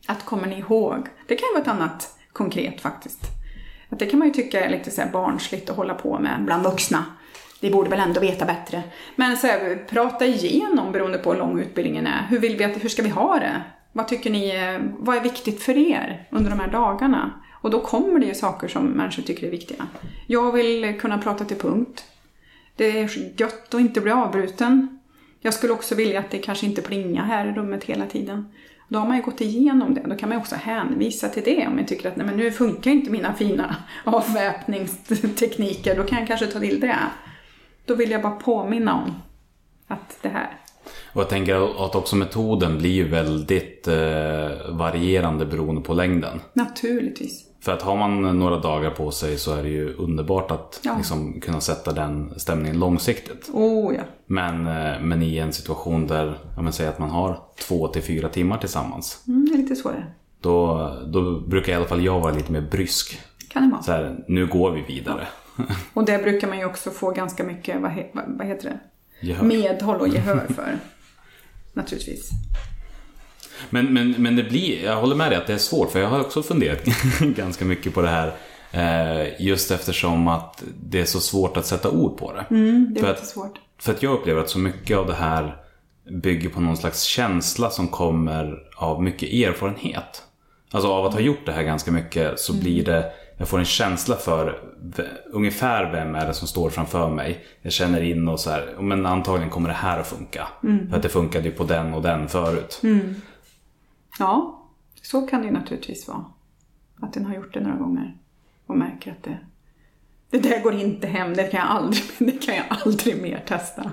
Att 0.07 0.25
kommer 0.25 0.47
ni 0.47 0.59
ihåg? 0.59 1.09
Det 1.29 1.37
kan 1.37 1.49
ju 1.49 1.53
vara 1.53 1.63
ett 1.63 1.81
annat 1.81 2.19
konkret 2.33 2.81
faktiskt. 2.81 3.36
Att 3.89 3.99
det 3.99 4.07
kan 4.07 4.19
man 4.19 4.29
ju 4.29 4.35
tycka 4.35 4.65
är 4.65 4.71
lite 4.71 4.91
så 4.91 5.01
här 5.01 5.11
barnsligt 5.11 5.71
att 5.71 5.77
hålla 5.77 5.95
på 5.95 6.19
med 6.19 6.45
bland 6.45 6.63
vuxna. 6.65 7.05
Vi 7.61 7.71
borde 7.71 7.91
väl 7.91 8.01
ändå 8.01 8.21
veta 8.21 8.45
bättre. 8.45 8.83
Men 9.17 9.37
så 9.37 9.47
här, 9.47 9.87
prata 9.91 10.27
igenom 10.27 10.93
beroende 10.93 11.19
på 11.19 11.33
hur 11.33 11.39
lång 11.39 11.61
utbildningen 11.61 12.07
är. 12.07 12.27
Hur 12.29 12.39
vill 12.39 12.57
vi 12.57 12.65
att, 12.65 12.85
hur 12.85 12.89
ska 12.89 13.03
vi 13.03 13.09
ha 13.09 13.39
det? 13.39 13.63
Vad 13.93 14.09
tycker 14.09 14.31
ni, 14.31 14.49
är- 14.51 14.93
vad 14.99 15.17
är 15.17 15.21
viktigt 15.21 15.63
för 15.63 15.77
er 15.79 16.27
under 16.31 16.51
de 16.51 16.61
här 16.61 16.69
dagarna? 16.71 17.31
Och 17.61 17.71
då 17.71 17.81
kommer 17.81 18.19
det 18.21 18.27
ju 18.27 18.35
saker 18.35 18.69
som 18.69 18.85
människor 18.87 19.23
tycker 19.23 19.47
är 19.47 19.51
viktiga. 19.51 19.87
Jag 20.27 20.53
vill 20.53 21.01
kunna 21.01 21.19
prata 21.19 21.45
till 21.45 21.57
punkt. 21.57 22.05
Det 22.77 23.01
är 23.01 23.41
gött 23.41 23.75
att 23.75 23.81
inte 23.81 24.01
bli 24.01 24.13
avbruten. 24.13 24.99
Jag 25.41 25.55
skulle 25.55 25.73
också 25.73 25.95
vilja 25.95 26.19
att 26.21 26.31
det 26.31 26.39
kanske 26.39 26.67
inte 26.67 26.83
plingar 26.83 27.25
här 27.25 27.47
i 27.47 27.53
rummet 27.53 27.85
hela 27.85 28.07
tiden. 28.07 28.49
Då 28.89 28.99
har 28.99 29.07
man 29.07 29.17
ju 29.17 29.23
gått 29.23 29.41
igenom 29.41 29.95
det. 29.95 30.01
Då 30.01 30.17
kan 30.17 30.29
man 30.29 30.39
också 30.39 30.55
hänvisa 30.55 31.29
till 31.29 31.43
det 31.45 31.67
om 31.67 31.77
man 31.77 31.87
tycker 31.87 32.09
att 32.09 32.17
nej, 32.17 32.27
men 32.27 32.37
nu 32.37 32.51
funkar 32.53 32.91
inte 32.91 33.11
mina 33.11 33.35
fina 33.35 33.77
avväpningstekniker. 34.05 35.97
Då 35.97 36.03
kan 36.03 36.19
jag 36.19 36.29
kanske 36.29 36.47
ta 36.47 36.61
till 36.61 36.81
det. 36.81 36.99
Då 37.85 37.95
vill 37.95 38.11
jag 38.11 38.23
bara 38.23 38.33
påminna 38.33 38.95
om 38.95 39.15
att 39.87 40.19
det 40.23 40.29
här. 40.29 40.61
Och 41.13 41.21
jag 41.21 41.29
tänker 41.29 41.85
att 41.87 41.95
också 41.95 42.17
metoden 42.17 42.79
blir 42.79 42.91
ju 42.91 43.09
väldigt 43.09 43.89
eh, 43.89 43.95
varierande 44.69 45.47
beroende 45.47 45.81
på 45.81 45.95
längden. 45.95 46.41
Naturligtvis. 46.53 47.46
För 47.67 47.73
att 47.73 47.83
har 47.83 47.97
man 47.97 48.39
några 48.39 48.59
dagar 48.59 48.91
på 48.91 49.11
sig 49.11 49.39
så 49.39 49.55
är 49.55 49.63
det 49.63 49.69
ju 49.69 49.95
underbart 49.95 50.51
att 50.51 50.81
Ja. 50.83 50.95
liksom, 50.97 51.41
kunna 51.41 51.61
sätta 51.61 51.93
den 51.93 52.41
stämningen 52.41 52.79
långsiktigt. 52.79 53.51
Oh 53.53 53.95
ja. 53.95 54.03
Men, 54.27 54.67
eh, 54.67 55.01
men 55.01 55.23
i 55.23 55.39
en 55.39 55.53
situation 55.53 56.07
där, 56.07 56.39
man 56.57 56.73
säger 56.73 56.91
att 56.91 56.99
man 56.99 57.11
har 57.11 57.41
två 57.69 57.89
till 57.89 58.03
fyra 58.03 58.29
timmar 58.29 58.59
tillsammans. 58.59 59.25
Mm, 59.29 59.47
det 59.49 59.55
är 59.55 59.59
lite 59.59 59.77
svårare. 59.77 60.07
Då, 60.41 60.91
då 61.07 61.41
brukar 61.41 61.73
i 61.73 61.75
alla 61.75 61.85
fall 61.87 62.05
jag 62.05 62.21
vara 62.21 62.33
lite 62.33 62.53
mer 62.53 62.61
brysk. 62.61 63.21
Kan 63.49 63.63
det 63.63 63.73
vara. 63.73 63.83
Så 63.83 63.93
här, 63.93 64.25
nu 64.29 64.47
går 64.47 64.71
vi 64.71 64.83
vidare. 64.83 65.27
Och 65.93 66.05
det 66.05 66.19
brukar 66.23 66.49
man 66.49 66.59
ju 66.59 66.65
också 66.65 66.91
få 66.91 67.11
ganska 67.11 67.45
mycket, 67.45 67.83
vad, 67.83 67.91
he, 67.91 68.07
vad 68.13 68.47
heter 68.47 68.65
det? 68.69 68.79
Gehör. 69.27 69.45
Medhåll 69.45 70.01
och 70.01 70.09
gehör 70.09 70.47
för. 70.55 70.79
Naturligtvis. 71.73 72.31
Men, 73.71 73.95
men, 73.95 74.15
men 74.19 74.37
det 74.37 74.43
blir, 74.43 74.85
jag 74.85 74.97
håller 74.97 75.17
med 75.17 75.31
dig 75.31 75.39
att 75.39 75.47
det 75.47 75.53
är 75.53 75.59
svårt 75.59 75.91
för 75.93 76.01
jag 76.01 76.09
har 76.09 76.21
också 76.21 76.43
funderat 76.43 76.85
ganska 77.21 77.65
mycket 77.65 77.95
på 77.95 78.03
det 78.03 78.09
här. 78.09 78.33
Eh, 78.73 79.43
just 79.43 79.71
eftersom 79.71 80.29
att 80.29 80.63
det 80.83 81.01
är 81.01 81.05
så 81.05 81.21
svårt 81.21 81.57
att 81.57 81.67
sätta 81.67 81.91
ord 81.91 82.19
på 82.19 82.33
det. 82.33 82.55
Mm, 82.55 82.95
det 82.95 83.01
är 83.01 83.05
för, 83.05 83.11
att, 83.11 83.27
svårt. 83.27 83.55
för 83.79 83.93
att 83.93 84.03
jag 84.03 84.13
upplever 84.13 84.41
att 84.41 84.51
så 84.51 84.59
mycket 84.59 84.97
av 84.97 85.07
det 85.07 85.15
här 85.15 85.57
bygger 86.11 86.49
på 86.49 86.61
någon 86.61 86.77
slags 86.77 87.03
känsla 87.03 87.71
som 87.71 87.89
kommer 87.89 88.59
av 88.77 89.03
mycket 89.03 89.33
erfarenhet. 89.33 90.23
Alltså 90.71 90.89
av 90.93 91.07
att 91.07 91.13
ha 91.13 91.21
gjort 91.21 91.47
det 91.47 91.53
här 91.53 91.63
ganska 91.63 91.93
mycket 91.93 92.41
så 92.41 92.53
blir 92.53 92.85
det, 92.85 93.13
jag 93.39 93.49
får 93.49 93.59
en 93.59 93.65
känsla 93.65 94.17
för 94.17 94.59
ungefär 95.33 95.93
vem 95.93 96.15
är 96.15 96.27
det 96.27 96.35
som 96.35 96.49
står 96.49 96.71
framför 96.71 97.11
mig. 97.11 97.45
Jag 97.63 97.73
känner 97.73 98.03
in 98.03 98.29
och 98.29 98.41
så 98.41 98.51
här, 98.51 98.67
"Ja, 98.77 98.83
men 98.83 99.07
antagligen 99.07 99.51
kommer 99.51 99.69
det 99.69 99.75
här 99.75 99.99
att 100.01 100.07
funka. 100.07 100.49
För 100.91 100.97
att 100.97 101.03
det 101.03 101.09
funkade 101.09 101.45
ju 101.45 101.51
på 101.51 101.65
den 101.65 101.95
och 101.95 102.03
den 102.03 102.29
förut. 102.29 102.81
Ja, 104.19 104.63
så 105.03 105.27
kan 105.27 105.41
det 105.41 105.47
ju 105.47 105.53
naturligtvis 105.53 106.09
vara. 106.09 106.25
Att 107.01 107.13
den 107.13 107.25
har 107.25 107.35
gjort 107.35 107.55
det 107.55 107.61
några 107.61 107.77
gånger 107.77 108.17
och 108.67 108.77
märker 108.77 109.13
att 109.13 109.23
det, 109.23 109.39
det 110.31 110.39
där 110.39 110.63
går 110.63 110.75
inte 110.75 111.07
hem, 111.07 111.35
det 111.35 111.45
kan 111.45 111.61
jag 111.61 111.69
aldrig, 111.69 112.05
det 112.19 112.47
kan 112.47 112.57
jag 112.57 112.65
aldrig 112.69 113.23
mer 113.23 113.43
testa. 113.47 113.93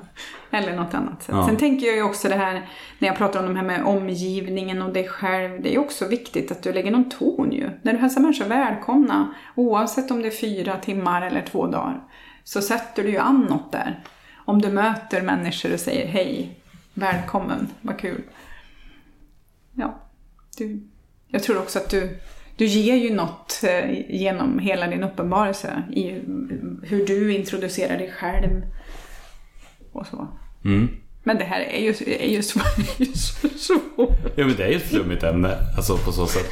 Eller 0.52 0.76
något 0.76 0.94
annat 0.94 1.24
sätt. 1.24 1.36
Ja. 1.36 1.48
Sen 1.48 1.58
tänker 1.58 1.88
jag 1.88 1.96
ju 1.96 2.04
också 2.04 2.30
det 2.30 2.36
här, 2.36 2.70
när 3.00 3.08
jag 3.08 3.18
pratar 3.18 3.40
om 3.40 3.54
det 3.54 3.60
här 3.60 3.68
med 3.68 3.84
omgivningen 3.84 4.82
och 4.82 4.94
dig 4.94 5.08
själv, 5.08 5.62
det 5.62 5.76
är 5.76 5.80
också 5.80 6.08
viktigt 6.08 6.52
att 6.52 6.64
du 6.64 6.74
lägger 6.74 6.92
någon 6.92 7.10
ton 7.10 7.52
ju. 7.52 7.70
När 7.82 7.94
du 7.94 8.00
hälsar 8.00 8.22
människor 8.22 8.46
välkomna, 8.46 9.34
oavsett 9.56 10.12
om 10.12 10.22
det 10.22 10.28
är 10.28 10.32
fyra 10.32 10.78
timmar 10.78 11.22
eller 11.22 11.42
två 11.42 11.68
dagar, 11.68 12.04
så 12.44 12.62
sätter 12.62 13.04
du 13.04 13.10
ju 13.10 13.18
an 13.18 13.48
något 13.50 13.72
där. 13.72 14.04
Om 14.46 14.62
du 14.62 14.70
möter 14.70 15.22
människor 15.22 15.74
och 15.74 15.80
säger 15.80 16.08
hej, 16.08 16.60
välkommen, 16.94 17.68
vad 17.82 18.00
kul. 18.00 18.22
Ja, 19.76 20.03
du, 20.58 20.84
jag 21.28 21.44
tror 21.44 21.58
också 21.58 21.80
att 21.80 21.90
du, 21.90 22.18
du 22.56 22.66
ger 22.66 22.96
ju 22.96 23.14
något 23.16 23.64
eh, 23.64 24.16
genom 24.16 24.60
hela 24.60 24.88
din 24.88 25.04
uppenbarelse 25.04 25.84
i 25.92 26.12
hur 26.84 27.06
du 27.08 27.34
introducerar 27.34 27.98
dig 27.98 28.12
själv 28.12 28.62
och 29.92 30.08
så. 30.08 30.28
Mm. 30.66 30.90
Men 31.24 31.38
det 31.38 31.44
här 31.44 31.62
är 31.62 31.82
ju, 31.82 31.90
är 32.20 32.30
ju, 32.30 32.44
så, 32.44 32.60
är 33.00 33.06
ju 33.06 33.14
så 33.14 33.50
svårt. 33.50 34.20
Ja 34.36 34.46
men 34.46 34.56
det 34.56 34.64
är 34.64 34.70
ju 34.70 34.76
ett 34.76 34.90
flummigt 34.90 35.24
ämne, 35.24 35.58
alltså 35.78 35.98
på 35.98 36.12
så 36.12 36.28
sätt. 36.28 36.50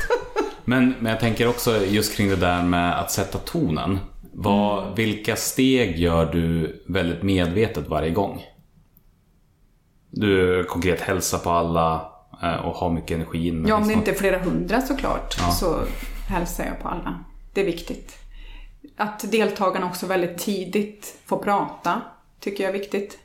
Men, 0.65 0.93
men 0.99 1.11
jag 1.11 1.19
tänker 1.19 1.47
också 1.47 1.85
just 1.85 2.15
kring 2.15 2.29
det 2.29 2.35
där 2.35 2.63
med 2.63 2.99
att 2.99 3.11
sätta 3.11 3.37
tonen. 3.37 3.99
Vad, 4.33 4.95
Vilka 4.95 5.35
steg 5.35 5.99
gör 5.99 6.33
du 6.33 6.75
väldigt 6.87 7.23
medvetet 7.23 7.87
varje 7.87 8.11
gång? 8.11 8.45
Du 10.09 10.63
konkret 10.63 11.01
hälsar 11.01 11.37
på 11.37 11.49
alla 11.49 12.10
och 12.41 12.75
har 12.75 12.89
mycket 12.89 13.11
energi. 13.15 13.47
Ja, 13.47 13.53
om 13.53 13.63
det 13.65 13.87
liksom- 13.87 13.91
inte 13.91 14.11
är 14.11 14.15
flera 14.15 14.39
hundra 14.39 14.81
såklart 14.81 15.35
Ja. 15.39 15.51
så 15.51 15.79
hälsar 16.29 16.65
jag 16.65 16.79
på 16.79 16.87
alla. 16.87 17.23
Det 17.53 17.61
är 17.61 17.65
viktigt. 17.65 18.17
Att 18.97 19.31
deltagarna 19.31 19.85
också 19.85 20.05
väldigt 20.07 20.37
tidigt 20.37 21.17
får 21.25 21.37
prata 21.37 22.01
tycker 22.39 22.63
jag 22.63 22.75
är 22.75 22.79
viktigt. 22.79 23.19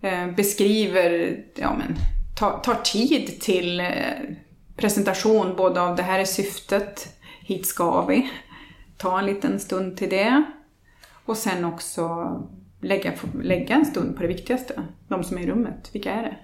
Eh, 0.00 0.26
beskriver, 0.30 1.38
ja 1.54 1.74
men, 1.78 1.94
tar, 2.38 2.58
tar 2.58 2.74
tid 2.74 3.40
till 3.40 3.80
eh, 3.80 3.86
presentation 4.76 5.56
både 5.56 5.80
av 5.80 5.96
det 5.96 6.02
här 6.02 6.18
är 6.18 6.24
syftet, 6.24 7.16
hit 7.40 7.66
ska 7.66 8.06
vi. 8.06 8.30
Ta 8.96 9.18
en 9.18 9.26
liten 9.26 9.60
stund 9.60 9.96
till 9.96 10.10
det. 10.10 10.42
Och 11.24 11.36
sen 11.36 11.64
också 11.64 12.32
lägga, 12.80 13.12
lägga 13.42 13.74
en 13.74 13.84
stund 13.86 14.16
på 14.16 14.22
det 14.22 14.28
viktigaste. 14.28 14.82
De 15.08 15.24
som 15.24 15.38
är 15.38 15.42
i 15.42 15.46
rummet, 15.46 15.90
vilka 15.92 16.12
är 16.12 16.22
det? 16.22 16.36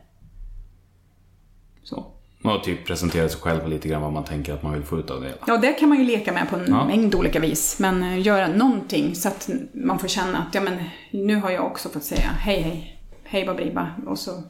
Så. 1.83 2.07
Och 2.45 2.65
typ 2.65 2.87
presentera 2.87 3.29
sig 3.29 3.41
själv 3.41 3.69
lite 3.69 3.89
grann 3.89 4.03
vad 4.03 4.13
man 4.13 4.25
tänker 4.25 4.55
att 4.55 4.63
man 4.63 4.73
vill 4.73 4.83
få 4.83 4.99
ut 4.99 5.11
av 5.11 5.21
det 5.21 5.27
hela. 5.27 5.39
Ja, 5.47 5.57
det 5.57 5.73
kan 5.73 5.89
man 5.89 5.99
ju 5.99 6.05
leka 6.05 6.33
med 6.33 6.49
på 6.51 6.57
en 6.57 6.67
Ja. 6.69 6.85
mängd 6.87 7.15
olika 7.15 7.41
vis. 7.41 7.79
Men 7.79 8.03
eh, 8.03 8.21
göra 8.27 8.49
någonting 8.49 9.15
så 9.15 9.29
att 9.29 9.51
man 9.73 9.99
får 9.99 10.09
känna 10.09 10.39
att 10.39 10.55
ja, 10.55 10.61
men, 10.61 10.79
nu 11.11 11.37
har 11.37 11.51
jag 11.51 11.67
också 11.67 11.89
fått 11.89 12.05
säga 12.05 12.31
hej, 12.39 12.61
hej, 12.63 13.01
hej 13.25 13.47
Babriba. 13.47 13.87
Och 14.07 14.19
så, 14.19 14.43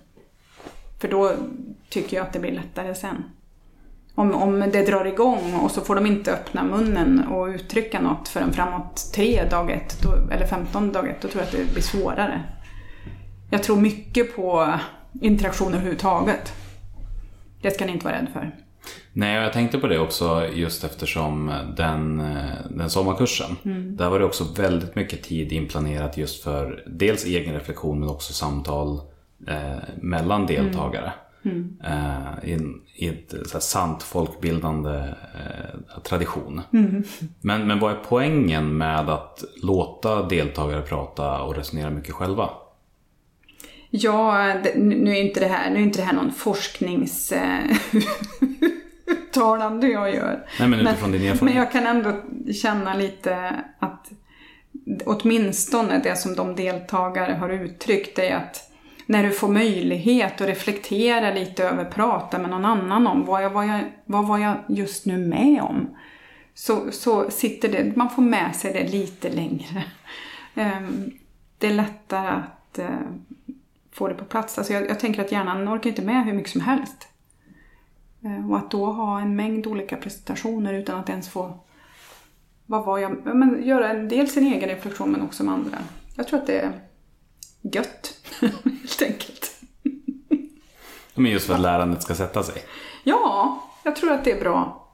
för 1.00 1.08
då 1.08 1.32
tycker 1.88 2.16
jag 2.16 2.26
att 2.26 2.32
det 2.32 2.38
blir 2.38 2.52
lättare 2.52 2.94
sen. 2.94 3.24
Om, 4.14 4.34
om 4.34 4.60
det 4.60 4.86
drar 4.86 5.04
igång 5.04 5.54
och 5.54 5.70
så 5.70 5.80
får 5.80 5.94
de 5.94 6.06
inte 6.06 6.32
öppna 6.32 6.64
munnen 6.64 7.24
och 7.28 7.46
uttrycka 7.46 8.00
något 8.00 8.28
förrän 8.28 8.52
framåt 8.52 9.10
tre 9.14 9.44
dag 9.50 9.70
ett, 9.70 10.02
då, 10.02 10.34
eller 10.34 10.46
15 10.46 10.92
dag 10.92 11.08
ett, 11.08 11.22
då 11.22 11.28
tror 11.28 11.42
jag 11.42 11.46
att 11.46 11.68
det 11.68 11.72
blir 11.72 11.82
svårare. 11.82 12.42
Jag 13.50 13.62
tror 13.62 13.76
mycket 13.76 14.36
på 14.36 14.74
interaktion 15.20 15.72
överhuvudtaget. 15.74 16.52
Det 17.60 17.70
ska 17.70 17.86
ni 17.86 17.92
inte 17.92 18.04
vara 18.04 18.16
rädd 18.16 18.28
för. 18.32 18.56
Nej, 19.12 19.38
och 19.38 19.44
jag 19.44 19.52
tänkte 19.52 19.78
på 19.78 19.86
det 19.86 19.98
också 19.98 20.46
just 20.54 20.84
eftersom 20.84 21.52
den, 21.76 22.20
eh, 22.20 22.70
den 22.70 22.90
sommarkursen. 22.90 23.56
Där 23.96 24.10
var 24.10 24.18
det 24.18 24.24
också 24.24 24.44
väldigt 24.56 24.94
mycket 24.94 25.22
tid 25.22 25.52
inplanerat 25.52 26.16
just 26.16 26.44
för 26.44 26.84
dels 26.86 27.24
egen 27.24 27.54
reflektion 27.54 28.00
men 28.00 28.08
också 28.08 28.32
samtal 28.32 29.00
eh, 29.48 29.78
mellan 30.00 30.46
deltagare. 30.46 31.12
Eh, 31.84 32.48
i, 32.48 32.52
en, 32.52 32.80
I 32.94 33.08
ett 33.08 33.34
så 33.46 33.52
här, 33.52 33.60
sant 33.60 34.02
folkbildande 34.02 34.98
eh, 34.98 36.00
tradition. 36.02 36.60
Men, 37.40 37.66
men 37.66 37.78
vad 37.78 37.92
är 37.92 37.98
poängen 38.08 38.76
med 38.78 39.08
att 39.08 39.44
låta 39.62 40.28
deltagare 40.28 40.82
prata 40.82 41.42
och 41.42 41.56
resonera 41.56 41.90
mycket 41.90 42.14
själva? 42.14 42.50
Ja, 43.90 44.55
nu 44.76 45.11
är 45.11 45.20
inte 45.20 45.40
det 45.40 45.46
här, 45.46 45.70
nu 45.70 45.76
är 45.76 45.83
inte 45.83 45.98
det 45.98 46.05
här 46.05 46.12
någon 46.12 46.33
forsknings... 46.33 47.33
uttalande 49.31 49.88
jag 49.88 50.14
gör. 50.14 50.46
Nej, 50.61 50.68
men 50.68 50.81
utifrån 50.81 51.12
din 51.12 51.22
erfarenhet. 51.22 51.42
Men 51.42 51.55
jag 51.55 51.72
kan 51.72 51.87
ändå 51.87 52.12
känna 52.53 52.94
lite 52.94 53.55
att 53.79 54.11
åtminstone 55.05 55.98
det 55.98 56.16
som 56.16 56.35
de 56.35 56.57
deltagare 56.57 57.33
har 57.33 57.48
uttryckt 57.48 58.18
är 58.18 58.37
att 58.37 58.70
när 59.07 59.22
du 59.24 59.31
får 59.31 59.48
möjlighet 59.48 60.40
att 60.40 60.48
reflektera 60.48 61.35
lite 61.35 61.64
över, 61.64 61.85
prata 61.85 62.38
med 62.38 62.50
någon 62.50 62.64
annan 62.64 63.07
om 63.07 63.24
vad, 63.24 63.44
jag, 63.44 63.50
vad, 63.50 63.66
jag, 63.66 63.81
vad 64.05 64.26
var 64.26 64.38
jag 64.38 64.57
just 64.68 65.07
nu 65.07 65.18
med 65.18 65.62
om? 65.62 65.96
Så, 66.55 66.92
så 66.92 67.31
sitter 67.31 67.68
det, 67.68 67.96
man 67.96 68.11
får 68.11 68.22
med 68.22 68.57
sig 68.57 68.72
det 68.72 68.92
lite 68.92 69.29
längre. 69.31 69.85
Ehm, 70.55 71.11
Det 71.59 71.66
är 71.66 71.74
lättare 71.74 72.29
att 72.29 72.79
eh, 72.79 72.87
få 73.92 74.09
det 74.09 74.14
på 74.14 74.24
plats. 74.24 74.59
Alltså 74.59 74.72
jag, 74.72 74.88
jag 74.88 75.00
tänker 75.00 75.24
att 75.24 75.33
hjärnan 75.33 75.68
orkar 75.68 75.90
inte 75.90 76.03
med 76.03 76.24
hur 76.24 76.33
mycket 76.33 76.53
som 76.53 76.61
helst. 76.61 77.09
Eh, 78.24 78.50
Och 78.50 78.57
att 78.57 78.70
då 78.70 78.87
ha 78.87 79.20
en 79.20 79.37
mängd 79.37 79.66
olika 79.66 79.96
presentationer 79.96 80.74
utan 80.74 81.00
att 81.00 81.09
ens 81.09 81.29
få 81.29 81.59
vad 82.66 82.85
var 82.85 82.98
jag, 82.98 83.16
ja, 83.24 83.35
men 83.35 83.62
göra 83.66 83.88
en 83.88 84.09
del 84.09 84.29
sin 84.29 84.46
egen 84.46 84.68
reflektion 84.68 85.12
men 85.12 85.22
också 85.22 85.44
med 85.44 85.55
andra. 85.55 85.79
Jag 86.16 86.29
tror 86.29 86.38
att 86.40 86.46
det 86.46 86.61
är 86.61 86.81
gött, 87.62 88.14
helt 88.40 89.03
enkelt. 89.03 89.62
Men 91.14 91.33
just 91.33 91.46
för 91.46 91.55
att 91.55 91.61
lärandet 91.61 92.03
ska 92.03 92.14
sätta 92.14 92.42
sig. 92.42 92.62
Ja, 93.05 93.62
jag 93.85 93.96
tror 93.96 94.12
att 94.12 94.24
det 94.24 94.33
är 94.33 94.40
bra 94.40 94.88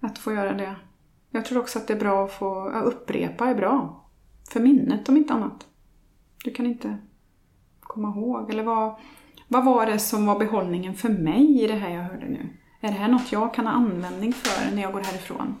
att 0.00 0.18
få 0.18 0.32
göra 0.32 0.52
det. 0.52 0.76
Jag 1.30 1.44
tror 1.44 1.58
också 1.60 1.78
att 1.78 1.86
det 1.86 1.94
är 1.94 1.98
bra 1.98 2.24
att 2.24 2.32
få 2.32 2.70
ja, 2.74 2.80
upprepa 2.80 3.46
är 3.46 3.54
bra. 3.54 4.04
För 4.50 4.60
minnet 4.60 5.08
om 5.08 5.16
inte 5.16 5.34
annat. 5.34 5.66
Du 6.44 6.50
kan 6.50 6.66
inte 6.66 6.98
komma 7.94 8.08
ihåg. 8.08 8.50
Eller 8.50 8.62
vad, 8.62 8.94
vad 9.48 9.64
var 9.64 9.86
det 9.86 9.98
som 9.98 10.26
var 10.26 10.38
behållningen 10.38 10.94
för 10.94 11.08
mig 11.08 11.62
i 11.62 11.66
det 11.66 11.74
här 11.74 11.90
jag 11.90 12.02
hörde 12.02 12.26
nu? 12.26 12.48
Är 12.80 12.88
det 12.88 12.98
här 12.98 13.08
något 13.08 13.32
jag 13.32 13.54
kan 13.54 13.66
ha 13.66 13.72
användning 13.72 14.32
för 14.32 14.74
när 14.74 14.82
jag 14.82 14.92
går 14.92 15.00
härifrån? 15.00 15.56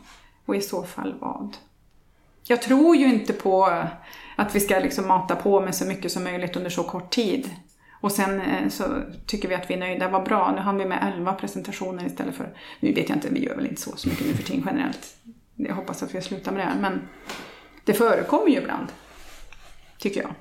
Och 0.46 0.56
i 0.56 0.60
så 0.60 0.82
fall 0.82 1.14
vad? 1.20 1.56
Jag 2.46 2.62
tror 2.62 2.96
ju 2.96 3.06
inte 3.14 3.32
på 3.32 3.84
att 4.36 4.54
vi 4.54 4.60
ska 4.60 4.78
liksom 4.78 5.08
mata 5.08 5.36
på 5.36 5.60
med 5.60 5.74
så 5.74 5.86
mycket 5.86 6.12
som 6.12 6.24
möjligt 6.24 6.56
under 6.56 6.70
så 6.70 6.82
kort 6.82 7.10
tid. 7.10 7.50
Och 8.00 8.12
sen 8.12 8.40
eh, 8.40 8.68
så 8.68 8.84
tycker 9.26 9.48
vi 9.48 9.54
att 9.54 9.70
vi 9.70 9.74
är 9.74 9.78
nöjda. 9.78 10.08
Vad 10.08 10.24
bra, 10.24 10.52
nu 10.56 10.60
hann 10.60 10.78
vi 10.78 10.84
med 10.84 11.14
11 11.16 11.32
presentationer 11.32 12.06
istället 12.06 12.34
för... 12.34 12.56
Nu 12.80 12.92
vet 12.92 13.08
jag 13.08 13.16
inte, 13.16 13.28
vi 13.28 13.44
gör 13.44 13.56
väl 13.56 13.66
inte 13.66 13.80
så, 13.80 13.96
så 13.96 14.08
mycket 14.08 14.26
nu 14.26 14.34
för 14.34 14.42
tiden 14.42 14.62
generellt. 14.66 15.16
Jag 15.56 15.74
hoppas 15.74 16.02
att 16.02 16.14
vi 16.14 16.22
slutar 16.22 16.52
med 16.52 16.60
det 16.60 16.70
här, 16.70 16.80
men 16.80 17.08
det 17.84 17.94
förekommer 17.94 18.48
ju 18.48 18.58
ibland. 18.58 18.86
Tycker 19.98 20.22
jag. 20.22 20.34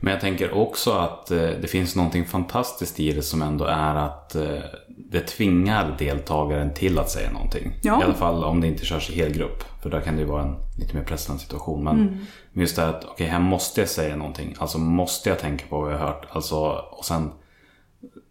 Men 0.00 0.12
jag 0.12 0.20
tänker 0.20 0.54
också 0.54 0.92
att 0.92 1.30
eh, 1.30 1.38
det 1.38 1.68
finns 1.70 1.96
någonting 1.96 2.24
fantastiskt 2.24 3.00
i 3.00 3.12
det 3.12 3.22
som 3.22 3.42
ändå 3.42 3.64
är 3.64 3.94
att 3.94 4.34
eh, 4.34 4.58
det 4.88 5.20
tvingar 5.20 5.96
deltagaren 5.98 6.74
till 6.74 6.98
att 6.98 7.10
säga 7.10 7.30
någonting. 7.32 7.72
Ja. 7.82 8.00
I 8.00 8.04
alla 8.04 8.14
fall 8.14 8.44
om 8.44 8.60
det 8.60 8.66
inte 8.66 8.84
körs 8.86 9.10
i 9.10 9.14
helgrupp. 9.14 9.64
För 9.82 9.90
där 9.90 10.00
kan 10.00 10.14
det 10.14 10.20
ju 10.20 10.26
vara 10.28 10.42
en 10.42 10.56
lite 10.78 10.96
mer 10.96 11.04
pressande 11.04 11.42
situation. 11.42 11.84
Men 11.84 12.00
Mm. 12.00 12.18
just 12.52 12.76
det 12.76 12.82
här 12.82 12.88
att, 12.88 13.04
okej, 13.04 13.26
här 13.26 13.40
måste 13.40 13.80
jag 13.80 13.88
säga 13.90 14.16
någonting. 14.16 14.54
Alltså 14.58 14.78
måste 14.78 15.28
jag 15.28 15.38
tänka 15.38 15.64
på 15.66 15.80
vad 15.80 15.92
jag 15.92 15.98
har 15.98 16.06
hört. 16.06 16.26
Alltså, 16.30 16.56
och 16.90 17.04
sen 17.04 17.30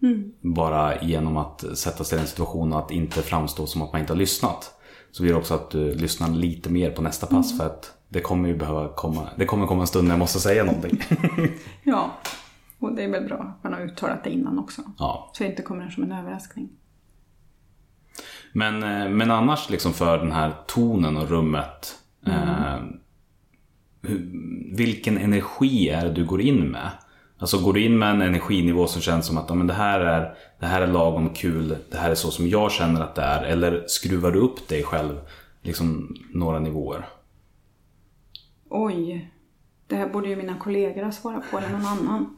Mm. 0.04 0.32
bara 0.42 1.02
genom 1.02 1.38
att 1.38 1.64
sätta 1.76 2.04
sig 2.04 2.16
i 2.16 2.20
den 2.20 2.28
situationen 2.28 2.74
att 2.74 2.92
inte 2.92 3.22
framstå 3.22 3.66
som 3.68 3.82
att 3.82 3.92
man 3.92 4.02
inte 4.02 4.14
har 4.14 4.18
lyssnat. 4.18 4.72
Så 5.12 5.24
blir 5.24 5.34
det 5.34 5.40
också 5.40 5.54
att 5.54 5.72
du 5.72 5.96
lyssnar 5.96 6.30
lite 6.30 6.70
mer 6.70 6.92
på 6.92 7.02
nästa 7.02 7.28
pass. 7.28 7.52
Mm. 7.52 7.58
För 7.58 7.66
att 7.66 7.92
det 8.14 8.22
kommer 8.22 8.50
ju 8.50 8.58
behöva 8.58 8.88
komma, 8.88 9.30
det 9.36 9.46
kommer 9.46 9.68
komma 9.68 9.82
en 9.82 9.88
stund 9.88 10.08
när 10.08 10.14
jag 10.14 10.20
måste 10.20 10.40
säga 10.40 10.64
någonting. 10.64 11.00
Ja, 11.84 12.12
och 12.80 12.96
det 12.96 13.04
är 13.04 13.10
väl 13.10 13.26
bra 13.26 13.38
att 13.38 13.64
man 13.64 13.74
har 13.74 13.82
uttalat 13.82 14.24
det 14.24 14.30
innan 14.30 14.60
också. 14.60 14.82
ja. 14.98 15.32
Så 15.34 15.44
det 15.44 15.50
inte 15.50 15.62
kommer 15.62 15.90
som 15.90 16.04
en 16.04 16.12
överraskning. 16.12 16.70
Men, 18.54 18.84
eh, 18.84 19.10
men 19.10 19.32
annars 19.32 19.70
liksom 19.70 19.94
för 19.94 20.18
den 20.18 20.32
här 20.32 20.54
tonen 20.68 21.18
och 21.18 21.30
rummet. 21.30 22.00
Eh, 22.28 22.78
hur, 24.02 24.32
vilken 24.76 25.18
energi 25.18 25.90
är 25.90 26.06
det 26.06 26.14
du 26.14 26.26
går 26.26 26.42
in 26.42 26.72
med? 26.72 26.90
Alltså 27.38 27.58
går 27.58 27.74
du 27.74 27.86
in 27.86 28.00
med 28.00 28.10
en 28.10 28.22
energinivå 28.22 28.88
som 28.88 29.02
känns 29.02 29.26
som 29.26 29.38
att 29.38 29.46
ja, 29.50 29.56
men 29.56 29.68
det, 29.68 29.74
här 29.74 30.00
är, 30.00 30.36
det 30.60 30.66
här 30.66 30.82
är 30.82 30.88
lagom 30.88 31.30
kul, 31.30 31.78
det 31.92 31.98
här 31.98 32.12
är 32.12 32.16
så 32.16 32.32
som 32.32 32.48
jag 32.48 32.72
känner 32.72 33.02
att 33.02 33.16
det 33.16 33.22
är. 33.22 33.44
Eller 33.44 33.84
skruvar 33.88 34.32
du 34.32 34.40
upp 34.40 34.68
dig 34.68 34.84
själv 34.84 35.20
liksom 35.62 36.16
några 36.34 36.60
nivåer? 36.60 37.06
Oj, 38.76 39.32
det 39.88 39.96
här 39.96 40.08
borde 40.08 40.30
ju 40.30 40.36
mina 40.36 40.56
kollegor 40.56 41.04
ha 41.04 41.12
svarat 41.12 41.52
på 41.52 41.58
eller 41.58 41.70
någon 41.70 41.86
annan. 41.86 42.38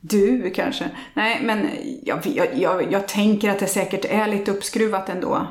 Du 0.00 0.50
kanske? 0.50 0.90
Nej, 1.14 1.40
men 1.42 1.68
jag, 2.02 2.26
jag, 2.26 2.58
jag, 2.58 2.92
jag 2.92 3.08
tänker 3.08 3.50
att 3.50 3.58
det 3.58 3.66
säkert 3.66 4.04
är 4.04 4.26
lite 4.26 4.50
uppskruvat 4.50 5.08
ändå. 5.08 5.46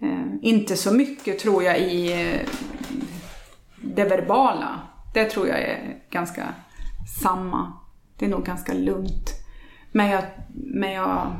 Eh, 0.00 0.24
inte 0.42 0.76
så 0.76 0.94
mycket 0.94 1.38
tror 1.38 1.62
jag 1.62 1.78
i 1.78 2.12
eh, 2.12 2.48
det 3.82 4.04
verbala. 4.04 4.80
Det 5.14 5.24
tror 5.24 5.48
jag 5.48 5.60
är 5.60 5.98
ganska 6.10 6.54
samma. 7.22 7.72
Det 8.18 8.24
är 8.24 8.28
nog 8.28 8.44
ganska 8.44 8.72
lugnt. 8.72 9.30
Men 9.92 10.08
jag, 10.08 10.24
men 10.54 10.92
jag 10.92 11.36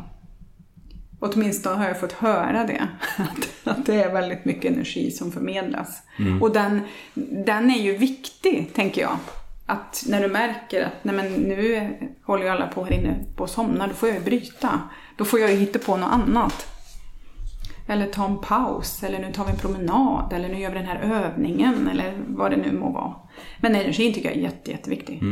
Åtminstone 1.35 1.77
har 1.77 1.89
jag 1.89 2.01
fått 2.01 2.13
höra 2.13 2.65
det. 2.65 2.89
Att, 3.17 3.69
att 3.79 3.87
det 3.87 4.03
är 4.03 4.13
väldigt 4.13 4.45
mycket 4.45 4.73
energi 4.73 5.11
som 5.11 5.33
förmedlas. 5.33 6.03
Och 6.41 6.53
den, 6.53 6.81
den 7.47 7.71
är 7.71 7.83
ju 7.83 7.97
viktig, 7.97 8.71
tänker 8.75 9.01
jag. 9.01 9.17
Att 9.67 10.05
när 10.09 10.23
du 10.23 10.29
märker 10.29 10.85
att 10.85 11.05
nej 11.05 11.15
men 11.15 11.33
nu 11.33 11.91
håller 12.23 12.45
ju 12.45 12.49
alla 12.49 12.67
på 12.67 12.85
här 12.85 12.93
inne 12.93 13.15
på 13.37 13.45
att 13.45 13.51
somna, 13.51 13.87
då 13.87 13.95
får 13.95 14.09
jag 14.09 14.19
ju 14.19 14.25
bryta. 14.25 14.81
Då 15.17 15.25
får 15.25 15.41
jag 15.41 15.51
ju 15.51 15.57
hitta 15.57 15.79
på 15.79 15.97
något 15.97 16.13
annat. 16.13 16.67
Eller 17.89 18.07
ta 18.07 18.27
en 18.27 18.39
paus, 18.39 19.03
eller 19.03 19.19
nu 19.19 19.33
tar 19.33 19.45
vi 19.45 19.51
en 19.51 19.57
promenad, 19.57 20.33
eller 20.33 20.49
nu 20.49 20.61
gör 20.61 20.71
vi 20.71 20.79
den 20.79 20.87
här 20.87 21.01
övningen, 21.01 21.89
eller 21.93 22.15
vad 22.29 22.51
det 22.51 22.57
nu 22.57 22.73
må 22.73 22.91
vara. 22.91 23.15
Men 23.61 23.75
energin 23.75 24.15
tycker 24.15 24.29
jag 24.29 24.39
är 24.39 24.43
jätte, 24.43 24.71
jätteviktig. 24.71 25.23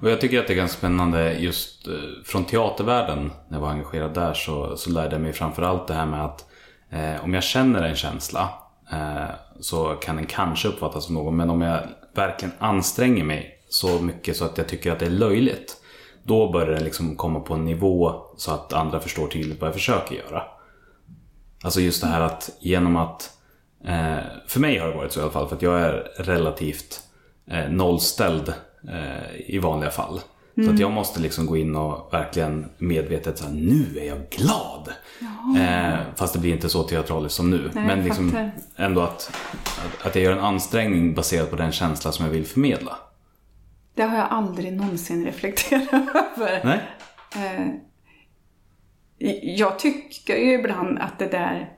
Och 0.00 0.10
jag 0.10 0.20
tycker 0.20 0.40
att 0.40 0.46
det 0.46 0.52
är 0.52 0.56
ganska 0.56 0.78
spännande 0.78 1.32
just 1.32 1.88
eh, 1.88 1.94
från 2.24 2.44
teatervärlden, 2.44 3.32
när 3.48 3.56
jag 3.56 3.62
var 3.62 3.70
engagerad 3.70 4.14
där, 4.14 4.34
så, 4.34 4.76
så 4.76 4.90
lärde 4.90 5.14
jag 5.14 5.22
mig 5.22 5.32
framförallt 5.32 5.88
det 5.88 5.94
här 5.94 6.06
med 6.06 6.24
att 6.24 6.46
eh, 6.90 7.24
om 7.24 7.34
jag 7.34 7.42
känner 7.42 7.82
en 7.82 7.96
känsla 7.96 8.48
eh, 8.92 9.34
så 9.60 9.94
kan 9.94 10.16
den 10.16 10.26
kanske 10.26 10.68
uppfattas 10.68 11.04
som 11.04 11.14
någon, 11.14 11.36
men 11.36 11.50
om 11.50 11.62
jag 11.62 11.80
verkligen 12.14 12.54
anstränger 12.58 13.24
mig 13.24 13.52
så 13.68 13.98
mycket 13.98 14.36
så 14.36 14.44
att 14.44 14.58
jag 14.58 14.68
tycker 14.68 14.92
att 14.92 14.98
det 14.98 15.06
är 15.06 15.10
löjligt, 15.10 15.76
då 16.22 16.52
börjar 16.52 16.70
den 16.70 16.84
liksom 16.84 17.16
komma 17.16 17.40
på 17.40 17.54
en 17.54 17.64
nivå 17.64 18.12
så 18.36 18.50
att 18.50 18.72
andra 18.72 19.00
förstår 19.00 19.26
tydligt 19.26 19.60
vad 19.60 19.68
jag 19.68 19.74
försöker 19.74 20.14
göra. 20.14 20.42
Alltså 21.62 21.80
just 21.80 22.02
det 22.02 22.08
här 22.08 22.20
att 22.20 22.50
genom 22.60 22.96
att 22.96 23.30
eh, 23.84 24.16
För 24.46 24.60
mig 24.60 24.78
har 24.78 24.88
det 24.88 24.96
varit 24.96 25.12
så 25.12 25.20
i 25.20 25.22
alla 25.22 25.32
fall 25.32 25.48
för 25.48 25.56
att 25.56 25.62
jag 25.62 25.80
är 25.80 25.92
relativt 26.16 27.00
eh, 27.50 27.70
nollställd 27.70 28.54
eh, 28.88 29.40
i 29.46 29.58
vanliga 29.58 29.90
fall. 29.90 30.20
Så 30.64 30.70
att 30.70 30.78
jag 30.78 30.92
måste 30.92 31.20
liksom 31.20 31.46
gå 31.46 31.56
in 31.56 31.76
och 31.76 32.12
verkligen 32.12 32.66
medvetet 32.78 33.38
säga 33.38 33.50
nu 33.50 33.98
är 33.98 34.04
jag 34.04 34.18
glad. 34.30 34.92
Eh, 35.58 35.98
fast 36.14 36.32
det 36.32 36.38
blir 36.38 36.52
inte 36.52 36.68
så 36.68 36.82
teatraliskt 36.82 37.36
som 37.36 37.50
nu. 37.50 37.70
Nej, 37.74 37.86
Men 37.86 38.04
liksom 38.04 38.50
ändå 38.76 39.00
att, 39.00 39.30
att, 39.62 40.06
att 40.06 40.14
jag 40.14 40.24
gör 40.24 40.32
en 40.32 40.44
anställning 40.44 41.14
baserat 41.14 41.50
på 41.50 41.56
den 41.56 41.72
känsla 41.72 42.12
som 42.12 42.24
jag 42.24 42.32
vill 42.32 42.46
förmedla. 42.46 42.96
Det 43.94 44.02
har 44.02 44.18
jag 44.18 44.26
aldrig 44.30 44.72
någonsin 44.72 45.24
reflekterat 45.24 45.92
över. 46.36 46.64
Nej? 46.64 46.80
Eh, 47.36 47.66
jag 49.56 49.78
tycker 49.78 50.36
ju 50.36 50.52
ibland 50.52 50.98
att 50.98 51.18
det 51.18 51.28
där, 51.28 51.72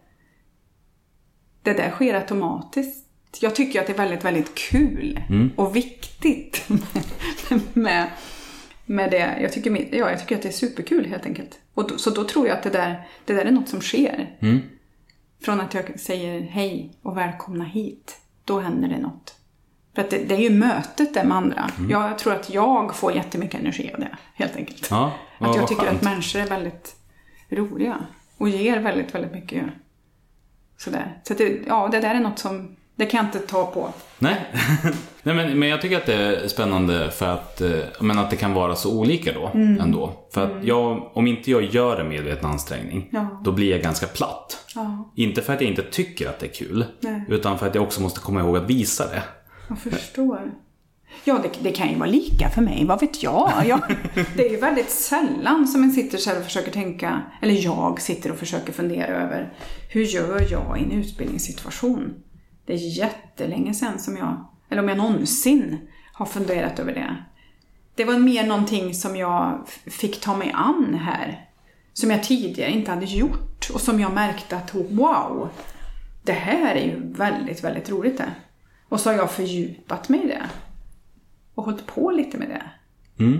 det 1.63 1.73
där 1.73 1.91
sker 1.91 2.15
automatiskt. 2.15 3.08
Jag 3.41 3.55
tycker 3.55 3.81
att 3.81 3.87
det 3.87 3.93
är 3.93 3.97
väldigt, 3.97 4.25
väldigt 4.25 4.55
kul 4.55 5.21
och 5.57 5.77
viktigt 5.77 6.69
med, 7.73 8.11
med 8.87 9.11
det. 9.11 9.39
Jag 9.41 9.53
tycker, 9.53 9.95
ja, 9.97 10.11
jag 10.11 10.21
tycker 10.21 10.37
att 10.37 10.43
det 10.43 10.49
är 10.49 10.53
superkul 10.53 11.07
helt 11.07 11.27
enkelt. 11.27 11.59
Och 11.75 11.89
då, 11.89 11.99
så 11.99 12.11
då 12.11 12.25
tror 12.25 12.47
jag 12.47 12.57
att 12.57 12.63
det 12.63 12.71
där, 12.71 13.09
det 13.25 13.33
där 13.33 13.45
är 13.45 13.51
något 13.51 13.69
som 13.69 13.81
sker. 13.81 14.37
Från 15.43 15.61
att 15.61 15.75
jag 15.75 16.01
säger 16.01 16.41
hej 16.41 16.93
och 17.03 17.17
välkomna 17.17 17.65
hit, 17.65 18.17
då 18.45 18.61
händer 18.61 18.89
det 18.89 18.99
något 18.99 19.35
För 19.95 20.03
att 20.03 20.11
det, 20.11 20.19
det 20.19 20.35
är 20.35 20.41
ju 20.41 20.51
mötet 20.51 21.15
där 21.15 21.25
med 21.25 21.37
andra. 21.37 21.71
Jag 21.91 22.19
tror 22.19 22.35
att 22.35 22.51
jag 22.51 22.97
får 22.97 23.13
jättemycket 23.13 23.61
energi 23.61 23.91
av 23.95 24.01
det, 24.01 24.17
helt 24.35 24.57
enkelt. 24.57 24.89
Ja, 24.91 25.13
att 25.39 25.57
jag 25.57 25.69
tycker 25.69 25.83
skönt. 25.83 25.97
att 25.97 26.05
människor 26.05 26.41
är 26.41 26.47
väldigt 26.47 26.97
roliga. 27.49 28.07
Och 28.37 28.49
ger 28.49 28.81
väldigt, 28.81 29.15
väldigt 29.15 29.33
mycket. 29.33 29.65
Sådär. 30.77 31.21
Så 31.23 31.35
det, 31.35 31.59
ja, 31.67 31.89
det 31.93 32.01
där 32.01 32.15
är 32.15 32.21
något 32.21 32.39
som, 32.39 32.77
det 32.99 33.07
kan 33.07 33.19
jag 33.19 33.27
inte 33.27 33.39
ta 33.39 33.67
på. 33.67 33.89
Nej, 34.19 34.37
Nej 35.23 35.35
men, 35.35 35.59
men 35.59 35.69
jag 35.69 35.83
tycker 35.83 35.97
att 35.97 36.07
det 36.07 36.15
är 36.15 36.49
spännande 36.49 37.11
för 37.11 37.27
att, 37.27 37.61
eh, 37.61 37.71
men 38.01 38.19
att 38.19 38.31
det 38.31 38.37
kan 38.37 38.55
vara 38.55 38.75
så 38.77 38.99
olika 38.99 39.33
då 39.33 39.51
Mm. 39.55 39.81
ändå. 39.81 40.13
För 40.35 40.45
att 40.45 40.65
jag, 40.65 41.11
om 41.15 41.27
inte 41.27 41.51
jag 41.51 41.63
gör 41.65 42.01
en 42.01 42.09
medveten 42.09 42.51
ansträngning, 42.51 43.09
Ja. 43.13 43.41
då 43.45 43.53
blir 43.53 43.71
jag 43.71 43.83
ganska 43.83 44.07
platt. 44.07 44.65
Ja, 44.75 45.13
Inte 45.17 45.43
för 45.43 45.53
att 45.55 45.61
jag 45.61 45.71
inte 45.71 45.83
tycker 45.83 46.29
att 46.29 46.39
det 46.41 46.47
är 46.47 46.53
kul, 46.55 46.85
Nej. 47.01 47.23
utan 47.29 47.59
för 47.59 47.67
att 47.67 47.75
jag 47.75 47.85
också 47.85 48.01
måste 48.03 48.21
komma 48.21 48.41
ihåg 48.41 48.57
att 48.57 48.71
visa 48.71 49.07
det. 49.07 49.23
jag 49.69 49.79
förstår. 49.79 50.53
Ja, 51.25 51.41
det, 51.43 51.51
det 51.61 51.73
kan 51.73 51.89
ju 51.89 51.97
vara 51.99 52.09
lika 52.11 52.51
för 52.51 52.63
mig, 52.63 52.85
vad 52.85 53.01
vet 53.01 53.23
jag? 53.23 53.53
jag? 53.67 53.81
Det 54.37 54.47
är 54.47 54.51
ju 54.51 54.57
väldigt 54.57 54.91
sällan 54.91 55.67
som 55.69 55.83
en 55.83 55.93
sitter 55.93 56.19
själv 56.19 56.39
och 56.39 56.45
försöker 56.45 56.71
tänka, 56.73 57.23
eller 57.43 57.55
jag 57.65 58.01
sitter 58.01 58.31
och 58.33 58.39
försöker 58.39 58.73
fundera 58.73 59.07
över, 59.07 59.53
hur 59.91 60.03
gör 60.03 60.47
jag 60.51 60.79
i 60.81 60.83
en 60.85 60.93
utbildningssituation? 60.93 62.15
Det 62.69 62.75
är 62.75 62.99
jättelänge 62.99 63.75
sedan 63.75 63.99
som 63.99 64.17
jag, 64.17 64.45
eller 64.69 64.83
om 64.83 64.89
jag 64.89 64.99
någonsin 64.99 65.89
har 66.13 66.27
funderat 66.27 66.79
över 66.79 66.95
det. 66.95 67.17
Det 67.95 68.05
var 68.05 68.19
mer 68.19 68.47
någonting 68.47 68.95
som 68.95 69.17
jag 69.17 69.69
fick 69.87 70.21
ta 70.21 70.37
mig 70.37 70.53
an 70.55 70.95
här. 70.95 71.49
Som 71.93 72.11
jag 72.11 72.23
tidigare 72.23 72.71
inte 72.71 72.91
hade 72.91 73.07
gjort 73.07 73.71
och 73.75 73.81
som 73.81 74.01
jag 74.01 74.13
märkte 74.13 74.57
att 74.57 74.75
wow, 74.75 75.49
det 76.23 76.33
här 76.33 76.75
är 76.75 76.85
ju 76.85 77.13
väldigt, 77.13 77.65
väldigt 77.65 77.91
roligt 77.91 78.19
det. 78.19 78.33
Och 78.89 79.01
så 79.01 79.11
har 79.11 79.17
jag 79.17 79.31
fördjupat 79.31 80.09
mig 80.09 80.25
i 80.25 80.29
det. 80.29 80.47
Och 81.55 81.65
hållit 81.65 81.87
på 81.87 82.11
lite 82.11 82.39
med 82.39 82.49
det. 82.49 82.71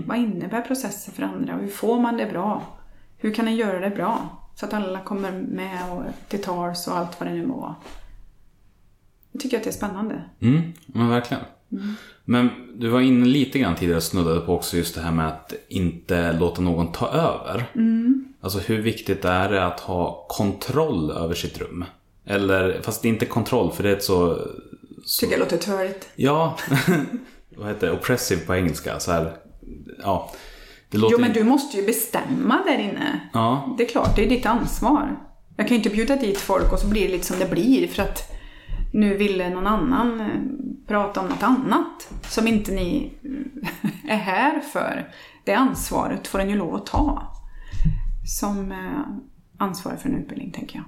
Vad 0.05 0.17
innebär 0.17 0.61
processer 0.61 1.11
för 1.11 1.23
andra? 1.23 1.53
Hur 1.53 1.67
får 1.67 1.99
man 1.99 2.17
det 2.17 2.25
bra? 2.25 2.63
Hur 3.17 3.33
kan 3.33 3.47
en 3.47 3.55
göra 3.55 3.79
det 3.79 3.95
bra? 3.95 4.29
Så 4.55 4.65
att 4.65 4.73
alla 4.73 4.99
kommer 4.99 5.31
med 5.31 5.91
och 5.91 6.03
till 6.27 6.43
tals 6.43 6.87
och 6.87 6.97
allt 6.97 7.19
vad 7.19 7.29
det 7.29 7.33
nu 7.35 7.47
må 7.47 7.55
vara. 7.55 7.75
Jag 9.31 9.41
tycker 9.41 9.57
att 9.57 9.63
det 9.63 9.69
är 9.69 9.73
spännande. 9.73 10.23
Mm, 10.41 10.61
men 10.85 11.09
verkligen. 11.09 11.43
Men 12.25 12.49
du 12.75 12.87
var 12.87 13.01
inne 13.01 13.25
lite 13.25 13.59
grann 13.59 13.75
tidigare 13.75 13.97
och 13.97 14.03
snuddade 14.03 14.39
på 14.39 14.55
också 14.55 14.77
just 14.77 14.95
det 14.95 15.01
här 15.01 15.11
med 15.11 15.27
att 15.27 15.53
inte 15.67 16.31
låta 16.31 16.61
någon 16.61 16.91
ta 16.91 17.07
över. 17.07 17.65
Alltså 18.41 18.59
hur 18.59 18.81
viktigt 18.81 19.25
är 19.25 19.49
det 19.49 19.65
att 19.65 19.79
ha 19.79 20.25
kontroll 20.29 21.11
över 21.11 21.33
sitt 21.33 21.59
rum? 21.59 21.85
Eller, 22.25 22.81
fast 22.81 23.01
det 23.01 23.07
är 23.07 23.09
inte 23.09 23.25
kontroll 23.25 23.71
för 23.71 23.83
det 23.83 23.89
är 23.89 23.93
ett 23.93 24.03
så... 24.03 24.39
så 25.05 25.19
Tycker 25.19 25.33
jag 25.33 25.39
låter 25.39 25.57
törigt. 25.57 26.09
ja, 26.15 26.57
vad 27.57 27.67
heter 27.67 27.87
det? 27.87 27.93
Oppressive 27.93 28.41
på 28.41 28.55
engelska. 28.55 28.99
Så 28.99 29.11
här, 29.11 29.33
ja. 30.03 30.31
Det 30.89 30.97
låter 30.97 31.15
Jo 31.15 31.21
men 31.21 31.33
du 31.33 31.43
måste 31.43 31.77
ju 31.77 31.85
bestämma 31.85 32.63
där 32.65 32.77
inne. 32.79 33.29
Ja. 33.33 33.75
Det 33.77 33.83
är 33.83 33.87
klart, 33.87 34.15
det 34.15 34.25
är 34.25 34.29
ditt 34.29 34.45
ansvar. 34.45 35.19
Jag 35.57 35.67
kan 35.67 35.77
ju 35.77 35.83
inte 35.83 35.89
bjuda 35.89 36.15
dit 36.15 36.37
folk 36.37 36.73
och 36.73 36.79
så 36.79 36.87
blir 36.87 37.01
det 37.01 37.11
lite 37.11 37.25
som 37.25 37.39
det 37.39 37.51
blir 37.51 37.87
för 37.87 38.03
att 38.03 38.31
nu 38.91 39.17
ville 39.17 39.49
någon 39.49 39.67
annan 39.67 40.21
eh, 40.21 40.41
prata 40.87 41.19
om 41.19 41.27
något 41.27 41.43
annat 41.43 42.13
som 42.21 42.47
inte 42.47 42.71
ni 42.71 43.13
eh, 43.23 44.11
är 44.11 44.17
här 44.17 44.59
för. 44.59 45.13
Det 45.45 45.53
ansvaret 45.53 46.27
får 46.27 46.39
en 46.39 46.49
ju 46.49 46.55
lov 46.55 46.75
att 46.75 46.85
ta. 46.85 47.33
Som 48.25 48.71
eh, 48.71 49.01
ansvarig 49.57 49.99
för 49.99 50.09
en 50.09 50.17
utbildning, 50.17 50.51
tänker 50.51 50.75
jag. 50.75 50.85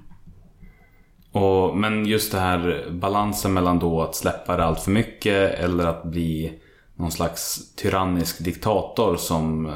Och, 1.44 1.78
men 1.78 2.06
just 2.06 2.32
det 2.32 2.40
här 2.40 2.90
balansen 2.92 3.54
mellan 3.54 3.80
då 3.80 4.02
att 4.02 4.16
släppa 4.16 4.58
det 4.58 4.66
allt 4.66 4.80
för 4.80 4.92
mycket 4.92 5.54
eller 5.60 5.88
att 5.88 6.04
bli 6.04 6.60
någon 6.96 7.12
slags 7.12 7.74
tyrannisk 7.76 8.44
diktator 8.44 9.16
som, 9.16 9.74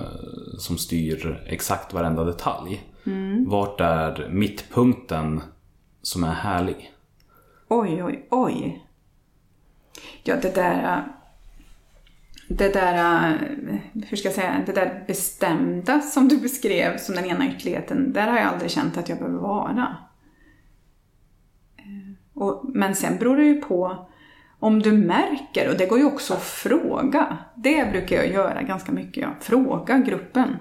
som 0.58 0.78
styr 0.78 1.44
exakt 1.48 1.94
varenda 1.94 2.24
detalj. 2.24 2.84
Vart 3.48 3.82
är 3.82 4.30
mittpunkten 4.32 5.42
som 6.02 6.24
är 6.24 6.34
härlig? 6.34 6.95
Oj, 7.68 8.04
oj, 8.04 8.28
oj. 8.30 8.86
Ja, 10.24 10.36
det 10.36 10.56
där... 10.56 10.98
Äh, 10.98 11.04
det 12.48 12.74
där, 12.74 13.30
äh, 13.32 13.78
hur 14.10 14.18
ska 14.18 14.28
jag 14.28 14.36
säga, 14.36 14.64
det 14.66 14.72
där 14.72 15.04
bestämda 15.08 16.02
som 16.02 16.28
du 16.28 16.38
beskrev 16.38 16.98
som 16.98 17.16
den 17.16 17.26
ena 17.26 17.48
ytterligheten, 17.48 18.14
där 18.14 18.28
har 18.28 18.38
jag 18.38 18.48
aldrig 18.48 18.72
känt 18.72 18.98
att 18.98 19.10
jag 19.10 19.18
behöver 19.18 19.40
vara. 19.40 19.98
Äh, 21.78 21.84
och, 22.34 22.62
men 22.66 22.96
sen 22.96 23.18
beror 23.18 23.38
det 23.38 23.44
ju 23.44 23.62
på 23.62 24.08
om 24.60 24.82
du 24.82 24.92
märker, 24.92 25.70
och 25.70 25.78
det 25.78 25.86
går 25.86 26.00
ju 26.00 26.06
också 26.06 26.34
att 26.34 26.44
fråga. 26.44 27.38
Det 27.56 27.92
brukar 27.92 28.16
jag 28.16 28.28
göra 28.28 28.62
ganska 28.62 28.92
mycket, 28.92 29.24
ja. 29.24 29.30
Fråga 29.42 29.98
gruppen. 29.98 30.58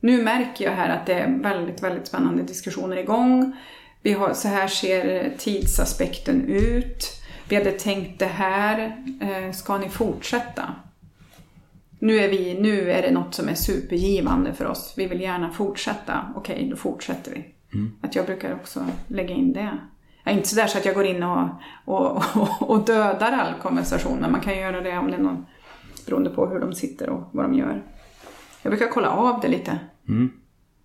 Nu 0.00 0.22
märker 0.22 0.64
jag 0.64 0.72
här 0.72 0.88
att 0.88 1.06
det 1.06 1.14
är 1.14 1.38
väldigt, 1.42 1.82
väldigt 1.82 2.06
spännande 2.06 2.42
diskussioner 2.42 2.96
igång. 2.96 3.56
Vi 4.02 4.12
har, 4.12 4.34
så 4.34 4.48
här 4.48 4.68
ser 4.68 5.32
tidsaspekten 5.38 6.44
ut. 6.48 7.22
Vi 7.48 7.56
hade 7.56 7.72
tänkt 7.72 8.18
det 8.18 8.26
här. 8.26 9.04
Eh, 9.20 9.52
Ska 9.52 9.78
ni 9.78 9.88
fortsätta? 9.88 10.62
Nu 11.98 12.16
är, 12.18 12.28
vi, 12.28 12.60
nu 12.60 12.90
är 12.90 13.02
det 13.02 13.10
något 13.10 13.34
som 13.34 13.48
är 13.48 13.54
supergivande 13.54 14.54
för 14.54 14.66
oss. 14.66 14.94
Vi 14.96 15.06
vill 15.06 15.20
gärna 15.20 15.50
fortsätta. 15.52 16.32
Okej, 16.36 16.68
då 16.70 16.76
fortsätter 16.76 17.30
vi. 17.32 17.44
Att 18.00 18.14
jag 18.14 18.26
brukar 18.26 18.54
också 18.54 18.86
lägga 19.06 19.34
in 19.34 19.52
det. 19.52 19.78
Jag 20.24 20.32
är 20.32 20.36
inte 20.36 20.48
sådär 20.48 20.66
så 20.66 20.78
att 20.78 20.84
jag 20.84 20.94
går 20.94 21.06
in 21.06 21.22
och, 21.22 21.48
och, 21.84 22.16
och, 22.36 22.70
och 22.70 22.84
dödar 22.84 23.32
all 23.32 23.54
konversation, 23.62 24.18
men 24.20 24.32
man 24.32 24.40
kan 24.40 24.56
göra 24.58 24.80
det 24.80 24.98
om 24.98 25.10
det 25.10 25.16
är 25.16 25.20
någon, 25.20 25.46
beroende 26.06 26.30
på 26.30 26.46
hur 26.46 26.60
de 26.60 26.72
sitter 26.74 27.08
och 27.08 27.28
vad 27.32 27.44
de 27.44 27.54
gör. 27.54 27.82
Jag 28.62 28.70
brukar 28.70 28.88
kolla 28.88 29.10
av 29.10 29.40
det 29.40 29.48
lite. 29.48 29.78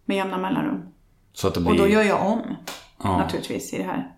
Med 0.05 0.17
jämna 0.17 0.37
mellanrum. 0.37 0.81
Så 1.33 1.47
att 1.47 1.53
det 1.53 1.59
blir... 1.59 1.71
Och 1.71 1.77
då 1.77 1.87
gör 1.87 2.03
jag 2.03 2.31
om. 2.31 2.41
Ja. 3.03 3.17
Naturligtvis 3.17 3.73
i 3.73 3.77
det 3.77 3.83
här 3.83 4.11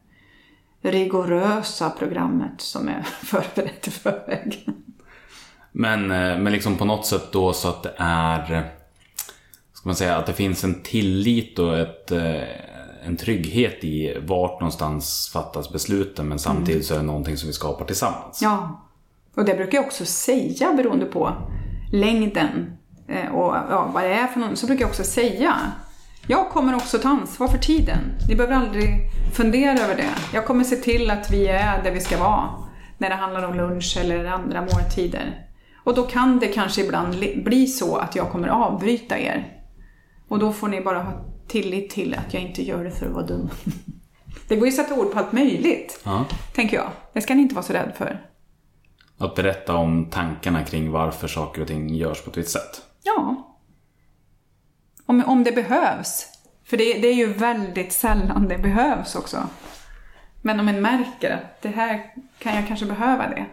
rigorösa 0.81 1.89
programmet 1.89 2.61
som 2.61 2.87
är 2.87 3.01
förberett 3.23 3.87
i 3.87 3.91
förväg. 3.91 4.69
Men, 5.71 6.11
eh, 6.11 6.37
men 6.37 6.53
liksom 6.53 6.77
på 6.77 6.85
något 6.85 7.05
sätt 7.05 7.31
då 7.31 7.53
så 7.53 7.67
att 7.67 7.83
det 7.83 7.93
är... 7.97 8.71
Ska 9.73 9.89
man 9.89 9.95
säga 9.95 10.17
att 10.17 10.25
det 10.25 10.33
finns 10.33 10.63
en 10.63 10.81
tillit 10.83 11.59
och 11.59 11.77
ett, 11.77 12.11
eh, 12.11 12.43
en 13.05 13.17
trygghet 13.17 13.83
i 13.83 14.17
vart 14.27 14.59
någonstans 14.59 15.29
fattas 15.33 15.71
besluten 15.71 16.27
men 16.27 16.39
samtidigt 16.39 16.85
så 16.85 16.93
är 16.93 16.97
det 16.97 17.03
någonting 17.03 17.37
som 17.37 17.47
vi 17.47 17.53
skapar 17.53 17.85
tillsammans. 17.85 18.39
Ja. 18.41 18.85
Och 19.35 19.45
det 19.45 19.55
brukar 19.55 19.77
jag 19.77 19.85
också 19.85 20.05
säga 20.05 20.73
beroende 20.73 21.05
på 21.05 21.33
längden 21.91 22.77
eh, 23.07 23.35
och 23.35 23.55
ja, 23.55 23.91
vad 23.93 24.03
det 24.03 24.13
är 24.13 24.27
för 24.27 24.39
någon. 24.39 24.55
Så 24.55 24.65
brukar 24.65 24.81
jag 24.81 24.89
också 24.89 25.03
säga. 25.03 25.55
Jag 26.31 26.49
kommer 26.49 26.75
också 26.75 26.97
ta 26.99 27.09
ansvar 27.09 27.47
för 27.47 27.57
tiden. 27.57 27.97
Ni 28.29 28.35
behöver 28.35 28.55
aldrig 28.55 29.11
fundera 29.33 29.79
över 29.79 29.95
det. 29.95 30.09
Jag 30.33 30.45
kommer 30.45 30.63
se 30.63 30.75
till 30.75 31.11
att 31.11 31.31
vi 31.31 31.47
är 31.47 31.83
där 31.83 31.91
vi 31.91 31.99
ska 31.99 32.17
vara. 32.19 32.49
När 32.97 33.09
det 33.09 33.15
handlar 33.15 33.43
om 33.43 33.53
lunch 33.57 33.97
eller 34.01 34.25
andra 34.25 34.61
måltider. 34.61 35.47
Och 35.83 35.95
då 35.95 36.03
kan 36.03 36.39
det 36.39 36.47
kanske 36.47 36.81
ibland 36.85 37.15
li- 37.15 37.41
bli 37.45 37.67
så 37.67 37.95
att 37.97 38.15
jag 38.15 38.29
kommer 38.31 38.47
avbryta 38.47 39.19
er. 39.19 39.57
Och 40.27 40.39
då 40.39 40.53
får 40.53 40.67
ni 40.67 40.81
bara 40.81 41.01
ha 41.03 41.11
tillit 41.47 41.89
till 41.89 42.13
att 42.13 42.33
jag 42.33 42.43
inte 42.43 42.63
gör 42.63 42.83
det 42.83 42.91
för 42.91 43.05
att 43.05 43.11
vara 43.11 43.25
dum. 43.25 43.49
Det 44.47 44.55
går 44.55 44.67
ju 44.67 44.69
att 44.79 44.87
sätta 44.87 44.99
ord 45.01 45.11
på 45.13 45.19
allt 45.19 45.31
möjligt, 45.31 45.99
Ja. 46.03 46.25
tänker 46.55 46.77
jag. 46.77 46.89
Det 47.13 47.21
ska 47.21 47.35
ni 47.35 47.41
inte 47.41 47.55
vara 47.55 47.65
så 47.65 47.73
rädd 47.73 47.91
för. 47.97 48.21
Att 49.17 49.35
berätta 49.35 49.75
om 49.75 50.05
tankarna 50.09 50.63
kring 50.63 50.91
varför 50.91 51.27
saker 51.27 51.61
och 51.61 51.67
ting 51.67 51.95
görs 51.95 52.21
på 52.21 52.29
ett 52.31 52.37
visst 52.37 52.49
sätt. 52.51 52.81
Ja. 53.03 53.45
Om, 55.09 55.23
om 55.27 55.43
det 55.43 55.51
behövs. 55.51 56.27
För 56.65 56.77
det, 56.77 56.93
det 56.93 57.07
är 57.07 57.13
ju 57.13 57.33
väldigt 57.33 57.93
sällan 57.93 58.47
det 58.47 58.57
behövs 58.57 59.15
också. 59.15 59.37
Men 60.41 60.59
om 60.59 60.67
en 60.67 60.81
märker 60.81 61.31
att 61.31 61.61
det 61.61 61.69
här 61.69 62.13
kan 62.39 62.55
jag 62.55 62.67
kanske 62.67 62.85
behöva 62.85 63.27
det. 63.27 63.45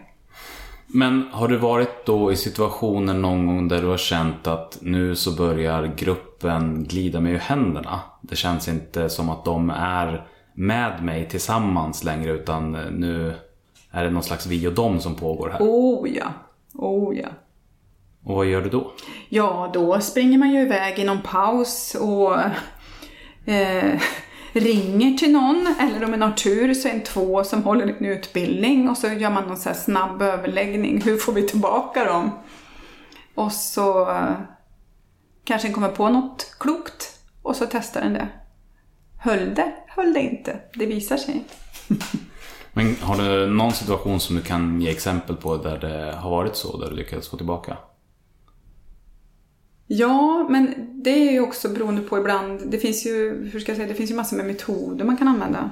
Men 0.87 1.27
har 1.31 1.47
du 1.47 1.57
varit 1.57 2.05
då 2.05 2.31
i 2.31 2.35
situationer 2.35 3.13
någon 3.13 3.47
gång 3.47 3.67
där 3.67 3.81
du 3.81 3.87
har 3.87 3.97
känt 3.97 4.47
att 4.47 4.77
nu 4.81 5.15
så 5.15 5.35
börjar 5.35 5.93
gruppen 5.97 6.83
glida 6.83 7.19
mig 7.19 7.33
ur 7.33 7.39
händerna? 7.39 7.99
Det 8.21 8.35
känns 8.35 8.67
inte 8.67 9.09
som 9.09 9.29
att 9.29 9.45
de 9.45 9.69
är 9.69 10.27
med 10.53 11.03
mig 11.03 11.29
tillsammans 11.29 12.03
längre 12.03 12.31
utan 12.31 12.71
nu 12.71 13.33
är 13.91 14.03
det 14.03 14.09
någon 14.09 14.23
slags 14.23 14.45
vi 14.45 14.67
och 14.67 14.73
dem 14.73 14.99
som 14.99 15.15
pågår 15.15 15.49
här. 15.49 15.59
Oh 15.59 16.09
ja. 16.09 16.27
Oh 16.73 17.17
ja. 17.17 17.27
Och 18.27 18.35
vad 18.35 18.45
gör 18.45 18.61
du 18.61 18.69
då? 18.69 18.91
Ja, 19.29 19.71
då 19.73 20.01
springer 20.01 20.37
man 20.37 20.51
ju 20.51 20.61
iväg 20.61 20.99
i 20.99 21.03
någon 21.03 21.21
paus 21.21 21.95
och 21.95 22.39
eh, 23.51 24.01
ringer 24.53 25.17
till 25.17 25.31
någon. 25.31 25.75
Eller 25.79 26.03
om 26.03 26.11
man 26.11 26.21
har 26.21 26.31
tur 26.31 26.73
så 26.73 26.87
är 26.87 26.93
det 26.93 26.99
två 26.99 27.43
som 27.43 27.63
håller 27.63 27.87
en 27.87 28.05
utbildning 28.05 28.89
och 28.89 28.97
så 28.97 29.07
gör 29.07 29.29
man 29.29 29.43
någon 29.43 29.57
så 29.57 29.69
här 29.69 29.75
snabb 29.75 30.21
överläggning. 30.21 31.01
Hur 31.01 31.17
får 31.17 31.33
vi 31.33 31.47
tillbaka 31.47 32.05
dem? 32.05 32.31
Och 33.35 33.51
så 33.51 34.09
eh, 34.09 34.31
kanske 35.43 35.67
en 35.67 35.73
kommer 35.73 35.89
på 35.89 36.09
något 36.09 36.55
klokt 36.59 37.19
och 37.41 37.55
så 37.55 37.65
testar 37.71 38.01
den 38.01 38.13
det. 38.13 38.27
Höll 39.19 39.55
det? 39.55 39.73
Höll 39.87 40.13
det 40.13 40.21
inte? 40.21 40.59
Det 40.73 40.85
visar 40.85 41.17
sig. 41.17 41.43
Men 42.73 42.95
har 43.01 43.17
du 43.17 43.47
någon 43.47 43.71
situation 43.71 44.19
som 44.19 44.35
du 44.35 44.41
kan 44.41 44.81
ge 44.81 44.89
exempel 44.89 45.35
på 45.35 45.57
där 45.57 45.77
det 45.77 46.15
har 46.17 46.29
varit 46.29 46.55
så, 46.55 46.77
där 46.77 46.89
du 46.89 46.95
lyckats 46.95 47.29
få 47.29 47.37
tillbaka? 47.37 47.77
Ja, 49.87 50.47
men 50.49 50.73
det 51.03 51.09
är 51.09 51.31
ju 51.31 51.41
också 51.41 51.69
beroende 51.69 52.01
på 52.01 52.17
ibland. 52.17 52.71
Det 52.71 52.77
finns 52.77 53.05
ju, 53.05 53.49
hur 53.53 53.59
ska 53.59 53.71
jag 53.71 53.77
säga, 53.77 53.87
det 53.87 53.93
finns 53.93 54.11
ju 54.11 54.15
massor 54.15 54.37
med 54.37 54.45
metoder 54.45 55.05
man 55.05 55.17
kan 55.17 55.27
använda. 55.27 55.71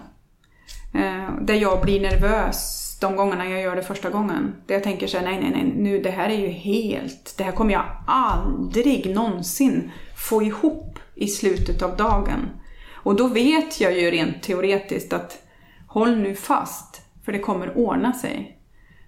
Eh, 0.93 1.41
där 1.41 1.53
jag 1.53 1.81
blir 1.81 2.01
nervös 2.01 2.81
de 3.01 3.15
gångerna 3.15 3.49
jag 3.49 3.61
gör 3.61 3.75
det 3.75 3.83
första 3.83 4.09
gången. 4.09 4.55
Där 4.65 4.75
jag 4.75 4.83
tänker 4.83 5.07
så 5.07 5.17
här, 5.17 5.25
nej, 5.25 5.39
nej, 5.41 5.51
nej, 5.51 5.73
nu 5.77 6.01
det 6.01 6.09
här 6.09 6.29
är 6.29 6.39
ju 6.39 6.47
helt, 6.47 7.35
det 7.37 7.43
här 7.43 7.51
kommer 7.51 7.73
jag 7.73 7.85
aldrig 8.07 9.15
någonsin 9.15 9.91
få 10.29 10.43
ihop 10.43 10.99
i 11.15 11.27
slutet 11.27 11.81
av 11.81 11.97
dagen. 11.97 12.49
Och 12.93 13.15
då 13.15 13.27
vet 13.27 13.81
jag 13.81 13.97
ju 13.99 14.11
rent 14.11 14.43
teoretiskt 14.43 15.13
att 15.13 15.43
håll 15.87 16.17
nu 16.17 16.35
fast, 16.35 17.01
för 17.25 17.31
det 17.31 17.39
kommer 17.39 17.77
ordna 17.77 18.13
sig. 18.13 18.59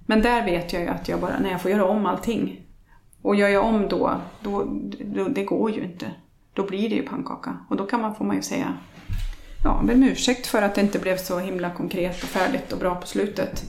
Men 0.05 0.21
där 0.21 0.45
vet 0.45 0.73
jag 0.73 0.81
ju 0.81 0.87
att 0.87 1.09
jag 1.09 1.19
bara, 1.19 1.39
när 1.39 1.51
jag 1.51 1.61
får 1.61 1.71
göra 1.71 1.85
om 1.85 2.05
allting. 2.05 2.66
Och 3.27 3.35
gör 3.35 3.49
jag 3.49 3.65
om 3.65 3.87
då, 3.89 4.21
då, 4.41 4.63
då 4.99 5.27
det 5.27 5.43
går 5.43 5.71
ju 5.71 5.83
inte. 5.83 6.11
Då 6.53 6.63
blir 6.63 6.89
det 6.89 6.95
ju 6.95 7.03
pannkaka. 7.03 7.57
Och 7.69 7.77
då 7.77 7.85
kan 7.85 8.01
man, 8.01 8.15
får 8.15 8.25
man 8.25 8.35
ju 8.35 8.41
säga, 8.41 8.77
ja, 9.63 9.81
be 9.85 9.93
om 9.93 10.03
ursäkt 10.03 10.47
för 10.47 10.61
att 10.61 10.75
det 10.75 10.81
inte 10.81 10.99
blev 10.99 11.17
så 11.17 11.39
himla 11.39 11.69
konkret 11.69 12.23
och 12.23 12.29
färdigt 12.29 12.73
och 12.73 12.79
bra 12.79 12.95
på 12.95 13.07
slutet. 13.07 13.63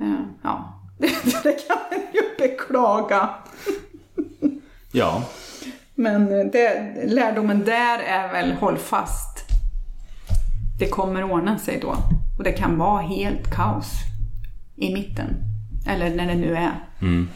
Eh, 0.00 0.20
Ja, 0.42 0.82
det, 0.98 1.06
det 1.42 1.68
kan 1.68 1.76
man 1.90 2.00
ju 2.14 2.48
beklaga. 2.48 3.30
Ja. 4.92 5.22
Men 5.94 6.50
det, 6.50 6.94
lärdomen 7.06 7.64
där 7.64 7.98
är 7.98 8.32
väl 8.32 8.52
håll 8.52 8.76
fast. 8.76 9.38
Det 10.78 10.88
kommer 10.88 11.32
ordna 11.32 11.58
sig 11.58 11.78
då. 11.82 11.96
Och 12.38 12.44
det 12.44 12.52
kan 12.52 12.78
vara 12.78 13.02
helt 13.02 13.54
kaos 13.54 13.92
i 14.76 14.94
mitten. 14.94 15.36
Eller 15.86 16.16
när 16.16 16.26
det 16.26 16.34
nu 16.34 16.54
är. 16.54 16.88
Mm. 17.00 17.28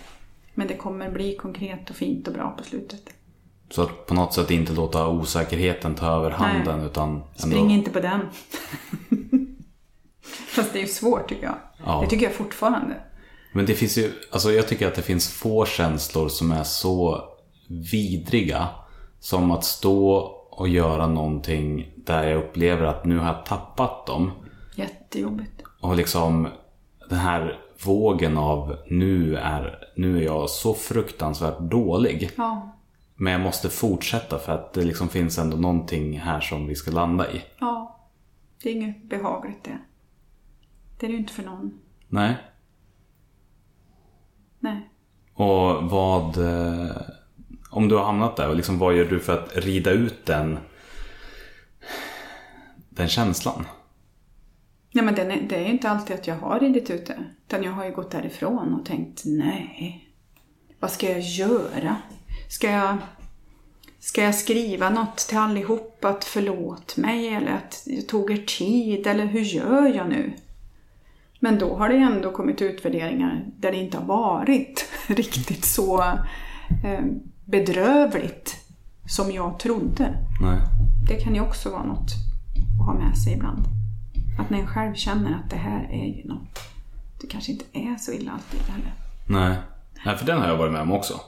Men 0.55 0.69
det 0.69 0.77
kommer 0.77 1.11
bli 1.11 1.37
konkret 1.37 1.91
och 1.91 1.97
fint 1.97 2.29
och 2.29 2.35
bra 2.35 2.55
på 2.59 2.65
slutet. 2.65 3.03
Så 3.71 3.83
att 3.83 4.07
på 4.07 4.15
något 4.15 4.35
sätt 4.35 4.51
inte 4.51 4.73
låta 4.73 5.09
osäkerheten 5.09 5.95
ta 5.95 6.07
över 6.07 6.31
handen 6.31 6.79
Nej. 6.79 6.87
utan 6.87 7.09
ändå... 7.11 7.27
Spring 7.35 7.71
inte 7.71 7.91
på 7.91 8.01
den. 8.01 8.21
Fast 10.47 10.73
det 10.73 10.79
är 10.79 10.83
ju 10.83 10.89
svårt 10.89 11.29
tycker 11.29 11.45
jag. 11.45 11.59
Ja. 11.85 12.01
Det 12.01 12.11
tycker 12.11 12.27
jag 12.27 12.35
fortfarande. 12.35 12.95
Men 13.53 13.67
det 13.67 13.75
finns 13.75 13.99
ju, 13.99 14.13
alltså 14.31 14.53
jag 14.53 14.69
tycker 14.69 14.89
att 14.89 14.95
det 14.95 15.03
finns 15.03 15.29
få 15.29 15.65
känslor 15.67 16.29
som 16.29 16.53
är 16.53 16.65
så 16.65 17.25
vidriga 17.69 18.69
som 19.21 19.51
att 19.51 19.65
stå 19.65 20.15
och 20.51 20.69
göra 20.69 21.07
någonting 21.07 21.93
där 21.97 22.29
jag 22.29 22.39
upplever 22.39 22.87
att 22.87 23.05
nu 23.05 23.19
har 23.19 23.27
jag 23.27 23.47
tappat 23.47 24.07
dem. 24.07 24.31
Jättejobbigt. 24.75 25.63
Och 25.81 25.97
liksom 25.97 26.49
den 27.09 27.19
här 27.19 27.61
vågen 27.85 28.39
av 28.39 28.77
nu 28.87 29.37
är, 29.37 29.82
nu 29.97 30.19
är 30.19 30.23
jag 30.23 30.51
så 30.51 30.75
fruktansvärt 30.75 31.59
dålig. 31.59 32.31
Ja. 32.37 32.77
Men 33.15 33.33
jag 33.33 33.41
måste 33.43 33.69
fortsätta 33.69 34.39
för 34.39 34.53
att 34.53 34.73
det 34.73 34.85
liksom 34.85 35.09
finns 35.09 35.39
ändå 35.39 35.57
någonting 35.57 36.21
här 36.21 36.41
som 36.41 36.67
vi 36.67 36.75
ska 36.75 36.91
landa 36.91 37.33
i. 37.33 37.43
Ja. 37.59 37.99
Det 38.63 38.69
är 38.69 38.73
inget 38.73 39.03
behagligt 39.05 39.65
det. 39.65 39.79
Det 40.99 41.07
är 41.07 41.09
det 41.09 41.13
ju 41.13 41.19
inte 41.21 41.33
för 41.33 41.43
någon. 41.43 41.79
Nej. 42.09 42.37
Nej. 44.59 44.89
Och 45.35 45.91
vad... 45.91 46.37
eh, 46.39 46.97
Om 47.71 47.89
du 47.89 47.97
har 47.97 48.05
hamnat 48.05 48.37
där, 48.37 48.55
liksom, 48.55 48.79
vad 48.79 48.95
gör 48.97 49.05
du 49.05 49.21
för 49.21 49.39
att 49.39 49.57
rida 49.57 49.91
ut 49.91 50.27
den, 50.27 50.59
den 52.89 53.09
känslan? 53.09 53.65
Ja, 54.93 55.03
men 55.03 55.15
är, 55.19 55.43
det 55.49 55.57
är 55.57 55.65
inte 55.65 55.91
alltid 55.91 56.17
att 56.17 56.27
jag 56.27 56.37
har 56.37 56.61
ridit 56.61 56.91
ut 56.91 57.07
det. 57.07 57.19
Utan 57.47 57.63
jag 57.63 57.73
har 57.73 57.85
ju 57.85 57.93
gått 57.93 58.11
därifrån 58.11 58.75
och 58.75 58.87
tänkt, 58.87 59.23
nej. 59.25 60.09
Vad 60.81 60.91
ska 60.91 61.11
jag 61.11 61.21
göra? 61.21 61.97
Ska 62.49 62.71
jag, 62.71 62.97
ska 64.01 64.23
jag 64.23 64.35
skriva 64.35 64.91
något 64.91 65.17
till 65.17 65.39
allihop 65.39 66.05
att 66.05 66.25
förlåt 66.25 66.97
mig? 66.97 67.29
Eller 67.29 67.53
att 67.53 67.83
jag 67.87 68.09
tog 68.09 68.31
er 68.31 68.45
tid? 68.59 69.07
Eller 69.07 69.25
hur 69.25 69.41
gör 69.41 69.95
jag 69.95 70.09
nu? 70.09 70.33
Men 71.41 71.59
då 71.59 71.77
har 71.77 71.89
det 71.89 71.97
ändå 71.97 72.33
kommit 72.33 72.63
utvärderingar 72.63 73.45
där 73.57 73.73
det 73.73 73.79
inte 73.79 73.99
har 73.99 74.05
varit 74.05 74.89
riktigt 75.07 75.65
så 75.65 76.03
eh, 76.85 77.05
bedrövligt 77.45 78.57
som 79.09 79.33
jag 79.33 79.59
trodde. 79.59 80.15
Nej. 80.41 80.59
Det 81.09 81.25
kan 81.25 81.35
ju 81.35 81.41
också 81.41 81.71
vara 81.71 81.85
något 81.85 82.11
att 82.81 82.87
ha 82.87 82.95
med 82.95 83.19
sig 83.19 83.33
ibland. 83.33 83.82
Att 84.39 84.51
när 84.51 84.59
en 84.59 84.67
själv 84.67 84.95
känner 84.95 85.35
att 85.35 85.51
det 85.51 85.57
här 85.57 85.89
är 85.93 86.17
ju 86.17 86.29
något. 86.29 86.59
Det 87.21 87.27
kanske 87.27 87.53
inte 87.53 87.65
är 87.73 87.97
så 87.97 88.13
illa 88.13 88.33
alltid 88.33 88.61
heller. 88.61 88.93
Nej. 89.27 89.57
Nej, 90.05 90.17
för 90.17 90.27
den 90.27 90.41
har 90.41 90.49
jag 90.49 90.57
varit 90.57 90.73
med 90.73 90.83
om 90.83 90.93
också. 90.93 91.21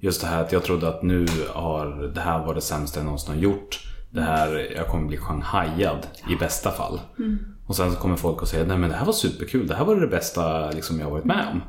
Just 0.00 0.20
det 0.20 0.26
här 0.26 0.42
att 0.42 0.52
jag 0.52 0.64
trodde 0.64 0.88
att 0.88 1.02
nu 1.02 1.26
har 1.54 2.12
det 2.14 2.20
här 2.20 2.46
var 2.46 2.54
det 2.54 2.60
sämsta 2.60 2.98
jag 2.98 3.04
någonsin 3.04 3.34
har 3.34 3.40
gjort. 3.40 3.80
Det 4.10 4.22
här, 4.22 4.72
jag 4.76 4.88
kommer 4.88 5.08
bli 5.08 5.16
shanghajad 5.16 6.06
i 6.30 6.36
bästa 6.36 6.70
fall. 6.70 7.00
Och 7.66 7.76
sen 7.76 7.92
så 7.92 7.98
kommer 7.98 8.16
folk 8.16 8.42
och 8.42 8.48
säger 8.48 8.66
nej 8.66 8.78
men 8.78 8.90
det 8.90 8.96
här 8.96 9.06
var 9.06 9.12
superkul. 9.12 9.66
Det 9.66 9.74
här 9.74 9.84
var 9.84 9.96
det 9.96 10.06
bästa 10.06 10.70
liksom, 10.70 11.00
jag 11.00 11.10
varit 11.10 11.24
med 11.24 11.46
om. 11.52 11.62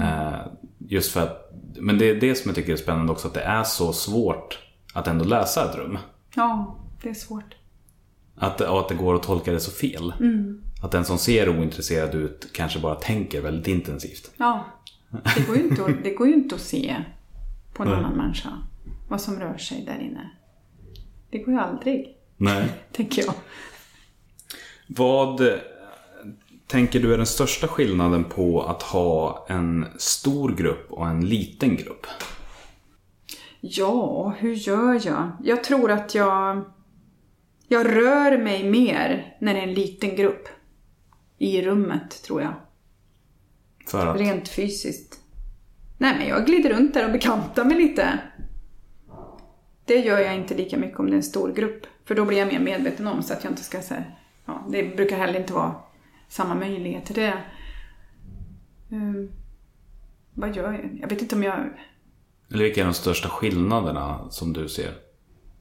Eh, 0.00 0.46
just 0.78 1.12
för 1.12 1.22
att, 1.22 1.52
men 1.80 1.98
det 1.98 2.10
är 2.10 2.20
det 2.20 2.34
som 2.34 2.48
jag 2.48 2.54
tycker 2.56 2.72
är 2.72 2.76
spännande 2.76 3.12
också. 3.12 3.28
Att 3.28 3.34
det 3.34 3.42
är 3.42 3.62
så 3.64 3.92
svårt 3.92 4.58
att 4.94 5.08
ändå 5.08 5.24
läsa 5.24 5.70
ett 5.70 5.76
rum. 5.76 5.98
Ja, 6.34 6.76
det 7.02 7.08
är 7.08 7.14
svårt. 7.14 7.54
Att, 8.36 8.60
och 8.60 8.80
att 8.80 8.88
det 8.88 8.94
går 8.94 9.14
att 9.14 9.22
tolka 9.22 9.52
det 9.52 9.60
så 9.60 9.70
fel. 9.70 10.12
Att 10.82 10.90
den 10.90 11.04
som 11.04 11.18
ser 11.18 11.48
ointresserad 11.48 12.14
ut 12.14 12.48
kanske 12.52 12.78
bara 12.78 12.94
tänker 12.94 13.40
väldigt 13.40 13.68
intensivt. 13.68 14.30
Ja, 14.36 14.64
det 15.36 15.46
går 15.46 15.56
ju 15.56 15.62
inte 15.62 15.84
att, 15.84 16.04
det 16.04 16.10
går 16.10 16.28
inte 16.28 16.54
att 16.54 16.60
se 16.60 16.96
på 17.74 17.82
en 17.82 17.88
annan 17.88 18.16
människa 18.16 18.50
vad 19.08 19.20
som 19.20 19.40
rör 19.40 19.56
sig 19.56 19.84
där 19.84 19.98
inne. 20.00 20.30
Det 21.30 21.38
går 21.38 21.54
ju 21.54 21.60
aldrig, 21.60 22.16
Nej. 22.36 22.68
tänker 22.92 23.24
jag. 23.24 23.34
Vad 24.86 25.40
eh, 25.40 25.58
tänker 26.66 27.00
du 27.00 27.12
är 27.14 27.16
den 27.16 27.26
största 27.26 27.68
skillnaden 27.68 28.24
på 28.24 28.62
att 28.62 28.82
ha 28.82 29.46
en 29.48 29.86
stor 29.96 30.54
grupp 30.54 30.92
och 30.92 31.08
en 31.08 31.28
liten 31.28 31.76
grupp? 31.76 32.06
Ja, 33.60 34.34
hur 34.38 34.54
gör 34.54 35.00
jag? 35.06 35.30
Jag 35.44 35.64
tror 35.64 35.90
att 35.90 36.14
jag... 36.14 36.64
Jag 37.68 37.86
rör 37.96 38.38
mig 38.38 38.70
mer 38.70 39.36
när 39.40 39.54
det 39.54 39.60
är 39.60 39.64
en 39.64 39.74
liten 39.74 40.16
grupp. 40.16 40.48
I 41.38 41.62
rummet, 41.62 42.22
tror 42.22 42.42
jag. 42.42 42.54
För 43.86 44.06
att, 44.06 44.20
Rent 44.20 44.48
fysiskt. 44.48 45.20
Nej, 45.98 46.16
men 46.18 46.28
jag 46.28 46.46
glider 46.46 46.70
runt 46.70 46.94
där 46.94 47.06
och 47.06 47.12
bekantar 47.12 47.64
mig 47.64 47.76
lite. 47.76 48.18
Det 49.84 49.98
gör 49.98 50.18
jag 50.18 50.34
inte 50.34 50.54
lika 50.54 50.78
mycket 50.78 50.98
om 50.98 51.06
det 51.06 51.12
är 51.12 51.16
en 51.16 51.22
stor 51.22 51.52
grupp. 51.52 51.86
För 52.04 52.14
då 52.14 52.24
blir 52.24 52.38
jag 52.38 52.48
mer 52.48 52.60
medveten 52.60 53.06
om 53.06 53.22
så 53.22 53.32
att 53.32 53.44
jag 53.44 53.52
inte 53.52 53.62
ska 53.62 53.82
säga... 53.82 54.04
Ja, 54.46 54.66
det 54.70 54.96
brukar 54.96 55.16
heller 55.16 55.40
inte 55.40 55.52
vara 55.52 55.74
samma 56.28 56.54
möjlighet 56.54 57.06
till 57.06 57.14
det. 57.14 57.42
Ehm, 58.92 59.30
vad 60.34 60.56
gör 60.56 60.72
jag? 60.72 60.98
Jag 61.00 61.08
vet 61.08 61.22
inte 61.22 61.34
om 61.34 61.42
jag... 61.42 61.54
eller 62.50 62.64
vilka 62.64 62.80
är 62.80 62.84
de 62.84 62.94
största 62.94 63.28
skillnaderna 63.28 64.30
som 64.30 64.52
du 64.52 64.68
ser? 64.68 65.03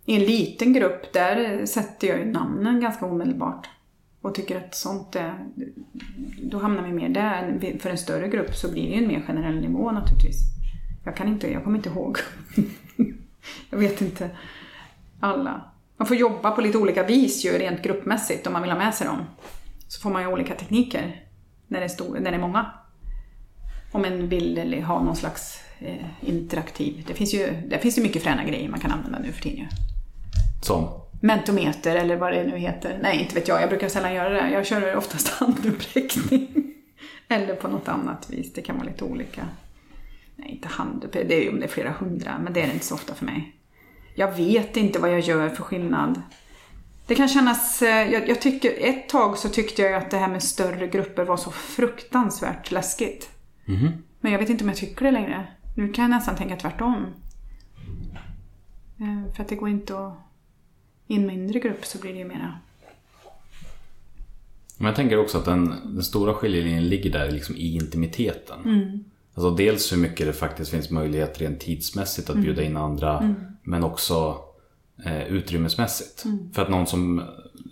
I 0.06 0.16
en 0.16 0.22
liten 0.22 0.74
grupp, 0.74 1.14
där 1.14 1.66
sätter 1.66 2.08
jag 2.08 2.20
ju 2.20 2.26
namnen 2.26 2.82
ganska 2.82 3.06
omedelbart. 3.06 3.70
Och 4.22 4.36
tycker 4.36 4.58
att 4.58 4.76
sånt 4.76 5.16
är... 5.16 5.46
Då 6.44 6.58
hamnar 6.58 6.84
vi 6.84 6.94
mer 6.94 7.10
där. 7.10 7.78
För 7.80 7.90
en 7.90 7.98
större 7.98 8.28
grupp 8.28 8.56
så 8.56 8.72
blir 8.72 8.84
det 8.84 8.96
ju 8.96 9.04
en 9.04 9.08
mer 9.08 9.24
generell 9.28 9.62
nivå 9.62 9.92
naturligtvis. 9.92 10.38
Jag 11.06 11.16
kan 11.16 11.28
inte, 11.28 11.52
jag 11.52 11.64
kommer 11.64 11.78
inte 11.78 11.90
ihåg. 11.90 12.18
jag 13.70 13.78
vet 13.78 14.02
inte 14.02 14.30
alla. 15.20 15.72
Man 15.98 16.08
får 16.08 16.18
jobba 16.18 16.52
på 16.52 16.62
lite 16.62 16.78
olika 16.78 17.04
vis 17.04 17.46
ju 17.46 17.52
rent 17.52 17.82
gruppmässigt 17.82 18.48
om 18.48 18.54
man 18.54 18.62
vill 18.62 18.72
ha 18.72 18.78
med 18.78 18.94
sig 18.94 19.08
dem. 19.08 19.26
Så 19.88 20.02
får 20.02 20.10
man 20.10 20.22
ju 20.22 20.28
olika 20.28 20.56
tekniker 20.56 21.24
när 21.68 21.80
det 21.80 21.86
är, 21.86 21.90
stor, 21.90 22.20
när 22.20 22.32
det 22.32 22.38
är 22.38 22.42
många. 22.42 22.72
Om 23.92 24.06
en 24.06 24.30
vill 24.30 24.58
eller 24.58 24.82
ha 24.82 25.04
någon 25.04 25.16
slags 25.16 25.64
eh, 25.80 26.06
interaktiv. 26.22 27.04
Det 27.08 27.14
finns 27.14 27.34
ju 27.34 27.54
det 27.68 27.80
finns 27.80 27.98
ju 27.98 28.02
mycket 28.02 28.24
fräna 28.24 28.44
grejer 28.44 28.70
man 28.70 28.80
kan 28.80 28.92
använda 28.92 29.20
nu 29.20 29.32
för 29.32 29.42
tiden 29.42 29.60
ju. 29.60 29.93
Som? 30.66 30.88
Mentometer 31.22 31.96
eller 31.96 32.16
vad 32.16 32.34
det 32.34 32.44
nu 32.44 32.58
heter. 32.58 33.00
Nej, 33.04 33.22
inte 33.22 33.36
vet 33.36 33.48
jag. 33.48 33.62
Jag 33.62 33.70
brukar 33.70 33.90
sällan 33.90 34.14
göra 34.14 34.30
det. 34.30 34.50
Jag 34.50 34.66
kör 34.66 34.96
oftast 34.96 35.28
handuppräckning. 35.40 36.74
eller 37.28 37.56
på 37.56 37.68
något 37.68 37.88
annat 37.88 38.30
vis. 38.30 38.54
Det 38.54 38.62
kan 38.62 38.76
vara 38.78 38.88
lite 38.88 39.04
olika. 39.04 39.46
Nej, 40.36 40.50
inte 40.52 40.68
handuppräckning. 40.68 41.28
Det 41.30 41.36
är 41.36 41.44
ju 41.44 41.50
om 41.50 41.60
det 41.60 41.66
är 41.66 41.70
flera 41.70 41.92
hundra, 41.92 42.40
men 42.44 42.54
det 42.54 42.62
är 42.62 42.68
det 42.68 42.74
inte 42.74 42.86
så 42.86 42.96
ofta 42.96 43.14
för 43.16 43.26
mig. 43.26 43.56
Jag 44.16 44.32
vet 44.32 44.78
inte 44.78 45.00
vad 45.00 45.12
jag 45.12 45.20
gör 45.20 45.50
för 45.50 45.64
skillnad. 45.64 46.22
Det 47.08 47.16
kan 47.16 47.28
kännas... 47.28 47.82
eh, 47.82 48.12
Jag, 48.12 48.30
jag 48.30 48.42
tycker, 48.42 48.72
ett 48.90 49.10
tag 49.10 49.38
så 49.38 49.50
tyckte 49.50 49.82
jag 49.82 49.94
att 49.94 50.12
det 50.12 50.18
här 50.18 50.28
med 50.28 50.44
större 50.44 50.88
grupper 50.88 51.26
var 51.26 51.38
så 51.38 51.52
fruktansvärt 51.52 52.72
läskigt. 52.72 53.30
Men 54.22 54.32
jag 54.32 54.40
vet 54.40 54.50
inte 54.50 54.64
om 54.64 54.68
jag 54.70 54.78
tycker 54.78 55.06
det 55.06 55.12
längre. 55.12 55.48
Nu 55.78 55.94
kan 55.94 56.02
jag 56.04 56.10
nästan 56.10 56.36
tänka 56.36 56.56
tvärtom. 56.56 57.06
Eh, 59.00 59.34
För 59.36 59.44
att 59.44 59.50
det 59.50 59.56
går 59.56 59.70
inte 59.70 59.98
att... 60.08 60.14
I 61.08 61.16
en 61.16 61.26
mindre 61.28 61.60
grupp 61.60 61.86
så 61.86 61.98
blir 61.98 62.14
det 62.14 62.20
ju 62.20 62.26
mera... 62.26 62.60
Men 64.78 64.86
jag 64.86 64.96
tänker 64.96 65.20
också 65.20 65.38
att 65.38 65.46
den, 65.46 65.76
den 65.86 66.04
stora 66.04 66.34
skiljelinjen 66.34 66.88
ligger 66.88 67.10
där 67.10 67.32
liksom 67.32 67.56
i 67.56 67.76
intimiteten. 67.76 68.60
Mm. 68.66 69.04
Alltså 69.34 69.52
dels 69.52 69.94
hur 69.94 69.98
mycket 69.98 70.28
det 70.28 70.34
faktiskt 70.34 70.72
finns 70.72 70.90
möjlighet 70.90 71.42
rent 71.42 71.60
tidsmässigt 71.60 72.30
att 72.30 72.36
bjuda 72.36 72.64
in 72.64 72.78
andra. 72.78 73.36
Men 73.64 73.84
också 73.84 74.38
eh, 75.06 75.28
utrymmesmässigt. 75.28 76.26
För 76.54 76.62
att 76.62 76.70
någon 76.70 76.88
som 76.88 77.22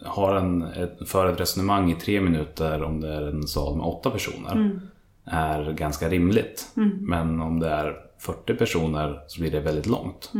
har 0.01 0.35
en, 0.35 0.61
ett, 0.61 1.09
för 1.09 1.33
ett 1.33 1.39
resonemang 1.39 1.91
i 1.91 1.95
tre 1.95 2.21
minuter 2.21 2.83
om 2.83 3.01
det 3.01 3.13
är 3.13 3.21
en 3.21 3.47
sal 3.47 3.77
med 3.77 3.85
åtta 3.85 4.09
personer. 4.09 4.79
Är 5.25 5.71
ganska 5.71 6.09
rimligt. 6.09 6.71
Men 6.99 7.41
om 7.41 7.59
det 7.59 7.69
är 7.69 7.95
40 8.17 8.53
personer 8.53 9.19
så 9.27 9.41
blir 9.41 9.51
det 9.51 9.59
väldigt 9.59 9.87
långt. 9.87 10.31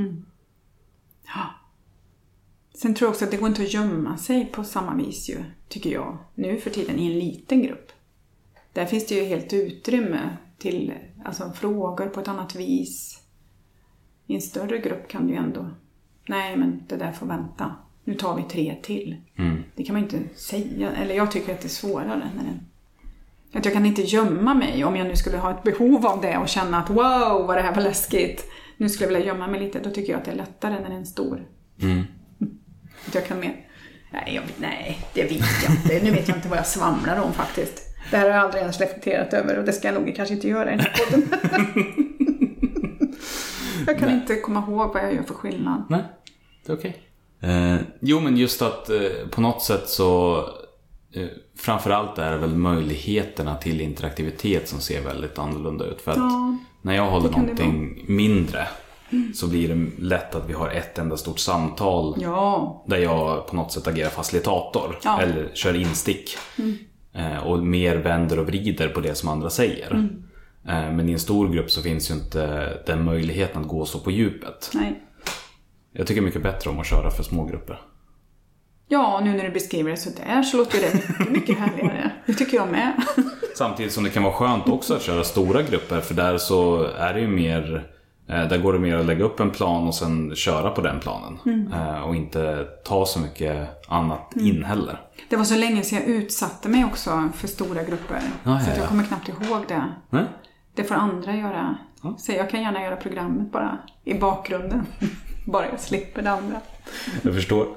Sen 2.82 2.94
tror 2.94 3.08
jag 3.08 3.12
också 3.12 3.26
att 3.26 3.32
det 3.32 3.38
går 3.38 3.48
inte 3.48 3.62
att 3.62 3.74
gömma 3.74 4.18
sig 4.18 4.46
på 4.46 4.64
samma 4.64 4.96
vis 4.96 5.30
ju, 5.30 5.44
tycker 5.68 5.90
jag, 5.90 6.18
nu 6.36 6.58
för 6.58 6.70
tiden 6.70 7.00
i 7.00 7.06
en 7.06 7.20
liten 7.20 7.62
grupp. 7.62 7.92
Där 8.74 8.86
finns 8.86 9.08
det 9.08 9.16
ju 9.16 9.24
helt 9.24 9.54
utrymme 9.54 10.38
till 10.58 10.94
alltså, 11.26 11.52
frågor 11.56 12.06
på 12.06 12.20
ett 12.20 12.28
annat 12.28 12.56
vis. 12.56 13.20
I 14.28 14.36
en 14.36 14.42
större 14.42 14.78
grupp 14.78 15.08
kan 15.08 15.28
du 15.28 15.34
ju 15.34 15.40
ändå, 15.40 15.70
nej 16.28 16.58
men 16.58 16.84
det 16.88 16.96
där 16.96 17.12
får 17.12 17.26
vänta. 17.26 17.76
Nu 18.04 18.14
tar 18.14 18.36
vi 18.36 18.44
tre 18.44 18.76
till. 18.84 19.22
Det 19.76 19.84
kan 19.84 19.94
man 19.96 20.04
inte 20.04 20.20
säga, 20.36 20.92
eller 20.92 21.16
jag 21.16 21.32
tycker 21.32 21.54
att 21.54 21.62
det 21.62 21.68
är 21.68 21.70
svårare. 21.70 22.32
När 22.36 22.44
det, 22.44 22.60
att 23.58 23.66
jag 23.66 23.74
kan 23.74 23.86
inte 23.86 24.02
gömma 24.02 24.54
mig 24.54 24.84
om 24.84 24.96
jag 24.96 25.08
nu 25.08 25.16
skulle 25.16 25.38
ha 25.38 25.52
ett 25.52 25.64
behov 25.64 26.06
av 26.06 26.22
det 26.22 26.38
och 26.38 26.50
känna 26.50 26.78
att 26.78 26.90
wow 26.90 27.48
vad 27.48 27.58
det 27.58 27.62
här 27.62 27.76
var 27.76 27.84
läskigt. 27.84 28.46
Nu 28.78 28.90
skulle 28.90 29.10
jag 29.10 29.18
vilja 29.18 29.34
gömma 29.34 29.48
mig 29.48 29.60
lite. 29.60 29.80
Då 29.80 29.90
tycker 29.90 30.12
jag 30.12 30.20
att 30.20 30.26
det 30.26 30.32
är 30.32 30.36
lättare 30.36 30.74
när 30.74 30.90
det 30.90 30.96
är 30.96 31.00
en 31.00 31.06
stor. 31.06 31.48
Att 33.08 33.16
jag 33.16 33.26
kan 33.26 33.40
mer... 33.40 33.56
Nej, 34.12 34.36
jag, 34.36 34.44
nej, 34.58 35.00
det 35.14 35.24
vet 35.24 35.64
jag 35.64 35.72
inte. 35.72 36.06
Nu 36.06 36.12
vet 36.12 36.28
jag 36.28 36.38
inte 36.38 36.50
vad 36.50 36.58
jag 36.58 36.68
svamlar 36.68 37.22
om 37.22 37.34
faktiskt. 37.34 37.92
Det 38.12 38.18
här 38.18 38.24
har 38.24 38.36
jag 38.36 38.44
aldrig 38.44 38.62
ens 38.62 38.80
reflekterat 38.80 39.34
över 39.34 39.58
och 39.58 39.66
det 39.66 39.74
ska 39.74 39.88
jag 39.88 40.02
nog 40.02 40.16
kanske 40.16 40.36
inte 40.36 40.48
göra 40.48 40.74
i 40.74 40.78
den 40.78 40.80
här 40.80 40.94
podden. 41.06 41.30
jag 43.88 44.00
kan 44.00 44.10
inte 44.10 44.36
komma 44.36 44.64
ihåg 44.68 44.94
vad 44.94 45.04
jag 45.04 45.14
gör 45.14 45.24
för 45.24 45.34
skillnad. 45.34 45.84
Nej, 45.90 46.04
det 46.66 46.72
är 46.72 46.78
okej. 46.78 47.02
Eh, 47.42 47.78
jo, 48.00 48.20
men 48.20 48.38
just 48.38 48.62
att 48.62 48.90
eh, 48.90 49.28
på 49.32 49.42
något 49.42 49.64
sätt 49.64 49.90
så 49.90 50.38
eh, 51.14 51.28
framförallt 51.58 52.18
är 52.18 52.32
det 52.32 52.38
väl 52.38 52.56
möjligheterna 52.56 53.56
till 53.56 53.82
interaktivitet 53.82 54.70
som 54.70 54.80
ser 54.80 55.02
väldigt 55.02 55.40
annorlunda 55.40 55.86
ut. 55.86 56.02
För 56.02 56.12
att 56.12 56.18
Ja, 56.18 56.58
när 56.82 56.96
jag 56.96 57.10
håller 57.10 57.30
någonting 57.30 58.06
mindre 58.08 58.68
så 59.36 59.48
blir 59.48 59.68
det 59.76 60.02
lätt 60.04 60.36
att 60.36 60.50
vi 60.50 60.54
har 60.54 60.70
ett 60.70 60.98
enda 61.00 61.18
stort 61.18 61.40
samtal 61.40 62.16
Ja, 62.22 62.84
där 62.88 62.98
jag 62.98 63.48
på 63.48 63.56
något 63.56 63.72
sätt 63.72 63.88
agerar 63.88 64.10
facilitator 64.10 64.98
Ja. 65.04 65.22
eller 65.22 65.50
kör 65.54 65.76
instick. 65.76 66.38
Eh, 67.14 67.38
och 67.48 67.60
mer 67.60 67.96
vänder 67.96 68.40
och 68.40 68.46
vrider 68.48 68.88
på 68.90 69.00
det 69.00 69.16
som 69.16 69.30
andra 69.30 69.50
säger. 69.50 69.92
Eh, 70.68 70.92
men 70.92 71.10
i 71.10 71.12
en 71.14 71.20
stor 71.20 71.50
grupp 71.50 71.72
så 71.72 71.82
finns 71.82 72.10
ju 72.12 72.14
inte 72.14 72.74
den 72.86 73.04
möjligheten 73.06 73.62
att 73.62 73.68
gå 73.68 73.86
så 73.86 74.00
på 74.00 74.12
djupet. 74.12 74.72
nej. 74.74 75.04
Jag 75.94 76.08
tycker 76.08 76.22
mycket 76.22 76.44
bättre 76.44 76.70
om 76.70 76.80
att 76.80 76.88
köra 76.88 77.12
för 77.12 77.24
små 77.24 77.46
grupper. 77.46 77.80
Ja, 78.88 79.22
nu 79.24 79.34
när 79.38 79.44
du 79.44 79.50
beskriver 79.50 79.92
det 79.92 79.98
så 79.98 80.10
där 80.26 80.44
så 80.44 80.58
låter 80.58 80.80
det 80.82 80.94
mycket, 80.94 81.32
mycket 81.32 81.58
härligare. 81.58 82.12
Det 82.26 82.34
tycker 82.34 82.58
jag 82.58 82.72
med. 82.72 82.94
Samtidigt 83.58 83.92
som 83.94 84.04
det 84.04 84.10
kan 84.10 84.24
vara 84.24 84.34
skönt 84.34 84.68
också 84.70 84.94
att 84.96 85.02
köra 85.02 85.24
stora 85.24 85.62
grupper 85.62 86.02
för 86.02 86.14
där 86.14 86.38
så 86.38 86.84
är 86.84 87.14
det 87.14 87.20
ju 87.20 87.28
mer 87.28 87.88
där 88.40 88.58
går 88.58 88.74
det 88.74 88.80
mer 88.80 88.98
att 88.98 89.06
lägga 89.06 89.24
upp 89.24 89.40
en 89.40 89.50
plan 89.52 89.88
och 89.88 89.96
sen 89.96 90.36
köra 90.36 90.70
på 90.70 90.82
den 90.82 91.00
planen. 91.00 91.38
Eh, 91.74 92.02
Och 92.02 92.16
inte 92.16 92.68
ta 92.86 93.06
så 93.06 93.20
mycket 93.20 93.70
annat 93.88 94.34
in 94.36 94.64
heller. 94.64 95.00
Det 95.30 95.36
var 95.36 95.44
så 95.44 95.56
länge 95.56 95.82
sedan 95.84 96.00
jag 96.00 96.08
utsatte 96.08 96.70
mig 96.70 96.86
också 96.86 97.30
för 97.36 97.48
stora 97.48 97.84
grupper. 97.84 98.22
Ja, 98.44 98.60
så 98.60 98.70
jag 98.70 98.80
ja. 98.80 98.88
kommer 98.88 99.04
knappt 99.04 99.30
ihåg 99.30 99.66
det. 99.68 99.84
Nej? 100.10 100.24
Det 100.76 100.84
får 100.84 100.96
andra 100.96 101.36
göra. 101.36 101.76
Så 102.18 102.32
jag 102.32 102.50
kan 102.50 102.62
gärna 102.62 102.82
göra 102.84 102.96
programmet 102.96 103.52
bara 103.52 103.78
i 104.04 104.14
bakgrunden. 104.14 104.86
bara 105.48 105.70
jag 105.70 105.80
slipper 105.80 106.22
det 106.22 106.32
andra. 106.32 106.56
Jag 107.22 107.34
förstår. 107.34 107.68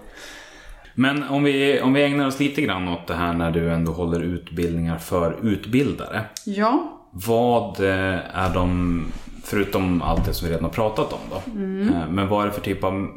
Men 0.95 1.23
om 1.23 1.45
vi, 1.45 1.81
om 1.81 1.93
vi 1.93 2.03
ägnar 2.05 2.27
oss 2.27 2.41
lite 2.41 2.63
grann 2.63 2.89
åt 2.89 3.07
det 3.07 3.15
här 3.15 3.33
när 3.33 3.51
du 3.51 3.73
ändå 3.73 3.93
håller 3.93 4.21
utbildningar 4.21 4.99
för 4.99 5.39
utbildare. 5.47 6.25
Ja, 6.47 7.01
Vad 7.11 7.81
eh, 7.81 8.39
är 8.39 8.55
de, 8.55 9.05
förutom 9.45 10.03
allt 10.03 10.25
det 10.25 10.35
som 10.35 10.49
vi 10.49 10.53
redan 10.55 10.65
har 10.65 10.71
pratat 10.73 11.13
om 11.13 11.19
då. 11.31 11.37
eh, 11.37 12.09
Men 12.09 12.29
vad 12.29 12.43
är 12.43 12.47
det 12.47 12.53
för 12.53 12.61
typ 12.61 12.85
av, 12.85 13.09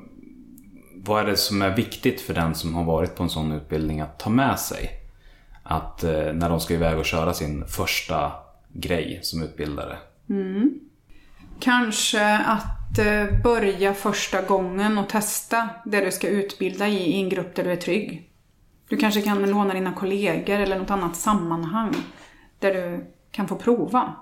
vad 0.96 1.24
är 1.24 1.26
det 1.26 1.38
som 1.38 1.62
är 1.62 1.76
viktigt 1.76 2.22
för 2.22 2.34
den 2.34 2.56
som 2.56 2.76
har 2.76 2.84
varit 2.84 3.16
på 3.16 3.24
en 3.24 3.30
sån 3.30 3.52
utbildning 3.52 4.02
att 4.02 4.20
ta 4.20 4.30
med 4.30 4.60
sig? 4.60 4.90
Att 5.64 6.04
eh, 6.04 6.34
när 6.34 6.50
de 6.50 6.60
ska 6.60 6.74
iväg 6.74 6.98
och 6.98 7.06
köra 7.06 7.34
sin 7.34 7.66
första 7.68 8.32
grej 8.74 9.20
som 9.24 9.44
utbildare. 9.44 9.98
kanske 11.60 12.38
att 12.38 13.00
eh, 13.00 13.42
börja 13.44 13.94
första 13.94 14.42
gången 14.42 14.98
och 14.98 15.10
testa 15.10 15.70
det 15.86 16.06
du 16.06 16.12
ska 16.12 16.28
utbilda 16.28 16.88
i, 16.88 16.98
i 16.98 17.22
en 17.22 17.30
grupp 17.30 17.56
där 17.56 17.64
du 17.64 17.72
är 17.72 17.76
trygg. 17.76 18.30
Du 18.90 18.98
kanske 18.98 19.22
kan 19.22 19.50
låna 19.52 19.74
dina 19.74 19.94
kollegor 19.94 20.60
eller 20.60 20.80
något 20.80 20.92
annat 20.92 21.16
sammanhang 21.16 21.96
där 22.60 22.74
du 22.74 23.06
kan 23.32 23.48
få 23.48 23.56
prova. 23.56 24.14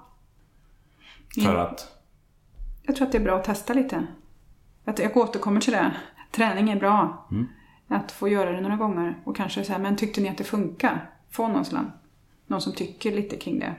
För 1.44 1.56
att, 1.56 1.88
Jag 2.86 2.96
tror 2.96 3.06
att 3.06 3.12
det 3.12 3.18
är 3.18 3.24
bra 3.24 3.36
att 3.36 3.44
testa 3.44 3.74
lite. 3.74 4.08
Att 4.86 5.00
jag 5.00 5.18
återkommer 5.18 5.62
till 5.62 5.74
det. 5.74 5.92
Träning 6.32 6.70
är 6.70 6.76
bra. 6.76 7.28
Att 7.88 8.12
få 8.12 8.28
göra 8.28 8.52
det 8.52 8.62
några 8.62 8.76
gånger 8.76 9.16
och 9.24 9.36
kanske 9.36 9.64
säga, 9.64 9.80
men 9.80 9.96
tyckte 9.96 10.22
ni 10.22 10.30
att 10.30 10.38
det 10.38 10.44
funkar? 10.44 11.10
Få 11.30 11.48
någon, 11.48 11.66
sån, 11.66 11.92
någon 12.48 12.62
som 12.62 12.74
tycker 12.74 13.12
lite 13.12 13.38
kring 13.38 13.60
det. 13.60 13.74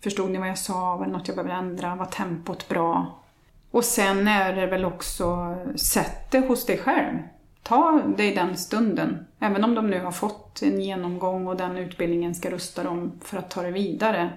Förstod 0.00 0.30
ni 0.30 0.38
vad 0.38 0.48
jag 0.48 0.58
sa? 0.58 0.96
Var 0.96 1.06
det 1.06 1.12
något 1.12 1.28
jag 1.28 1.36
behöver 1.36 1.54
ändra? 1.54 1.96
Var 1.96 2.06
tempot 2.06 2.68
bra? 2.68 3.22
Och 3.70 3.84
sen 3.84 4.28
är 4.28 4.56
det 4.56 4.66
väl 4.66 4.84
också, 4.84 5.56
sätt 5.76 6.30
det 6.30 6.38
hos 6.38 6.66
dig 6.66 6.78
själv. 6.78 7.18
Ta 7.62 8.02
dig 8.16 8.34
den 8.34 8.56
stunden. 8.56 9.26
Även 9.38 9.64
om 9.64 9.74
de 9.74 9.90
nu 9.90 10.00
har 10.00 10.12
fått 10.12 10.62
en 10.62 10.80
genomgång 10.80 11.46
och 11.46 11.56
den 11.56 11.78
utbildningen 11.78 12.34
ska 12.34 12.50
rusta 12.50 12.82
dem 12.82 13.12
för 13.24 13.38
att 13.38 13.50
ta 13.50 13.62
det 13.62 13.70
vidare. 13.70 14.30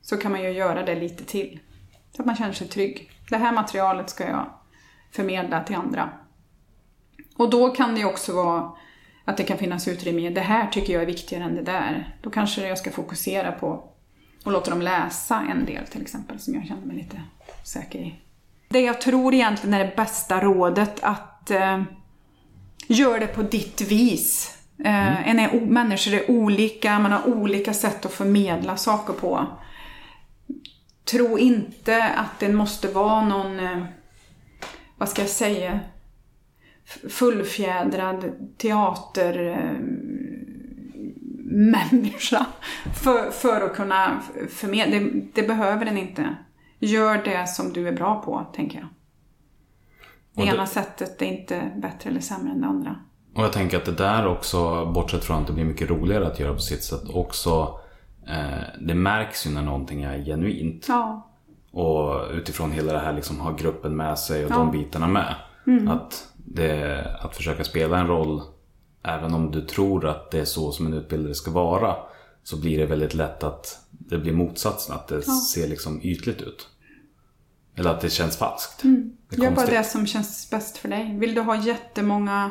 Så 0.00 0.16
kan 0.16 0.32
man 0.32 0.42
ju 0.42 0.50
göra 0.50 0.84
det 0.84 0.94
lite 0.94 1.24
till. 1.24 1.60
Så 2.16 2.22
att 2.22 2.26
man 2.26 2.36
känner 2.36 2.52
sig 2.52 2.68
trygg. 2.68 3.10
Det 3.30 3.36
här 3.36 3.52
materialet 3.52 4.10
ska 4.10 4.28
jag 4.28 4.46
förmedla 5.10 5.64
till 5.64 5.76
andra. 5.76 6.10
Och 7.36 7.50
då 7.50 7.70
kan 7.70 7.94
det 7.94 8.04
också 8.04 8.32
vara 8.32 8.72
att 9.24 9.36
det 9.36 9.44
kan 9.44 9.58
finnas 9.58 9.88
utrymme 9.88 10.26
i 10.26 10.30
det 10.30 10.40
här 10.40 10.66
tycker 10.66 10.92
jag 10.92 11.02
är 11.02 11.06
viktigare 11.06 11.44
än 11.44 11.54
det 11.54 11.62
där. 11.62 12.16
Då 12.22 12.30
kanske 12.30 12.68
jag 12.68 12.78
ska 12.78 12.90
fokusera 12.90 13.52
på 13.52 13.84
och 14.44 14.52
låta 14.52 14.70
dem 14.70 14.82
läsa 14.82 15.40
en 15.50 15.64
del 15.64 15.86
till 15.86 16.02
exempel 16.02 16.38
som 16.38 16.54
jag 16.54 16.66
känner 16.66 16.86
mig 16.86 16.96
lite 16.96 17.22
säker 17.64 17.98
i. 17.98 18.14
Det 18.68 18.80
jag 18.80 19.00
tror 19.00 19.34
egentligen 19.34 19.74
är 19.74 19.84
det 19.84 19.96
bästa 19.96 20.40
rådet 20.40 21.00
att 21.02 21.50
eh, 21.50 21.82
gör 22.86 23.20
det 23.20 23.26
på 23.26 23.42
ditt 23.42 23.80
vis. 23.80 24.58
Eh, 24.78 25.28
en 25.28 25.38
är, 25.38 25.60
människor 25.60 26.14
är 26.14 26.30
olika, 26.30 26.98
man 26.98 27.12
har 27.12 27.28
olika 27.28 27.74
sätt 27.74 28.06
att 28.06 28.12
förmedla 28.12 28.76
saker 28.76 29.12
på. 29.12 29.46
Tro 31.10 31.38
inte 31.38 32.04
att 32.04 32.40
det 32.40 32.48
måste 32.48 32.88
vara 32.88 33.24
någon, 33.24 33.60
eh, 33.60 33.84
vad 34.96 35.08
ska 35.08 35.22
jag 35.22 35.30
säga, 35.30 35.80
fullfjädrad 37.08 38.32
teater 38.58 39.46
eh, 39.46 39.80
för, 42.94 43.30
för 43.30 43.60
att 43.60 43.74
kunna 43.76 44.22
förmedla. 44.50 44.98
Det, 44.98 45.10
det 45.34 45.48
behöver 45.48 45.84
den 45.84 45.98
inte. 45.98 46.36
Gör 46.78 47.24
det 47.24 47.48
som 47.48 47.72
du 47.72 47.88
är 47.88 47.92
bra 47.92 48.22
på, 48.22 48.46
tänker 48.54 48.78
jag. 48.78 48.88
Det 50.34 50.50
det- 50.50 50.56
ena 50.56 50.66
sättet 50.66 51.22
är 51.22 51.26
inte 51.26 51.72
bättre 51.76 52.10
eller 52.10 52.20
sämre 52.20 52.52
än 52.52 52.60
det 52.60 52.66
andra. 52.66 52.96
Och 53.34 53.44
jag 53.44 53.52
tänker 53.52 53.76
att 53.76 53.84
det 53.84 53.92
där 53.92 54.26
också, 54.26 54.86
bortsett 54.86 55.24
från 55.24 55.40
att 55.40 55.46
det 55.46 55.52
blir 55.52 55.64
mycket 55.64 55.90
roligare 55.90 56.26
att 56.26 56.40
göra 56.40 56.52
på 56.52 56.58
sitt 56.60 56.82
sätt, 56.84 57.08
också 57.08 57.80
det 58.80 58.94
märks 58.94 59.46
ju 59.46 59.50
när 59.50 59.62
någonting 59.62 60.02
är 60.02 60.24
genuint. 60.24 60.86
Ja, 60.88 61.28
Och 61.70 62.30
utifrån 62.32 62.72
hela 62.72 62.92
det 62.92 62.98
här 62.98 63.12
liksom 63.12 63.40
ha 63.40 63.52
gruppen 63.52 63.96
med 63.96 64.18
sig 64.18 64.44
och 64.44 64.50
Ja. 64.50 64.56
de 64.56 64.70
bitarna 64.70 65.06
med. 65.08 65.34
Mm. 65.66 65.88
Att, 65.88 66.28
det, 66.36 67.04
att 67.20 67.36
försöka 67.36 67.64
spela 67.64 67.98
en 67.98 68.06
roll, 68.06 68.42
även 69.02 69.34
om 69.34 69.50
du 69.50 69.60
tror 69.60 70.06
att 70.06 70.30
det 70.30 70.40
är 70.40 70.44
så 70.44 70.72
som 70.72 70.86
en 70.86 70.92
utbildare 70.94 71.34
ska 71.34 71.50
vara, 71.50 71.96
så 72.42 72.60
blir 72.60 72.78
det 72.78 72.86
väldigt 72.86 73.14
lätt 73.14 73.42
att 73.44 73.78
det 73.90 74.18
blir 74.18 74.32
motsatsen, 74.32 74.94
att 74.94 75.08
det 75.08 75.22
ser 75.22 75.68
liksom 75.68 76.00
ytligt 76.02 76.42
ut. 76.42 76.68
Eller 77.74 77.90
att 77.90 78.00
det 78.00 78.10
känns 78.10 78.36
falskt. 78.36 78.82
Det 78.82 78.88
Mm. 78.88 79.12
Gör 79.30 79.50
bara 79.50 79.66
det 79.66 79.84
som 79.84 80.06
känns 80.06 80.50
bäst 80.50 80.78
för 80.78 80.88
dig. 80.88 81.18
Vill 81.18 81.34
du 81.34 81.40
ha 81.40 81.56
jättemånga, 81.56 82.50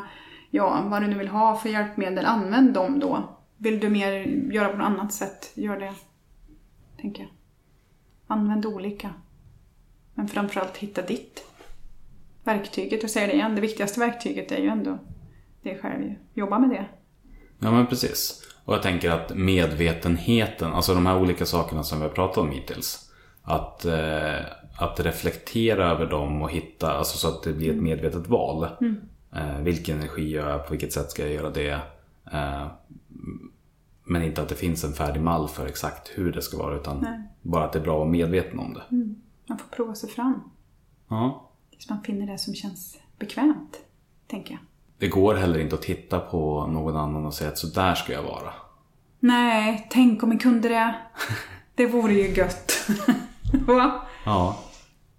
ja 0.51 0.81
vad 0.85 1.01
du 1.01 1.07
nu 1.07 1.17
vill 1.17 1.27
ha 1.27 1.55
för 1.55 1.69
hjälpmedel, 1.69 2.25
använd 2.25 2.73
dem 2.73 2.99
då. 2.99 3.36
Vill 3.57 3.79
du 3.79 3.89
mer 3.89 4.11
göra 4.53 4.69
på 4.69 4.77
något 4.77 4.85
annat 4.85 5.13
sätt, 5.13 5.51
gör 5.53 5.79
det. 5.79 5.93
Tänker 7.01 7.21
jag. 7.21 7.31
Använd 8.27 8.65
olika. 8.65 9.13
Men 10.13 10.27
framförallt 10.27 10.77
hitta 10.77 11.01
ditt. 11.01 11.43
Verktyget, 12.43 13.01
jag 13.01 13.11
säger 13.11 13.27
det 13.27 13.33
igen, 13.33 13.55
det 13.55 13.61
viktigaste 13.61 13.99
verktyget 13.99 14.51
är 14.51 14.57
ju 14.57 14.67
ändå 14.67 14.99
det 15.61 15.77
själv. 15.77 16.13
Jobba 16.33 16.59
med 16.59 16.69
det. 16.69 16.85
Ja 17.59 17.71
men 17.71 17.87
precis. 17.87 18.43
Och 18.65 18.73
jag 18.73 18.81
tänker 18.81 19.11
att 19.11 19.35
medvetenheten, 19.35 20.73
alltså 20.73 20.93
de 20.93 21.05
här 21.05 21.21
olika 21.21 21.45
sakerna 21.45 21.83
som 21.83 21.99
vi 21.99 22.03
har 22.03 22.11
pratat 22.11 22.37
om 22.37 22.51
hittills. 22.51 23.11
Att, 23.41 23.85
eh, 23.85 24.39
att 24.77 24.99
reflektera 24.99 25.89
över 25.91 26.05
dem 26.05 26.41
och 26.41 26.51
hitta, 26.51 26.93
alltså 26.93 27.17
så 27.17 27.27
att 27.27 27.43
det 27.43 27.53
blir 27.53 27.71
ett 27.71 27.83
medvetet 27.83 28.27
val. 28.27 28.67
Eh, 29.35 29.59
vilken 29.61 29.97
energi 29.97 30.29
gör 30.29 30.49
jag, 30.49 30.65
på 30.65 30.71
vilket 30.71 30.93
sätt 30.93 31.11
ska 31.11 31.21
jag 31.21 31.33
göra 31.33 31.49
det? 31.49 31.79
Eh, 32.31 32.67
men 34.07 34.23
inte 34.23 34.41
att 34.41 34.49
det 34.49 34.55
finns 34.55 34.83
en 34.83 34.93
färdig 34.93 35.21
mall 35.21 35.49
för 35.49 35.65
exakt 35.65 36.11
hur 36.15 36.31
det 36.31 36.41
ska 36.41 36.57
vara 36.57 36.75
utan 36.75 36.99
Nej. 36.99 37.19
bara 37.41 37.65
att 37.65 37.73
det 37.73 37.79
är 37.79 37.83
bra 37.83 37.93
att 37.93 37.99
vara 37.99 38.09
medveten 38.09 38.59
om 38.59 38.73
det. 38.73 38.83
Man 39.45 39.57
får 39.57 39.67
prova 39.75 39.95
sig 39.95 40.09
fram. 40.09 40.41
Ja. 41.07 41.49
Tills 41.71 41.89
man 41.89 42.03
finner 42.03 42.27
det 42.27 42.37
som 42.37 42.55
känns 42.55 42.97
bekvämt, 43.19 43.79
tänker 44.27 44.51
jag. 44.51 44.59
Det 44.97 45.07
går 45.07 45.35
heller 45.35 45.59
inte 45.59 45.75
att 45.75 45.81
titta 45.81 46.19
på 46.19 46.67
någon 46.67 46.97
annan 46.97 47.25
och 47.25 47.33
säga 47.33 47.49
att 47.49 47.57
så 47.57 47.67
där 47.67 47.95
ska 47.95 48.13
jag 48.13 48.23
vara. 48.23 48.53
Nej, 49.19 49.87
tänk 49.89 50.23
om 50.23 50.29
vi 50.29 50.37
kunde 50.37 50.69
det. 50.69 50.95
Det 51.75 51.87
vore 51.87 52.13
ju 52.13 52.33
gött. 52.35 52.87
Va? 53.67 54.01
Ja. 54.25 54.59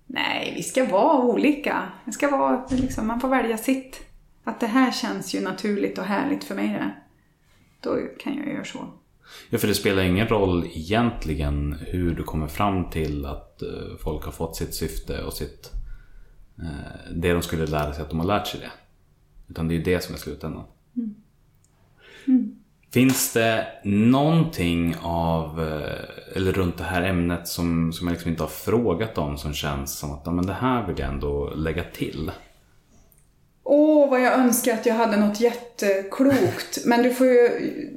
Nej, 0.06 0.52
vi 0.56 0.62
ska 0.62 0.86
vara 0.86 1.22
olika. 1.22 1.82
Det 2.04 2.12
ska 2.12 2.30
vara, 2.30 2.66
liksom, 2.70 3.06
man 3.06 3.20
får 3.20 3.28
välja 3.28 3.58
sitt. 3.58 4.00
Att 4.44 4.60
det 4.60 4.66
här 4.66 4.92
känns 4.92 5.34
ju 5.34 5.40
naturligt 5.40 5.98
och 5.98 6.04
härligt 6.04 6.44
för 6.44 6.54
mig 6.54 6.68
det. 6.68 6.90
Då 7.80 7.98
kan 8.18 8.36
jag 8.36 8.48
göra 8.48 8.64
så. 8.64 8.78
Ja, 9.50 9.58
för 9.58 9.68
det 9.68 9.74
spelar 9.74 10.02
ingen 10.02 10.28
roll 10.28 10.66
egentligen 10.74 11.76
hur 11.80 12.14
du 12.14 12.22
kommer 12.22 12.46
fram 12.46 12.90
till 12.90 13.26
att 13.26 13.62
eh, 13.62 13.68
folk 14.00 14.24
har 14.24 14.32
fått 14.32 14.56
sitt 14.56 14.74
syfte 14.74 15.22
och 15.22 15.32
sitt... 15.32 15.72
Eh, 16.58 17.12
det 17.14 17.32
de 17.32 17.42
skulle 17.42 17.66
lära 17.66 17.92
sig 17.92 18.02
att 18.02 18.10
de 18.10 18.18
har 18.18 18.26
lärt 18.26 18.46
sig 18.46 18.60
det. 18.60 18.70
Utan 19.48 19.68
det 19.68 19.74
är 19.74 19.76
ju 19.76 19.82
det 19.82 20.00
som 20.00 20.14
är 20.14 20.18
slutändan. 20.18 20.64
Finns 22.90 23.32
det 23.32 23.66
någonting 23.84 24.96
av, 25.02 25.62
eh, 25.62 26.36
eller 26.36 26.52
runt 26.52 26.78
det 26.78 26.84
här 26.84 27.02
ämnet 27.02 27.48
som, 27.48 27.92
som 27.92 28.06
jag 28.06 28.12
liksom 28.12 28.30
inte 28.30 28.42
har 28.42 28.48
frågat 28.48 29.18
om 29.18 29.38
som 29.38 29.54
känns 29.54 29.98
som 29.98 30.12
att 30.12 30.26
men 30.26 30.46
det 30.46 30.52
här 30.52 30.86
vill 30.86 30.98
jag 30.98 31.08
ändå 31.08 31.54
lägga 31.54 31.84
till? 31.84 32.30
Åh, 33.70 34.10
vad 34.10 34.20
jag 34.20 34.32
önskar 34.32 34.74
att 34.74 34.86
jag 34.86 34.94
hade 34.94 35.16
något 35.16 35.40
jätteklokt. 35.40 36.78
Men 36.84 37.02
du 37.02 37.14
får 37.14 37.26
ju, 37.26 37.48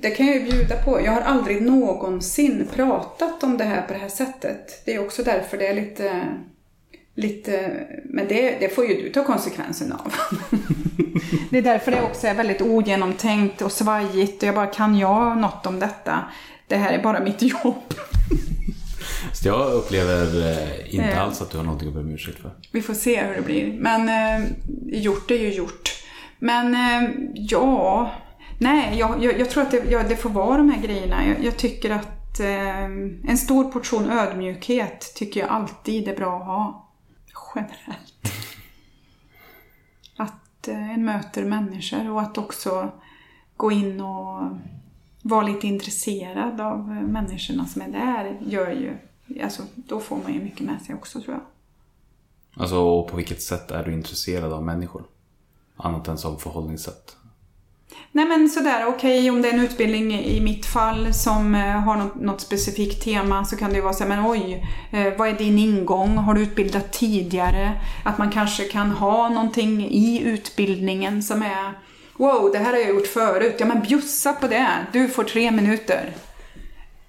det 0.02 0.10
kan 0.10 0.28
jag 0.28 0.36
ju 0.36 0.44
bjuda 0.44 0.76
på. 0.86 1.02
Jag 1.06 1.12
har 1.12 1.22
aldrig 1.22 1.62
någonsin 1.62 2.68
pratat 2.74 3.44
om 3.44 3.58
det 3.58 3.64
här 3.64 3.82
på 3.82 3.94
det 3.94 4.00
här 4.00 4.10
sättet. 4.10 4.86
Det 4.86 4.96
är 4.96 5.06
också 5.06 5.24
därför 5.24 5.58
det 5.58 5.68
är 5.68 5.74
lite... 5.74 6.28
lite 7.16 7.72
men 8.04 8.28
det, 8.28 8.58
det 8.60 8.70
får 8.70 8.86
ju 8.86 9.02
du 9.02 9.10
ta 9.10 9.24
konsekvensen 9.24 9.92
av. 9.92 10.14
det 11.52 11.58
är 11.58 11.62
därför 11.62 11.92
det 11.92 12.02
också 12.02 12.28
är 12.28 12.34
väldigt 12.34 12.62
ogenomtänkt 12.62 13.62
och 13.62 13.72
svajigt. 13.72 14.44
Och 14.44 14.48
jag 14.48 14.56
bara, 14.56 14.68
kan 14.68 14.98
jag 14.98 15.38
något 15.38 15.66
om 15.66 15.80
detta? 15.80 16.20
Det 16.68 16.76
här 16.76 16.94
är 16.94 17.04
bara 17.04 17.20
mitt 17.20 17.42
jobb. 17.42 17.94
Så 19.34 19.48
jag 19.48 19.74
upplever 19.74 20.52
eh, 20.52 20.94
inte 20.96 21.06
Eh. 21.06 21.24
alls 21.24 21.42
att 21.42 21.52
du 21.52 21.58
har 21.58 21.64
någonting 21.64 21.88
att 21.88 21.94
be 21.94 22.00
om 22.00 22.12
ursäkt 22.12 22.40
för. 22.40 22.52
Vi 22.72 22.82
får 22.82 22.94
se 22.94 23.24
hur 23.24 23.36
det 23.36 23.42
blir. 23.42 23.74
Men 23.80 24.10
eh, 24.10 24.50
gjort 24.86 25.32
är 25.32 25.36
ju 25.36 25.54
gjort. 25.54 25.90
Men 26.40 26.74
eh, 26.76 27.10
ja, 27.36 28.12
nej, 28.60 28.98
jag, 29.00 29.24
jag, 29.24 29.40
jag 29.40 29.50
tror 29.50 29.64
att 29.64 29.72
det, 29.72 29.92
ja, 29.92 30.04
det 30.10 30.16
får 30.16 30.30
vara 30.30 30.58
de 30.58 30.70
här 30.70 30.82
grejerna. 30.82 31.28
Jag, 31.28 31.44
jag 31.44 31.58
tycker 31.58 31.90
att 31.90 32.40
eh, 32.40 32.84
en 33.30 33.38
stor 33.38 33.72
portion 33.72 34.10
ödmjukhet 34.10 35.14
tycker 35.16 35.40
jag 35.40 35.50
alltid 35.50 36.08
är 36.08 36.16
bra 36.16 36.38
att 36.38 36.46
ha. 36.46 36.88
Generellt. 37.56 38.34
Att 40.18 40.68
eh, 40.68 40.92
en 40.92 41.06
möter 41.06 41.44
människor 41.46 42.12
och 42.12 42.22
att 42.22 42.38
också 42.38 42.92
gå 43.58 43.72
in 43.72 44.02
och 44.02 44.50
vara 45.22 45.44
lite 45.48 45.68
intresserad 45.68 46.62
av 46.62 46.88
människorna 46.90 47.66
som 47.66 47.82
är 47.82 47.88
där 47.88 48.38
gör 48.42 48.72
ju, 48.72 48.98
alltså 49.44 49.64
då 49.76 50.00
får 50.00 50.18
man 50.18 50.34
ju 50.34 50.42
mycket 50.42 50.62
med 50.62 50.82
sig 50.82 50.96
också 50.96 51.22
tror 51.22 51.34
jag. 51.34 51.44
Alltså 52.62 52.76
och 52.76 53.08
på 53.08 53.18
vilket 53.18 53.42
sätt 53.42 53.72
är 53.72 53.84
du 53.84 53.94
intresserad 53.94 54.54
av 54.54 54.64
människor? 54.64 55.04
Annat 55.78 56.08
än 56.08 56.18
som 56.18 56.40
förhållningssätt. 56.40 57.16
Nej 58.12 58.26
men 58.26 58.50
sådär, 58.50 58.86
okej 58.88 59.30
om 59.30 59.42
det 59.42 59.50
är 59.50 59.54
en 59.54 59.60
utbildning 59.60 60.14
i 60.20 60.42
mitt 60.42 60.66
fall 60.66 61.14
som 61.14 61.56
eh, 61.56 61.62
har 61.62 61.96
något, 61.96 62.16
något 62.16 62.42
specifikt 62.42 63.04
tema 63.04 63.46
så 63.46 63.58
kan 63.58 63.70
det 63.70 63.76
ju 63.76 63.82
vara 63.82 63.94
så 63.94 64.04
här, 64.04 64.10
men 64.10 64.32
oj, 64.32 64.68
eh, 64.92 65.14
vad 65.18 65.28
är 65.28 65.34
din 65.34 65.60
ingång? 65.60 66.18
Har 66.18 66.34
du 66.34 66.42
utbildat 66.42 66.94
tidigare? 66.94 67.82
Att 68.06 68.18
man 68.18 68.32
kanske 68.32 68.64
kan 68.64 68.92
ha 68.92 69.30
någonting 69.30 69.90
i 69.90 70.22
utbildningen 70.22 71.24
som 71.24 71.42
är 71.44 71.74
Wow, 72.18 72.52
det 72.52 72.58
här 72.58 72.74
har 72.74 72.80
jag 72.80 72.90
gjort 72.90 73.08
förut. 73.08 73.56
Ja 73.60 73.66
men 73.66 73.82
bjussa 73.82 74.34
på 74.34 74.48
det. 74.48 74.68
Du 74.92 75.08
får 75.08 75.24
tre 75.24 75.52
minuter. 75.52 76.14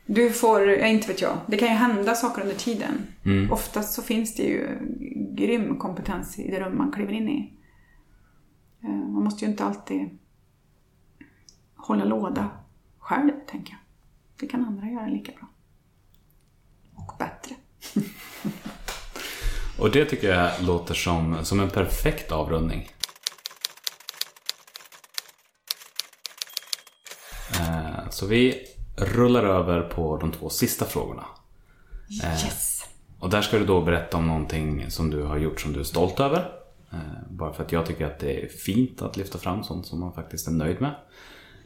Du 0.07 0.30
får, 0.30 0.68
ja, 0.68 0.86
inte 0.86 1.09
vet 1.09 1.20
jag. 1.20 1.38
Det 1.46 1.57
kan 1.57 1.68
ju 1.68 1.74
hända 1.74 2.14
saker 2.14 2.42
under 2.42 2.55
tiden. 2.55 3.07
Oftast 3.50 3.92
så 3.94 4.03
finns 4.03 4.34
det 4.34 4.42
ju 4.42 4.78
grym 5.36 5.78
kompetens 5.78 6.38
i 6.38 6.50
det 6.50 6.61
rum 6.61 6.78
man 6.78 6.92
kliver 6.92 7.12
in 7.12 7.28
i. 7.28 7.53
Eh, 8.82 8.88
Man 8.90 9.24
måste 9.24 9.44
ju 9.44 9.50
inte 9.50 9.64
alltid 9.64 10.18
hålla 11.76 12.05
låda 12.05 12.50
själv, 12.98 13.32
tänker 13.46 13.72
jag. 13.72 13.80
Det 14.40 14.46
kan 14.46 14.64
andra 14.64 14.86
göra 14.86 15.07
lika 15.07 15.32
bra. 15.32 15.48
Och 16.94 17.12
bättre. 17.18 17.55
Och 19.78 19.90
det 19.90 20.05
tycker 20.05 20.28
jag 20.34 20.50
låter 20.62 20.94
som, 20.94 21.44
som 21.44 21.61
en 21.61 21.70
perfekt 21.70 22.32
avrundning. 22.32 22.88
Eh, 27.61 28.11
Så 28.11 28.26
vi 28.26 28.66
rullar 28.97 29.45
över 29.45 29.82
på 29.82 30.16
de 30.16 30.32
två 30.32 30.49
sista 30.49 30.84
frågorna. 30.84 31.24
Yes! 32.11 32.84
Och 33.18 33.30
där 33.30 33.43
ska 33.43 33.59
du 33.59 33.64
då 33.66 33.80
berätta 33.80 34.16
om 34.16 34.26
någonting 34.26 34.90
som 34.90 35.11
du 35.11 35.22
har 35.22 35.38
gjort 35.38 35.61
som 35.61 35.72
du 35.72 35.80
är 35.80 35.84
stolt 35.84 36.20
över. 36.20 36.53
Eh, 36.93 36.99
Bara 37.30 37.53
för 37.53 37.64
att 37.64 37.72
jag 37.72 37.86
tycker 37.86 38.07
att 38.07 38.18
det 38.18 38.45
är 38.45 38.49
fint 38.49 39.03
att 39.03 39.16
lyfta 39.16 39.38
fram 39.38 39.62
sånt 39.64 39.86
som 39.86 40.01
man 40.01 40.12
faktiskt 40.12 40.49
är 40.49 40.53
nöjd 40.53 40.80
med. 40.80 40.95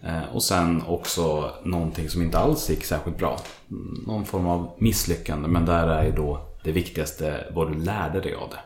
Eh, 0.03 0.23
Och 0.35 0.43
sen 0.43 0.83
också 0.87 1.51
någonting 1.65 2.09
som 2.09 2.23
inte 2.23 2.39
alls 2.39 2.71
gick 2.71 2.85
särskilt 2.85 3.19
bra. 3.19 3.41
Mm, 3.71 4.05
Någon 4.07 4.25
form 4.25 4.47
av 4.47 4.71
misslyckande, 4.79 5.49
men 5.49 5.65
där 5.65 5.89
är 5.89 6.13
då 6.17 6.47
det 6.65 6.73
viktigaste 6.73 7.47
vad 7.55 7.73
du 7.73 7.79
lärde 7.79 8.21
dig 8.21 8.35
av 8.35 8.51
det. 8.51 8.61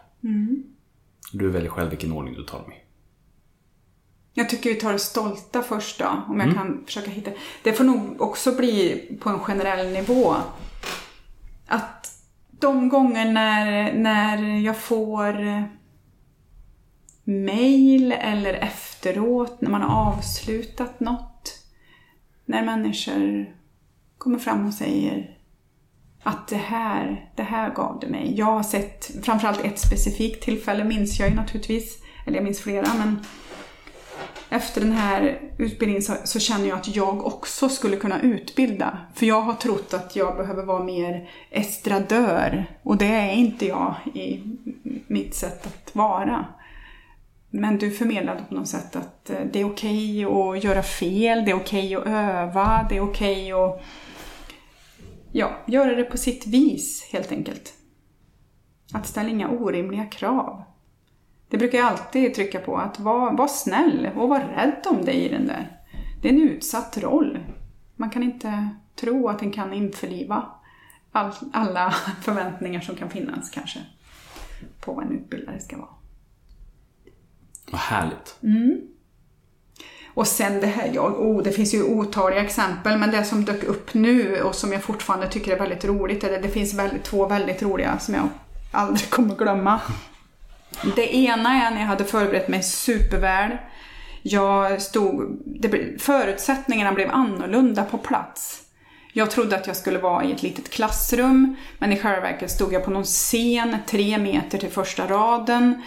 Du 1.33 1.51
väljer 1.51 1.71
själv 1.71 1.91
vilken 1.91 2.13
ordning 2.13 2.35
du 2.35 2.43
tar 2.45 2.59
dem 2.59 2.73
i. 2.73 2.77
Jag 4.35 4.49
tycker 4.49 4.71
vi 4.71 4.77
tar 4.77 4.93
det 4.93 4.99
stolta 4.99 5.63
först 5.63 5.99
då, 5.99 6.23
om 6.29 6.41
jag 6.41 6.55
kan 6.55 6.83
försöka 6.87 7.11
hitta. 7.11 7.31
Det 7.63 7.73
får 7.73 7.85
nog 7.85 8.21
också 8.21 8.57
bli 8.57 9.09
på 9.21 9.31
en 9.31 9.41
generell 9.41 9.93
nivå. 9.93 10.37
Att 11.67 12.07
de 12.51 12.89
gånger 12.89 13.33
när, 13.33 13.93
när 13.93 14.61
jag 14.61 14.77
får 14.77 15.35
mail 17.25 18.13
eller 18.13 18.55
efteråt, 18.55 19.61
när 19.61 19.71
man 19.71 19.83
har 19.83 20.13
avslutat 20.13 21.01
något. 21.01 21.59
När 22.45 22.65
människor 22.65 23.55
kommer 24.19 24.39
fram 24.39 24.67
och 24.67 24.75
säger 24.75 25.37
att 26.23 26.49
det 26.49 26.57
här, 26.57 27.31
det 27.37 27.43
här 27.43 27.75
gav 27.75 28.01
det 28.01 28.07
mig. 28.07 28.35
Jag 28.39 28.47
har 28.47 28.63
sett, 28.63 29.11
framförallt 29.25 29.65
ett 29.65 29.79
specifikt 29.79 30.45
tillfälle 30.45 30.85
minns 30.85 31.21
jag 31.21 31.29
ju 31.29 31.35
naturligtvis, 31.35 31.99
eller 32.27 32.37
jag 32.37 32.45
minns 32.45 32.61
flera, 32.61 32.95
men 32.95 33.25
efter 34.51 34.81
den 34.81 34.93
här 34.93 35.41
utbildningen 35.59 36.03
så, 36.03 36.15
så 36.25 36.41
känner 36.41 36.69
jag 36.69 36.79
att 36.79 36.97
jag 36.97 37.27
också 37.27 37.69
skulle 37.69 37.97
kunna 37.97 38.21
utbilda. 38.21 38.99
För 39.15 39.27
jag 39.27 39.41
har 39.41 39.55
trott 39.55 39.95
att 39.95 40.17
jag 40.17 40.37
behöver 40.37 40.63
vara 40.63 40.85
mer 40.85 41.31
estradör 41.51 42.67
och 42.83 42.97
det 42.97 43.07
är 43.07 43.33
inte 43.33 43.67
jag 43.67 43.95
i 44.15 44.43
mitt 45.07 45.35
sätt 45.35 45.67
att 45.67 45.95
vara. 45.95 46.47
Men 47.51 47.79
du 47.79 47.91
förmedlade 47.91 48.45
på 48.49 48.55
något 48.55 48.69
sätt 48.69 48.97
att 48.97 49.31
eh, 49.31 49.41
det 49.53 49.61
är 49.61 49.71
okej 49.73 50.25
att 50.25 50.65
göra 50.65 50.83
fel, 50.83 51.45
det 51.45 51.51
är 51.51 51.57
okej 51.57 51.95
att 51.95 52.07
öva, 52.07 52.87
det 52.89 52.97
är 52.97 53.01
okej 53.01 53.53
att 53.53 53.83
ja, 55.33 55.51
göra 55.67 55.95
det 55.95 56.05
på 56.05 56.17
sitt 56.17 56.47
vis 56.47 57.09
helt 57.13 57.33
enkelt. 57.33 57.75
Att 58.93 59.07
ställa 59.07 59.29
inga 59.29 59.49
orimliga 59.49 60.07
krav. 60.07 60.63
Det 61.51 61.59
brukar 61.59 61.79
jag 61.79 61.87
alltid 61.87 62.35
trycka 62.35 62.61
på, 62.61 62.77
att 62.77 63.01
vara 63.01 63.33
var 63.33 63.49
snäll 63.49 64.11
och 64.17 64.29
var 64.29 64.41
rädd 64.41 64.83
om 64.87 65.05
dig 65.05 65.25
i 65.25 65.29
den 65.29 65.47
där. 65.47 65.77
Det 66.23 66.29
är 66.29 66.33
en 66.33 66.43
utsatt 66.43 66.99
roll. 66.99 67.39
Man 67.97 68.11
kan 68.11 68.23
inte 68.23 68.69
tro 68.95 69.29
att 69.29 69.39
den 69.39 69.51
kan 69.53 69.73
införliva 69.73 70.47
all, 71.13 71.33
alla 71.53 71.91
förväntningar 72.23 72.81
som 72.81 72.97
kan 72.97 73.11
finnas 73.11 73.51
kanske 73.51 73.79
på 74.81 74.93
vad 74.93 75.05
en 75.05 75.13
utbildare 75.13 75.61
ska 75.61 75.77
vara. 75.77 75.89
Vad 77.71 77.81
härligt. 77.81 78.37
Och 80.15 80.27
sen 80.27 80.61
det 80.61 80.67
här, 80.67 80.91
ja, 80.95 81.03
oh, 81.03 81.43
det 81.43 81.53
finns 81.53 81.75
ju 81.75 81.83
otaliga 81.83 82.45
exempel, 82.45 82.99
men 82.99 83.11
det 83.11 83.25
som 83.25 83.45
dök 83.45 83.65
upp 83.65 83.95
nu 83.95 84.43
och 84.43 84.55
som 84.55 84.73
jag 84.73 84.83
fortfarande 84.83 85.29
tycker 85.29 85.53
är 85.53 85.59
väldigt 85.59 85.85
roligt, 85.85 86.25
eller 86.25 86.43
det 86.43 86.49
finns 86.49 86.75
väldigt, 86.75 87.05
två 87.05 87.27
väldigt 87.27 87.63
roliga 87.63 87.99
som 87.99 88.15
jag 88.15 88.29
aldrig 88.73 89.11
kommer 89.11 89.35
glömma. 89.35 89.81
Det 90.97 91.15
ena 91.17 91.67
är 91.67 91.71
när 91.71 91.81
jag 91.81 91.87
hade 91.87 92.05
förberett 92.05 92.49
mig 92.49 92.63
superväl. 92.63 93.57
Jag 94.23 94.83
stod, 94.83 95.43
det, 95.45 96.03
förutsättningarna 96.03 96.93
blev 96.93 97.11
annorlunda 97.11 97.85
på 97.85 97.99
plats. 97.99 98.63
Jag 99.13 99.31
trodde 99.31 99.57
att 99.57 99.67
jag 99.67 99.77
skulle 99.77 99.99
vara 99.99 100.25
i 100.25 100.33
ett 100.33 100.43
litet 100.43 100.71
klassrum, 100.71 101.57
men 101.79 101.93
i 101.93 101.97
själva 101.97 102.21
verket 102.21 102.51
stod 102.51 102.73
jag 102.73 102.85
på 102.85 102.91
någon 102.91 103.05
scen 103.05 103.77
tre 103.87 104.19
meter 104.19 104.59
till 104.59 104.71
första 104.71 105.07
raden. 105.07 105.83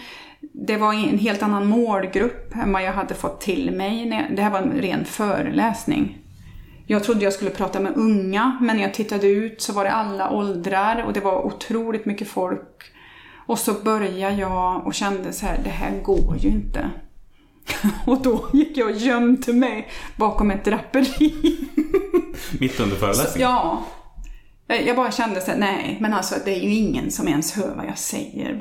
Det 0.52 0.76
var 0.76 0.92
en 0.92 1.18
helt 1.18 1.42
annan 1.42 1.66
målgrupp 1.66 2.54
än 2.54 2.72
vad 2.72 2.82
jag 2.82 2.92
hade 2.92 3.14
fått 3.14 3.40
till 3.40 3.70
mig. 3.70 4.26
Det 4.36 4.42
här 4.42 4.50
var 4.50 4.58
en 4.58 4.72
ren 4.72 5.04
föreläsning. 5.04 6.18
Jag 6.86 7.04
trodde 7.04 7.24
jag 7.24 7.32
skulle 7.32 7.50
prata 7.50 7.80
med 7.80 7.92
unga, 7.96 8.58
men 8.60 8.76
när 8.76 8.82
jag 8.82 8.94
tittade 8.94 9.26
ut 9.26 9.62
så 9.62 9.72
var 9.72 9.84
det 9.84 9.90
alla 9.90 10.30
åldrar 10.30 11.02
och 11.06 11.12
det 11.12 11.20
var 11.20 11.46
otroligt 11.46 12.06
mycket 12.06 12.28
folk. 12.28 12.93
Och 13.46 13.58
så 13.58 13.72
började 13.72 14.36
jag 14.36 14.86
och 14.86 14.94
kände 14.94 15.32
så 15.32 15.46
här, 15.46 15.60
det 15.64 15.70
här 15.70 16.00
går 16.02 16.36
ju 16.36 16.48
inte. 16.48 16.90
Och 18.06 18.22
då 18.22 18.48
gick 18.52 18.76
jag 18.76 18.90
och 18.90 18.96
gömde 18.96 19.52
mig 19.52 19.88
bakom 20.16 20.50
ett 20.50 20.64
draperi. 20.64 21.56
Mitt 22.60 22.80
under 22.80 22.96
föreläsningen? 22.96 23.50
Ja. 23.50 23.84
Jag 24.66 24.96
bara 24.96 25.10
kände 25.10 25.40
så 25.40 25.50
här, 25.50 25.58
nej, 25.58 25.96
men 26.00 26.12
alltså 26.12 26.34
det 26.44 26.50
är 26.50 26.60
ju 26.60 26.74
ingen 26.74 27.10
som 27.10 27.28
ens 27.28 27.52
hör 27.52 27.74
vad 27.76 27.86
jag 27.86 27.98
säger. 27.98 28.58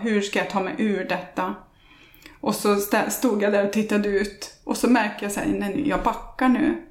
Hur 0.00 0.20
ska 0.20 0.38
jag 0.38 0.50
ta 0.50 0.60
mig 0.60 0.74
ur 0.78 1.04
detta? 1.04 1.54
Och 2.40 2.54
så 2.54 2.76
stod 3.08 3.42
jag 3.42 3.52
där 3.52 3.66
och 3.66 3.72
tittade 3.72 4.08
ut 4.08 4.54
och 4.64 4.76
så 4.76 4.90
märker 4.90 5.22
jag 5.22 5.32
så 5.32 5.40
här, 5.40 5.46
nej, 5.46 5.88
jag 5.88 6.02
backar 6.02 6.48
nu. 6.48 6.82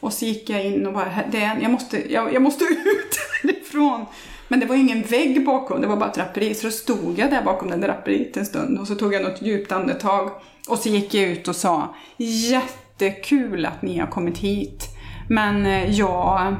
Och 0.00 0.12
så 0.12 0.24
gick 0.24 0.50
jag 0.50 0.64
in 0.64 0.86
och 0.86 0.92
bara, 0.92 1.12
det 1.32 1.40
är, 1.40 1.60
jag, 1.60 1.70
måste, 1.70 2.12
jag, 2.12 2.34
jag 2.34 2.42
måste 2.42 2.64
ut 2.84 3.18
härifrån. 3.42 4.06
Men 4.48 4.60
det 4.60 4.66
var 4.66 4.74
ju 4.74 4.80
ingen 4.80 5.02
vägg 5.02 5.44
bakom, 5.44 5.80
det 5.80 5.86
var 5.86 5.96
bara 5.96 6.08
ett 6.10 6.14
draperi. 6.14 6.54
Så 6.54 6.66
då 6.66 6.70
stod 6.70 7.18
jag 7.18 7.30
där 7.30 7.42
bakom 7.42 7.70
det 7.70 7.76
draperiet 7.76 8.36
en 8.36 8.46
stund 8.46 8.78
och 8.78 8.86
så 8.86 8.94
tog 8.94 9.14
jag 9.14 9.22
något 9.22 9.42
djupt 9.42 9.72
andetag. 9.72 10.30
Och 10.68 10.78
så 10.78 10.88
gick 10.88 11.14
jag 11.14 11.24
ut 11.24 11.48
och 11.48 11.56
sa, 11.56 11.94
jättekul 12.16 13.66
att 13.66 13.82
ni 13.82 13.98
har 13.98 14.06
kommit 14.06 14.38
hit. 14.38 14.84
Men 15.28 15.66
eh, 15.66 15.90
jag 15.90 16.56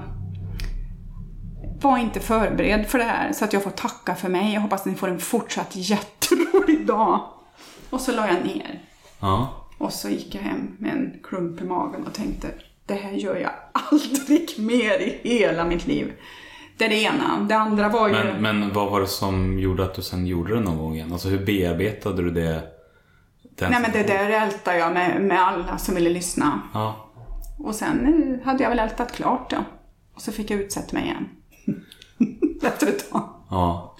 var 1.80 1.98
inte 1.98 2.20
förberedd 2.20 2.86
för 2.86 2.98
det 2.98 3.04
här 3.04 3.32
så 3.32 3.44
att 3.44 3.52
jag 3.52 3.62
får 3.62 3.70
tacka 3.70 4.14
för 4.14 4.28
mig. 4.28 4.54
Jag 4.54 4.60
hoppas 4.60 4.80
att 4.80 4.86
ni 4.86 4.94
får 4.94 5.08
en 5.08 5.18
fortsatt 5.18 5.70
jätterolig 5.72 6.86
dag. 6.86 7.20
Och 7.90 8.00
så 8.00 8.12
la 8.12 8.26
jag 8.26 8.44
ner. 8.44 8.82
Ja. 9.20 9.62
Och 9.78 9.92
så 9.92 10.08
gick 10.08 10.34
jag 10.34 10.42
hem 10.42 10.76
med 10.78 10.92
en 10.92 11.14
klump 11.22 11.60
i 11.60 11.64
magen 11.64 12.06
och 12.06 12.14
tänkte 12.14 12.48
det 12.86 12.94
här 12.94 13.12
gör 13.12 13.36
jag 13.36 13.52
aldrig 13.72 14.54
mer 14.58 14.98
i 14.98 15.38
hela 15.38 15.64
mitt 15.64 15.86
liv. 15.86 16.12
Det 16.76 16.84
är 16.84 16.88
det 16.88 17.02
ena. 17.02 17.46
Det 17.48 17.56
andra 17.56 17.88
var 17.88 18.08
ju... 18.08 18.14
Men, 18.14 18.42
men 18.42 18.72
vad 18.72 18.90
var 18.90 19.00
det 19.00 19.06
som 19.06 19.58
gjorde 19.58 19.84
att 19.84 19.94
du 19.94 20.02
sen 20.02 20.26
gjorde 20.26 20.54
det 20.54 20.60
någon 20.60 20.78
gång 20.78 20.94
igen? 20.94 21.12
Alltså 21.12 21.28
hur 21.28 21.46
bearbetade 21.46 22.22
du 22.22 22.30
det? 22.30 22.62
Den 23.42 23.70
Nej 23.70 23.80
men 23.82 23.92
det 23.92 24.02
där 24.02 24.30
ältade 24.30 24.78
jag 24.78 24.92
med, 24.92 25.20
med 25.20 25.40
alla 25.40 25.78
som 25.78 25.94
ville 25.94 26.10
lyssna. 26.10 26.60
Ja. 26.74 27.06
Och 27.58 27.74
sen 27.74 28.06
eh, 28.06 28.46
hade 28.46 28.62
jag 28.62 28.70
väl 28.70 28.78
ältat 28.78 29.12
klart 29.12 29.50
då. 29.50 29.56
Och 30.14 30.22
så 30.22 30.32
fick 30.32 30.50
jag 30.50 30.60
utsätta 30.60 30.96
mig 30.96 31.04
igen. 31.04 31.28
Efter 32.62 32.86
ett 32.86 33.10
tag. 33.10 33.28
Ja. 33.50 33.96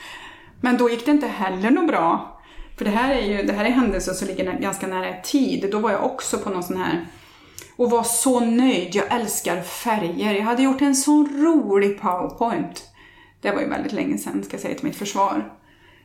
Men 0.61 0.77
då 0.77 0.91
gick 0.91 1.05
det 1.05 1.11
inte 1.11 1.27
heller 1.27 1.71
något 1.71 1.89
bra. 1.89 2.39
För 2.77 2.85
det 2.85 2.91
här 2.91 3.15
är 3.15 3.23
ju 3.23 3.43
det 3.43 3.53
här 3.53 3.65
är 3.65 3.71
händelser 3.71 4.13
som 4.13 4.29
ligger 4.29 4.59
ganska 4.61 4.87
nära 4.87 5.21
tid. 5.23 5.69
Då 5.73 5.79
var 5.79 5.91
jag 5.91 6.05
också 6.05 6.39
på 6.39 6.51
någon 6.51 6.63
sån 6.63 6.77
här 6.77 7.07
och 7.77 7.91
var 7.91 8.03
så 8.03 8.41
nöjd. 8.41 8.95
Jag 8.95 9.13
älskar 9.13 9.63
färger. 9.63 10.35
Jag 10.35 10.45
hade 10.45 10.63
gjort 10.63 10.83
en 10.83 10.95
så 10.95 11.25
rolig 11.25 12.01
powerpoint. 12.01 12.85
Det 13.41 13.51
var 13.51 13.61
ju 13.61 13.69
väldigt 13.69 13.93
länge 13.93 14.19
sedan 14.19 14.45
ska 14.45 14.55
jag 14.55 14.61
säga 14.61 14.75
till 14.75 14.87
mitt 14.87 14.97
försvar. 14.97 15.53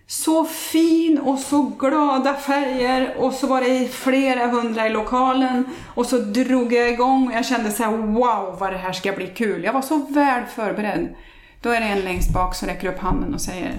Så 0.08 0.46
fin 0.46 1.20
och 1.20 1.40
så 1.40 1.62
glada 1.80 2.34
färger 2.34 3.16
och 3.18 3.34
så 3.34 3.48
var 3.48 3.62
det 3.62 3.88
flera 3.88 4.48
hundra 4.48 4.88
i 4.88 4.90
lokalen 4.90 5.66
och 5.96 6.06
så 6.06 6.18
drog 6.18 6.74
jag 6.74 6.90
igång 6.90 7.28
och 7.28 7.34
jag 7.34 7.46
kände 7.46 7.72
så 7.72 7.84
här: 7.84 7.92
wow 7.92 8.58
vad 8.60 8.74
det 8.74 8.78
här 8.78 8.94
ska 8.94 9.12
bli 9.12 9.28
kul. 9.28 9.64
Jag 9.64 9.74
var 9.74 9.82
så 9.82 9.98
väl 9.98 10.46
förberedd. 10.46 11.16
Då 11.62 11.70
är 11.70 11.80
det 11.80 11.86
en 11.86 12.02
längst 12.02 12.34
bak 12.34 12.56
som 12.56 12.68
räcker 12.68 12.88
upp 12.88 13.00
handen 13.00 13.34
och 13.34 13.42
säger 13.42 13.74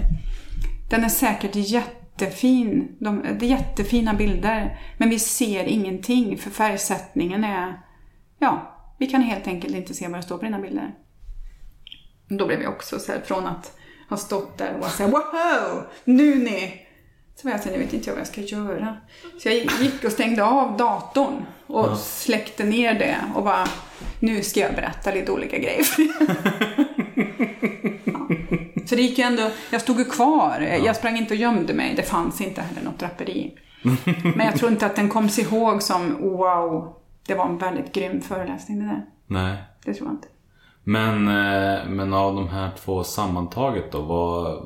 den 0.89 1.03
är 1.03 1.09
säkert 1.09 1.55
jättefin. 2.17 2.95
De, 2.99 3.21
det 3.39 3.45
är 3.45 3.49
jättefina 3.49 4.13
bilder. 4.13 4.79
Men 4.97 5.09
vi 5.09 5.19
ser 5.19 5.63
ingenting 5.63 6.37
för 6.37 6.49
färgsättningen 6.49 7.43
är... 7.43 7.81
Ja, 8.39 8.77
vi 8.97 9.07
kan 9.07 9.21
helt 9.21 9.47
enkelt 9.47 9.75
inte 9.75 9.93
se 9.93 10.07
vad 10.07 10.19
det 10.19 10.23
står 10.23 10.37
på 10.37 10.45
dina 10.45 10.59
bilder. 10.59 10.95
Då 12.27 12.47
blev 12.47 12.61
jag 12.61 12.73
också 12.73 12.99
så 12.99 13.11
här, 13.11 13.21
från 13.21 13.45
att 13.45 13.77
ha 14.09 14.17
stått 14.17 14.57
där 14.57 14.73
och 14.73 14.79
vara 14.79 14.89
såhär 14.89 15.09
wow, 15.09 15.83
nu 16.03 16.35
ni! 16.35 16.87
Så 17.35 17.47
var 17.47 17.51
jag 17.51 17.61
såhär, 17.61 17.77
nu 17.77 17.83
vet 17.83 17.93
inte 17.93 18.09
jag 18.09 18.15
vad 18.15 18.21
jag 18.21 18.27
ska 18.27 18.41
göra. 18.41 18.97
Så 19.41 19.49
jag 19.49 19.55
gick 19.55 20.03
och 20.03 20.11
stängde 20.11 20.43
av 20.43 20.77
datorn 20.77 21.45
och 21.67 21.97
släckte 21.97 22.63
ner 22.63 22.93
det 22.93 23.17
och 23.35 23.43
bara, 23.43 23.67
nu 24.19 24.43
ska 24.43 24.59
jag 24.59 24.75
berätta 24.75 25.11
lite 25.11 25.31
olika 25.31 25.57
grejer 25.57 25.85
er. 25.99 26.07
Så 28.85 28.95
det 28.95 29.01
gick 29.01 29.17
ju 29.17 29.23
ändå, 29.23 29.49
jag 29.71 29.81
stod 29.81 29.99
ju 29.99 30.05
kvar. 30.05 30.61
Jag 30.61 30.95
sprang 30.95 31.17
inte 31.17 31.33
och 31.33 31.39
gömde 31.39 31.73
mig. 31.73 31.93
Det 31.95 32.03
fanns 32.03 32.41
inte 32.41 32.61
heller 32.61 32.81
något 32.81 32.99
draperi. 32.99 33.57
Men 34.35 34.45
jag 34.45 34.55
tror 34.55 34.71
inte 34.71 34.85
att 34.85 34.95
den 34.95 35.09
koms 35.09 35.39
ihåg 35.39 35.83
som 35.83 36.17
wow, 36.21 36.95
det 37.27 37.35
var 37.35 37.45
en 37.45 37.57
väldigt 37.57 37.93
grym 37.93 38.21
föreläsning 38.21 38.79
det 38.79 38.85
där. 38.85 39.05
Nej. 39.27 39.57
Det 39.85 39.93
tror 39.93 40.07
jag 40.07 40.13
inte. 40.13 40.27
Men, 40.83 41.27
eh, 41.27 41.89
men 41.89 42.13
av 42.13 42.35
de 42.35 42.47
här 42.47 42.71
två 42.77 43.03
sammantaget 43.03 43.91
då, 43.91 44.01
vad, 44.01 44.65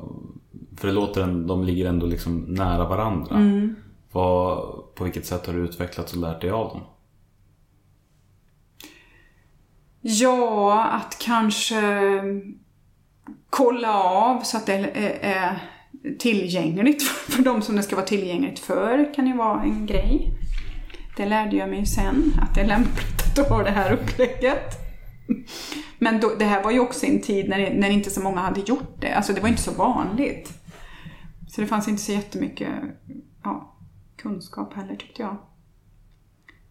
för 0.76 0.88
det 0.88 0.94
låter 0.94 1.26
de 1.46 1.64
ligger 1.64 1.88
ändå 1.88 2.06
liksom 2.06 2.38
nära 2.38 2.88
varandra. 2.88 3.36
Mm. 3.36 3.76
Vad, 4.12 4.64
på 4.94 5.04
vilket 5.04 5.26
sätt 5.26 5.46
har 5.46 5.54
du 5.54 5.64
utvecklats 5.64 6.12
och 6.12 6.20
lärt 6.20 6.40
dig 6.40 6.50
av 6.50 6.68
dem? 6.68 6.80
Ja, 10.00 10.84
att 10.84 11.18
kanske 11.20 11.80
kolla 13.50 14.02
av 14.02 14.40
så 14.40 14.56
att 14.56 14.66
det 14.66 14.74
eh, 14.74 15.30
är- 15.36 15.58
tillgängligt 16.18 17.02
för 17.28 17.42
de 17.42 17.62
som 17.62 17.76
det 17.76 17.82
ska 17.82 17.96
vara 17.96 18.06
tillgängligt 18.06 18.58
för 18.58 19.14
kan 19.14 19.26
ju 19.26 19.36
vara 19.36 19.62
en 19.62 19.86
grej. 19.86 20.32
Det 21.16 21.26
lärde 21.26 21.56
jag 21.56 21.68
mig 21.70 21.86
sen, 21.86 22.32
att 22.42 22.54
det 22.54 22.60
är 22.60 22.66
lämpligt 22.66 23.38
att 23.38 23.48
ha 23.48 23.62
det 23.62 23.70
här 23.70 23.92
upplägget. 23.92 24.74
Men 25.98 26.20
då, 26.20 26.34
det 26.38 26.44
här 26.44 26.62
var 26.62 26.70
ju 26.70 26.80
också 26.80 27.06
en 27.06 27.20
tid 27.20 27.48
när, 27.48 27.74
när 27.74 27.90
inte 27.90 28.10
så 28.10 28.20
många 28.20 28.40
hade 28.40 28.60
gjort 28.60 29.00
det. 29.00 29.12
Alltså 29.12 29.32
det 29.32 29.40
var 29.40 29.48
inte 29.48 29.62
så 29.62 29.70
vanligt. 29.72 30.52
Så 31.48 31.60
det 31.60 31.66
fanns 31.66 31.88
inte 31.88 32.02
så 32.02 32.12
jättemycket 32.12 32.68
ja, 33.44 33.76
kunskap 34.16 34.74
heller 34.74 34.96
tyckte 34.96 35.22
jag. 35.22 35.36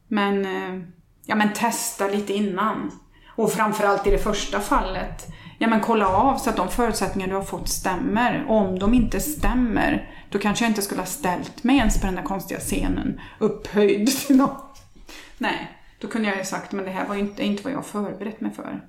Men, 0.07 0.45
eh, 0.45 0.87
ja, 1.25 1.35
men 1.35 1.53
testa 1.53 2.07
lite 2.07 2.33
innan. 2.33 2.91
Och 3.35 3.51
framförallt 3.51 4.07
i 4.07 4.11
det 4.11 4.17
första 4.17 4.59
fallet, 4.59 5.27
ja 5.57 5.67
men 5.67 5.81
kolla 5.81 6.07
av 6.07 6.37
så 6.37 6.49
att 6.49 6.57
de 6.57 6.69
förutsättningar 6.69 7.27
du 7.29 7.35
har 7.35 7.43
fått 7.43 7.69
stämmer. 7.69 8.45
Om 8.47 8.79
de 8.79 8.93
inte 8.93 9.19
stämmer, 9.19 10.11
då 10.29 10.39
kanske 10.39 10.65
jag 10.65 10.71
inte 10.71 10.81
skulle 10.81 11.01
ha 11.01 11.05
ställt 11.05 11.63
mig 11.63 11.77
ens 11.77 12.01
på 12.01 12.05
den 12.05 12.15
där 12.15 12.23
konstiga 12.23 12.59
scenen, 12.59 13.21
upphöjd 13.39 14.07
till 14.07 14.37
någon. 14.37 14.55
Nej, 15.37 15.77
då 15.99 16.07
kunde 16.07 16.27
jag 16.27 16.37
ju 16.37 16.43
sagt, 16.43 16.71
men 16.71 16.85
det 16.85 16.91
här 16.91 17.07
var 17.07 17.15
inte, 17.15 17.45
inte 17.45 17.63
vad 17.63 17.73
jag 17.73 17.85
förberett 17.85 18.41
mig 18.41 18.51
för. 18.51 18.81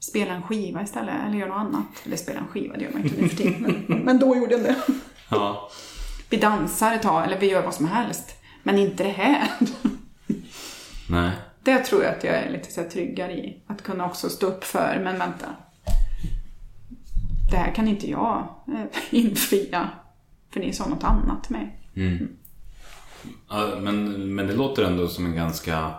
Spela 0.00 0.34
en 0.34 0.42
skiva 0.42 0.82
istället, 0.82 1.14
eller 1.26 1.38
göra 1.38 1.48
något 1.48 1.74
annat. 1.74 1.86
Eller 2.06 2.16
spela 2.16 2.40
en 2.40 2.46
skiva, 2.46 2.76
det 2.76 2.84
gör 2.84 2.92
man 2.92 3.04
inte 3.04 3.22
nu 3.22 3.28
för 3.28 3.36
tiden. 3.36 3.84
Men, 3.88 3.98
men 4.04 4.18
då 4.18 4.36
gjorde 4.36 4.52
jag 4.52 4.62
det. 4.62 4.76
Ja. 5.28 5.70
Vi 6.30 6.36
dansar 6.36 6.94
ett 6.94 7.02
tag, 7.02 7.24
eller 7.24 7.40
vi 7.40 7.50
gör 7.50 7.62
vad 7.62 7.74
som 7.74 7.88
helst. 7.88 8.42
Men 8.62 8.78
inte 8.78 9.04
det 9.04 9.10
här. 9.10 9.48
Nej. 11.10 11.30
Det 11.62 11.78
tror 11.78 12.04
jag 12.04 12.14
att 12.16 12.24
jag 12.24 12.34
är 12.34 12.50
lite 12.50 12.72
så 12.72 12.84
tryggare 12.84 13.32
i. 13.32 13.62
Att 13.66 13.82
kunna 13.82 14.06
också 14.06 14.28
stå 14.28 14.46
upp 14.46 14.64
för, 14.64 15.00
men 15.04 15.18
vänta. 15.18 15.46
Det 17.52 17.58
här 17.58 17.74
kan 17.74 17.88
inte 17.88 18.10
jag 18.10 18.48
eh, 18.68 18.84
infria. 19.10 19.88
För 20.50 20.60
ni 20.60 20.72
sa 20.72 20.88
något 20.88 21.04
annat 21.04 21.44
till 21.44 21.56
mig. 21.56 21.78
Ja, 23.48 23.78
Men, 23.80 24.34
men 24.34 24.46
det 24.46 24.54
låter 24.54 24.84
ändå 24.84 25.08
som 25.08 25.26
en 25.26 25.36
ganska 25.36 25.94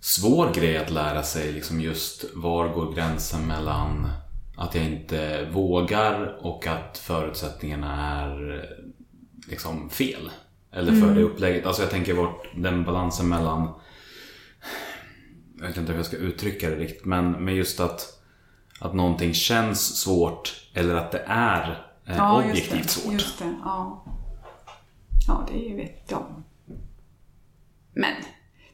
svår 0.00 0.54
grej 0.54 0.78
att 0.78 0.90
lära 0.90 1.22
sig. 1.22 1.52
Liksom 1.52 1.80
just 1.80 2.24
var 2.34 2.68
går 2.68 2.94
gränsen 2.94 3.46
mellan 3.46 4.08
att 4.56 4.74
jag 4.74 4.84
inte 4.84 5.48
vågar 5.52 6.38
och 6.40 6.66
att 6.66 6.98
förutsättningarna 6.98 8.20
är 8.20 8.64
liksom 9.48 9.90
fel. 9.90 10.30
Eller 10.72 10.92
för 10.92 11.14
det 11.14 11.22
upplägget. 11.22 11.66
Alltså 11.66 11.82
jag 11.82 11.90
tänker 11.90 12.14
bort 12.14 12.46
den 12.56 12.84
balansen 12.84 13.28
mellan 13.28 13.68
jag 15.58 15.66
vet 15.66 15.76
inte 15.76 15.92
hur 15.92 15.98
jag 15.98 16.06
ska 16.06 16.16
uttrycka 16.16 16.70
det 16.70 16.76
riktigt 16.76 17.04
men, 17.04 17.44
men 17.44 17.54
just 17.54 17.80
att 17.80 18.19
att 18.80 18.94
någonting 18.94 19.34
känns 19.34 19.96
svårt 19.96 20.70
eller 20.74 20.94
att 20.94 21.12
det 21.12 21.24
är 21.26 21.86
eh, 22.06 22.36
objektivt 22.36 22.74
just 22.74 22.94
det, 22.94 23.00
svårt. 23.00 23.12
Just 23.12 23.38
det, 23.38 23.54
ja. 23.64 24.04
Ja, 25.28 25.46
det 25.52 25.74
vet 25.74 26.10
jag. 26.10 26.24
Men 27.92 28.12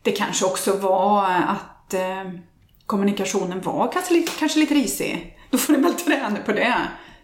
det 0.02 0.12
kanske 0.12 0.46
också 0.46 0.76
var 0.76 1.30
att 1.30 1.94
eh, 1.94 2.30
kommunikationen 2.86 3.60
var 3.60 3.92
kanske 3.92 4.14
lite, 4.14 4.32
kanske 4.38 4.58
lite 4.58 4.74
risig. 4.74 5.38
Då 5.50 5.58
får 5.58 5.72
du 5.72 5.80
väl 5.80 5.94
träna 5.94 6.36
på 6.36 6.52
det. 6.52 6.76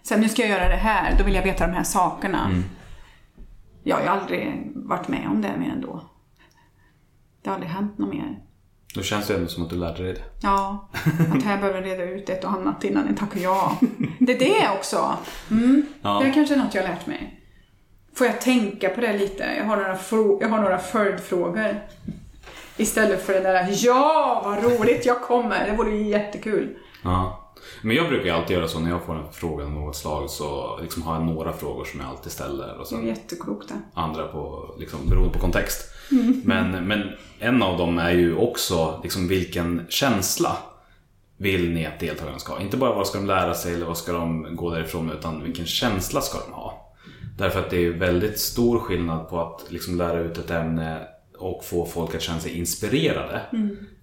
Sen 0.02 0.20
nu 0.20 0.28
ska 0.28 0.42
jag 0.42 0.50
göra 0.50 0.68
det 0.68 0.76
här, 0.76 1.18
då 1.18 1.24
vill 1.24 1.34
jag 1.34 1.42
veta 1.42 1.66
de 1.66 1.72
här 1.72 1.84
sakerna. 1.84 2.62
Jag 3.82 3.96
har 3.96 4.02
ju 4.02 4.08
aldrig 4.08 4.72
varit 4.74 5.08
med 5.08 5.28
om 5.28 5.42
det 5.42 5.56
mer 5.58 5.70
än 5.70 5.80
då. 5.80 6.04
Det 7.42 7.50
har 7.50 7.54
aldrig 7.54 7.72
hänt 7.72 7.98
något 7.98 8.14
mer. 8.14 8.38
Då 8.94 9.02
känns 9.02 9.26
det 9.26 9.34
ändå 9.34 9.48
som 9.48 9.62
att 9.62 9.70
du 9.70 9.76
lärde 9.76 10.02
dig 10.02 10.12
det. 10.12 10.22
Ja, 10.42 10.88
att 11.36 11.42
här 11.42 11.56
behöver 11.58 11.82
reda 11.82 12.04
ut 12.04 12.28
ett 12.28 12.44
och 12.44 12.50
annat 12.50 12.84
innan 12.84 13.06
ni 13.06 13.16
tackar 13.16 13.40
ja. 13.40 13.78
Det 14.18 14.32
är 14.32 14.38
det 14.38 14.78
också. 14.78 15.16
Mm. 15.50 15.86
Ja. 16.02 16.20
Det 16.22 16.28
är 16.28 16.32
kanske 16.32 16.56
något 16.56 16.74
jag 16.74 16.82
har 16.82 16.88
lärt 16.88 17.06
mig. 17.06 17.40
Får 18.14 18.26
jag 18.26 18.40
tänka 18.40 18.88
på 18.88 19.00
det 19.00 19.12
lite? 19.12 19.44
Jag 19.58 19.64
har 19.64 19.76
några, 19.76 19.98
jag 20.40 20.48
har 20.48 20.60
några 20.60 20.78
följdfrågor. 20.78 21.80
Istället 22.76 23.26
för 23.26 23.32
det 23.32 23.40
där 23.40 23.68
ja, 23.70 24.42
vad 24.44 24.64
roligt, 24.64 25.06
jag 25.06 25.20
kommer. 25.20 25.66
Det 25.66 25.76
vore 25.76 25.90
ju 25.90 26.08
jättekul. 26.08 26.76
Ja. 27.04 27.41
Men 27.82 27.96
jag 27.96 28.08
brukar 28.08 28.34
alltid 28.34 28.56
göra 28.56 28.68
så 28.68 28.80
när 28.80 28.90
jag 28.90 29.02
får 29.02 29.14
en 29.14 29.32
fråga 29.32 29.64
av 29.64 29.70
något 29.70 29.96
slag 29.96 30.30
så 30.30 30.78
liksom 30.82 31.02
har 31.02 31.14
jag 31.14 31.24
några 31.24 31.52
frågor 31.52 31.84
som 31.84 32.00
jag 32.00 32.08
alltid 32.08 32.32
ställer 32.32 32.78
och 32.78 32.86
Det 32.90 32.94
är 32.94 32.98
sen 32.98 33.06
jätteklokt 33.06 33.72
andra 33.94 34.28
på, 34.28 34.74
liksom, 34.78 34.98
beroende 35.08 35.32
på 35.32 35.38
kontext. 35.38 35.88
Men, 36.44 36.88
men 36.88 37.02
en 37.38 37.62
av 37.62 37.78
dem 37.78 37.98
är 37.98 38.12
ju 38.12 38.36
också 38.36 39.00
liksom, 39.02 39.28
vilken 39.28 39.86
känsla 39.88 40.56
vill 41.36 41.70
ni 41.70 41.86
att 41.86 42.00
deltagarna 42.00 42.38
ska 42.38 42.52
ha? 42.52 42.60
Inte 42.60 42.76
bara 42.76 42.94
vad 42.94 43.06
ska 43.06 43.18
de 43.18 43.26
lära 43.26 43.54
sig 43.54 43.74
eller 43.74 43.86
vad 43.86 43.98
ska 43.98 44.12
de 44.12 44.56
gå 44.56 44.70
därifrån 44.70 45.06
med 45.06 45.16
utan 45.16 45.42
vilken 45.42 45.66
känsla 45.66 46.20
ska 46.20 46.38
de 46.38 46.52
ha? 46.52 46.94
Därför 47.38 47.60
att 47.60 47.70
det 47.70 47.86
är 47.86 47.90
väldigt 47.90 48.40
stor 48.40 48.78
skillnad 48.78 49.28
på 49.28 49.40
att 49.40 49.64
liksom 49.68 49.98
lära 49.98 50.20
ut 50.20 50.38
ett 50.38 50.50
ämne 50.50 51.06
och 51.38 51.64
få 51.64 51.86
folk 51.86 52.14
att 52.14 52.22
känna 52.22 52.40
sig 52.40 52.58
inspirerade 52.58 53.42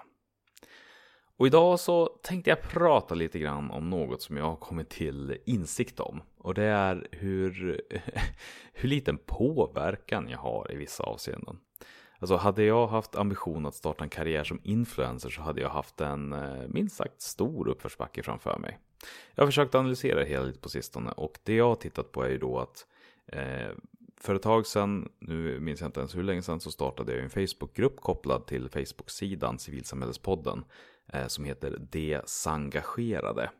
Och 1.40 1.46
idag 1.46 1.80
så 1.80 2.06
tänkte 2.22 2.50
jag 2.50 2.62
prata 2.62 3.14
lite 3.14 3.38
grann 3.38 3.70
om 3.70 3.90
något 3.90 4.22
som 4.22 4.36
jag 4.36 4.44
har 4.44 4.56
kommit 4.56 4.88
till 4.88 5.38
insikt 5.44 6.00
om. 6.00 6.22
Och 6.38 6.54
det 6.54 6.64
är 6.64 7.08
hur, 7.10 7.82
hur 8.72 8.88
liten 8.88 9.18
påverkan 9.26 10.28
jag 10.28 10.38
har 10.38 10.72
i 10.72 10.76
vissa 10.76 11.02
avseenden. 11.02 11.58
Alltså 12.18 12.36
hade 12.36 12.64
jag 12.64 12.86
haft 12.86 13.16
ambition 13.16 13.66
att 13.66 13.74
starta 13.74 14.04
en 14.04 14.10
karriär 14.10 14.44
som 14.44 14.60
influencer 14.62 15.30
så 15.30 15.42
hade 15.42 15.60
jag 15.60 15.68
haft 15.68 16.00
en 16.00 16.32
eh, 16.32 16.68
minst 16.68 16.96
sagt 16.96 17.20
stor 17.20 17.68
uppförsbacke 17.68 18.22
framför 18.22 18.58
mig. 18.58 18.78
Jag 19.34 19.42
har 19.42 19.48
försökt 19.48 19.74
analysera 19.74 20.20
det 20.20 20.26
hela 20.26 20.44
lite 20.44 20.60
på 20.60 20.68
sistone 20.68 21.10
och 21.10 21.38
det 21.42 21.54
jag 21.54 21.68
har 21.68 21.74
tittat 21.74 22.12
på 22.12 22.22
är 22.22 22.28
ju 22.28 22.38
då 22.38 22.58
att 22.58 22.86
eh, 23.26 23.70
för 24.20 24.34
ett 24.34 24.42
tag 24.42 24.66
sedan, 24.66 25.08
nu 25.18 25.60
minns 25.60 25.80
jag 25.80 25.88
inte 25.88 26.00
ens 26.00 26.16
hur 26.16 26.22
länge 26.22 26.42
sedan, 26.42 26.60
så 26.60 26.70
startade 26.70 27.12
jag 27.12 27.24
en 27.24 27.30
Facebookgrupp 27.30 28.00
kopplad 28.00 28.46
till 28.46 28.68
Facebook-sidan 28.68 29.58
Civilsamhällespodden 29.58 30.64
Eh, 31.12 31.26
som 31.26 31.44
heter 31.44 31.76
Desengagerade. 31.90 33.50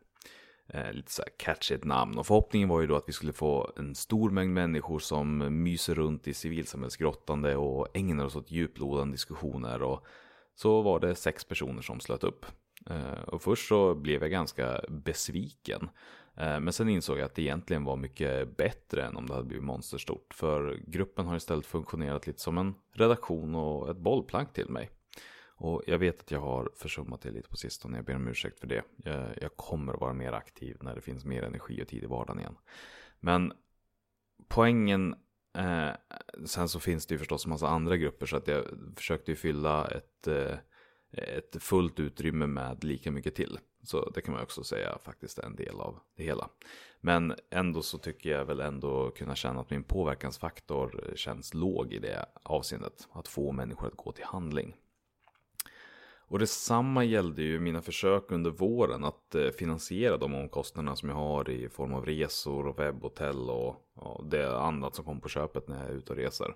Eh, 0.69 0.93
lite 0.93 1.13
så 1.13 1.23
här 1.23 1.31
catchigt 1.37 1.85
namn 1.85 2.19
och 2.19 2.27
förhoppningen 2.27 2.69
var 2.69 2.81
ju 2.81 2.87
då 2.87 2.97
att 2.97 3.09
vi 3.09 3.13
skulle 3.13 3.33
få 3.33 3.73
en 3.77 3.95
stor 3.95 4.31
mängd 4.31 4.55
människor 4.55 4.99
som 4.99 5.63
myser 5.63 5.95
runt 5.95 6.29
i 6.29 6.35
civilsamhällsgrottande 6.35 7.57
och 7.57 7.97
ägnar 7.97 8.25
oss 8.25 8.37
åt 8.37 8.51
djuplodande 8.51 9.15
diskussioner 9.15 9.83
och 9.83 10.07
så 10.55 10.83
var 10.83 11.01
det 11.01 11.15
sex 11.15 11.45
personer 11.45 11.83
som 11.83 12.01
slöt 12.01 12.25
upp. 12.25 12.47
Eh, 12.91 13.23
och 13.27 13.43
först 13.43 13.69
så 13.69 13.95
blev 13.95 14.23
jag 14.23 14.31
ganska 14.31 14.81
besviken. 14.89 15.89
Eh, 16.37 16.61
men 16.61 16.73
sen 16.73 16.89
insåg 16.89 17.19
jag 17.19 17.25
att 17.25 17.35
det 17.35 17.43
egentligen 17.43 17.85
var 17.85 17.97
mycket 17.97 18.57
bättre 18.57 19.05
än 19.05 19.17
om 19.17 19.27
det 19.27 19.35
hade 19.35 19.47
blivit 19.47 19.65
monsterstort. 19.65 20.35
För 20.35 20.81
gruppen 20.87 21.27
har 21.27 21.37
istället 21.37 21.67
funktionerat 21.67 22.27
lite 22.27 22.41
som 22.41 22.59
en 22.59 22.75
redaktion 22.93 23.55
och 23.55 23.91
ett 23.91 23.97
bollplank 23.97 24.53
till 24.53 24.69
mig. 24.69 24.91
Och 25.61 25.83
jag 25.87 25.99
vet 25.99 26.21
att 26.21 26.31
jag 26.31 26.41
har 26.41 26.71
försummat 26.77 27.21
det 27.21 27.31
lite 27.31 27.49
på 27.49 27.57
sistone, 27.57 27.99
jag 27.99 28.05
ber 28.05 28.17
om 28.17 28.29
ursäkt 28.29 28.61
för 28.61 28.67
det. 28.67 28.83
Jag, 28.97 29.29
jag 29.41 29.57
kommer 29.57 29.93
att 29.93 30.01
vara 30.01 30.13
mer 30.13 30.33
aktiv 30.33 30.77
när 30.81 30.95
det 30.95 31.01
finns 31.01 31.25
mer 31.25 31.43
energi 31.43 31.83
och 31.83 31.89
tid 31.89 32.05
i 32.05 32.07
vardagen 32.07 32.41
igen. 32.41 32.57
Men 33.21 33.53
poängen, 34.49 35.15
eh, 35.59 35.91
sen 36.45 36.69
så 36.69 36.81
finns 36.81 37.07
det 37.07 37.15
ju 37.15 37.19
förstås 37.19 37.45
en 37.45 37.51
massa 37.51 37.69
andra 37.69 37.97
grupper 37.97 38.27
så 38.27 38.37
att 38.37 38.49
jag 38.49 38.65
försökte 38.97 39.31
ju 39.31 39.37
fylla 39.37 39.89
ett, 39.89 40.27
eh, 40.27 40.57
ett 41.13 41.63
fullt 41.63 42.01
utrymme 42.01 42.47
med 42.47 42.85
lika 42.85 43.11
mycket 43.11 43.35
till. 43.35 43.59
Så 43.83 44.11
det 44.11 44.21
kan 44.21 44.35
man 44.35 44.43
också 44.43 44.65
säga 44.65 44.99
faktiskt 45.05 45.39
är 45.39 45.47
en 45.47 45.57
del 45.57 45.81
av 45.81 45.99
det 46.17 46.23
hela. 46.23 46.51
Men 47.01 47.35
ändå 47.51 47.83
så 47.83 47.99
tycker 47.99 48.31
jag 48.31 48.45
väl 48.45 48.61
ändå 48.61 49.11
kunna 49.11 49.35
känna 49.35 49.61
att 49.61 49.71
min 49.71 49.85
påverkansfaktor 49.85 51.13
känns 51.17 51.55
låg 51.55 51.93
i 51.93 51.99
det 51.99 52.27
avseendet. 52.43 53.09
Att 53.13 53.29
få 53.29 53.53
människor 53.53 53.87
att 53.87 53.97
gå 53.97 54.13
till 54.13 54.25
handling. 54.25 54.77
Och 56.31 56.39
detsamma 56.39 57.05
gällde 57.05 57.43
ju 57.43 57.61
mina 57.61 57.83
försök 57.83 58.31
under 58.31 58.51
våren 58.51 59.05
att 59.05 59.35
eh, 59.35 59.49
finansiera 59.49 60.17
de 60.17 60.35
omkostnaderna 60.35 60.97
som 60.97 61.09
jag 61.09 61.17
har 61.17 61.51
i 61.51 61.69
form 61.69 61.95
av 61.95 62.07
resor 62.07 62.67
och 62.67 62.79
webbhotell 62.79 63.51
och, 63.51 63.77
det 64.25 64.59
annat 64.59 64.95
som 64.95 65.05
kommer 65.05 65.21
på 65.21 65.29
köpet 65.29 65.69
när 65.69 65.81
jag 65.81 65.91
är 65.91 65.95
ute 65.95 66.13
och 66.13 66.19
reser. 66.19 66.55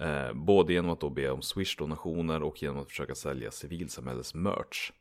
Eh, 0.00 0.32
både 0.32 0.72
genom 0.72 0.90
att 0.90 1.00
då 1.00 1.10
be 1.10 1.30
om 1.30 1.40
Swish-donationer 1.40 2.42
och 2.42 2.62
genom 2.62 2.78
att 2.78 2.88
försöka 2.88 3.14
sälja 3.14 3.50
civilsamhällets 3.50 4.34
merch. 4.34 4.92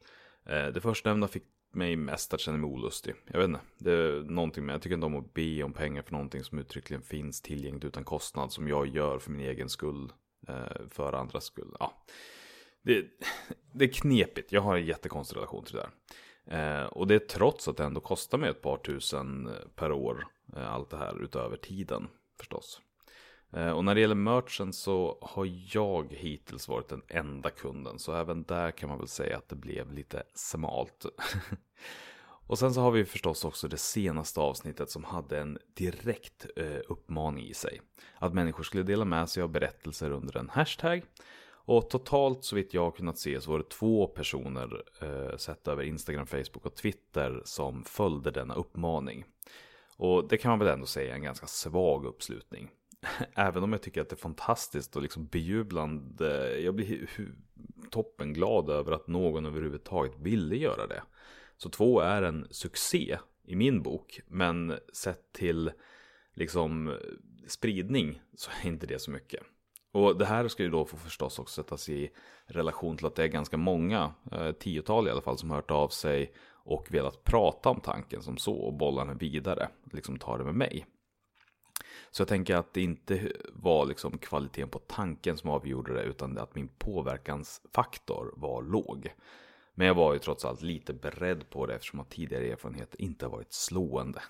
Eh, 0.45 0.68
det 0.68 0.82
förstnämnda 0.82 1.28
fick 1.28 1.43
mig 1.72 1.95
mest 1.95 2.34
att 2.34 2.39
känna 2.39 2.58
mig 2.58 2.68
olustig. 2.70 3.16
Jag 3.26 3.39
vet 3.39 3.48
inte, 3.48 3.62
det 3.78 3.91
är 3.91 4.22
någonting 4.22 4.66
med, 4.66 4.74
jag 4.74 4.82
tycker 4.82 4.95
inte 4.95 5.06
om 5.06 5.16
att 5.16 5.34
be 5.34 5.64
om 5.64 5.74
pengar 5.74 6.02
för 6.02 6.12
någonting 6.12 6.43
som 6.43 6.60
uttryckligen 6.60 7.02
finns 7.02 7.41
tillgängligt 7.41 7.86
utan 7.86 8.04
kostnad 8.04 8.52
som 8.52 8.68
jag 8.68 8.88
gör 8.88 9.20
för 9.20 9.32
min 9.32 9.48
egen 9.48 9.70
skull, 9.70 10.12
eh, 10.48 10.88
för 10.89 11.14
andras 11.14 11.43
skull. 11.43 11.76
Ja. 11.80 11.93
Det, 12.88 13.06
det 13.72 13.86
är 13.86 13.94
knepigt, 13.94 14.52
jag 14.52 14.62
har 14.62 14.78
en 14.78 14.86
jättekonstig 14.86 15.38
relation 15.38 15.64
till 15.64 15.76
det 15.76 15.90
där. 16.46 16.82
Eh, 16.82 16.86
och 16.86 17.08
det 17.08 17.16
är 17.16 17.20
trots 17.20 17.68
att 17.68 17.78
det 17.78 17.84
ändå 17.84 18.02
kostar 18.02 18.38
mig 18.38 18.50
ett 18.50 18.62
par 18.62 18.78
tusen 18.78 19.48
eh, 19.48 19.54
per 19.76 19.92
år, 19.92 20.28
eh, 20.56 20.74
allt 20.74 20.90
det 20.90 20.98
här 20.98 21.24
utöver 21.24 21.58
tiden 21.58 22.08
förstås. 22.40 22.82
Eh, 23.54 23.72
och 23.72 23.86
när 23.86 23.96
det 23.96 24.02
gäller 24.02 24.16
merchen 24.16 24.74
så 24.74 25.18
har 25.22 25.50
jag 25.76 26.14
hittills 26.14 26.68
varit 26.68 26.90
den 26.90 27.02
enda 27.08 27.50
kunden. 27.50 28.00
Så 28.00 28.14
även 28.14 28.44
där 28.44 28.72
kan 28.72 28.90
man 28.90 28.98
väl 28.98 29.08
säga 29.08 29.38
att 29.38 29.50
det 29.50 29.56
blev 29.56 29.92
lite 29.92 30.24
smalt. 30.34 31.06
och 32.48 32.60
sen 32.60 32.74
så 32.74 32.82
har 32.82 32.92
vi 32.92 33.06
förstås 33.06 33.46
också 33.46 33.68
det 33.68 33.78
senaste 33.78 34.40
avsnittet 34.40 34.90
som 34.90 35.04
hade 35.04 35.40
en 35.40 35.58
direkt 35.74 36.46
eh, 36.56 36.80
uppmaning 36.88 37.46
i 37.46 37.54
sig. 37.54 37.82
Att 38.18 38.34
människor 38.34 38.64
skulle 38.64 38.84
dela 38.84 39.06
med 39.06 39.30
sig 39.30 39.44
av 39.44 39.50
berättelser 39.50 40.12
under 40.12 40.38
en 40.38 40.50
hashtag. 40.50 41.04
Och 41.68 41.89
totalt 41.89 42.43
så 42.43 42.55
vitt 42.55 42.74
jag 42.74 42.84
har 42.84 42.91
kunnat 42.91 43.18
se 43.18 43.41
så 43.41 43.51
var 43.51 43.57
det 43.57 43.70
två 43.70 44.07
personer 44.07 44.84
eh, 45.01 45.38
sett 45.38 45.68
över 45.68 45.84
Instagram, 45.84 46.28
Facebook 46.28 46.65
och 46.65 46.76
Twitter 46.76 47.41
som 47.45 47.84
följde 47.84 48.32
denna 48.32 48.53
uppmaning. 48.53 49.26
Och 49.97 50.28
det 50.28 50.38
kan 50.38 50.49
man 50.49 50.59
väl 50.59 50.68
ändå 50.68 50.86
säga 50.86 51.11
är 51.11 51.15
en 51.15 51.24
ganska 51.24 51.47
svag 51.47 52.05
uppslutning. 52.05 52.70
Även 53.36 53.63
om 53.63 53.72
jag 53.72 53.82
tycker 53.82 54.01
att 54.01 54.09
det 54.09 54.13
är 54.13 54.18
fantastiskt 54.18 54.95
och 54.95 55.01
liksom 55.01 55.26
bejublande. 55.26 56.59
Jag 56.59 56.76
blir 56.76 57.09
toppenglad 57.89 58.70
över 58.70 58.91
att 58.91 59.07
någon 59.07 59.45
överhuvudtaget 59.45 60.20
ville 60.20 60.55
göra 60.55 60.88
det. 60.88 61.03
Så 61.57 61.70
två 61.70 61.99
är 61.99 62.22
en 62.22 62.47
succé 62.51 63.18
i 63.45 63.55
min 63.55 63.82
bok. 63.82 64.20
Men 64.28 64.80
sett 64.93 65.34
till 65.34 65.72
liksom 66.34 66.97
spridning 67.47 68.22
så 68.36 68.51
är 68.63 68.68
inte 68.68 68.88
det 68.88 68.99
så 68.99 69.11
mycket. 69.11 69.43
Och 69.98 70.18
det 70.18 70.26
här 70.26 70.48
ska 70.48 70.64
ju 70.64 70.70
då 70.70 70.86
få 70.86 70.98
förstås 70.98 71.39
också 71.39 71.64
sättas 71.64 71.89
i 71.89 72.12
relation 72.45 72.98
till 72.98 73.06
att 73.06 73.16
det 73.16 73.24
är 73.24 73.28
ganska 73.28 73.58
många, 73.58 74.14
eh, 74.32 74.52
tiotal 74.52 75.08
i 75.08 75.12
alla 75.12 75.22
fall, 75.22 75.38
som 75.38 75.52
hört 75.52 75.72
av 75.72 75.88
sig 75.88 76.34
och 76.54 76.88
velat 76.89 77.24
prata 77.24 77.70
om 77.70 77.82
tanken 77.82 78.22
som 78.22 78.38
så 78.38 78.54
och 78.54 78.74
bolla 78.74 79.06
den 79.06 79.18
vidare, 79.18 79.70
liksom 79.91 80.20
ta 80.20 80.38
det 80.38 80.43
med 80.43 80.56
mig. 80.56 80.86
Så 82.12 82.22
jag 82.22 82.28
tänker 82.28 82.56
att 82.56 82.74
det 82.74 82.82
inte 82.82 83.32
var 83.54 83.86
liksom 83.86 84.18
kvaliteten 84.18 84.70
på 84.70 84.80
tanken 84.80 85.38
som 85.38 85.50
avgjorde 85.50 85.93
det 85.93 86.04
utan 86.04 86.38
att 86.38 86.56
min 86.56 86.68
påverkansfaktor 86.68 88.34
var 88.36 88.62
låg. 88.62 89.14
Men 89.76 89.88
jag 89.88 89.95
var 89.95 90.14
ju 90.14 90.20
trots 90.20 90.45
allt 90.45 90.62
lite 90.62 90.93
beredd 90.93 91.50
på 91.50 91.66
det 91.66 91.76
eftersom 91.76 92.00
att 92.00 92.10
tidigare 92.10 92.52
erfarenheter 92.52 93.02
inte 93.02 93.26
har 93.26 93.32
varit 93.32 93.54
slående. 93.54 94.22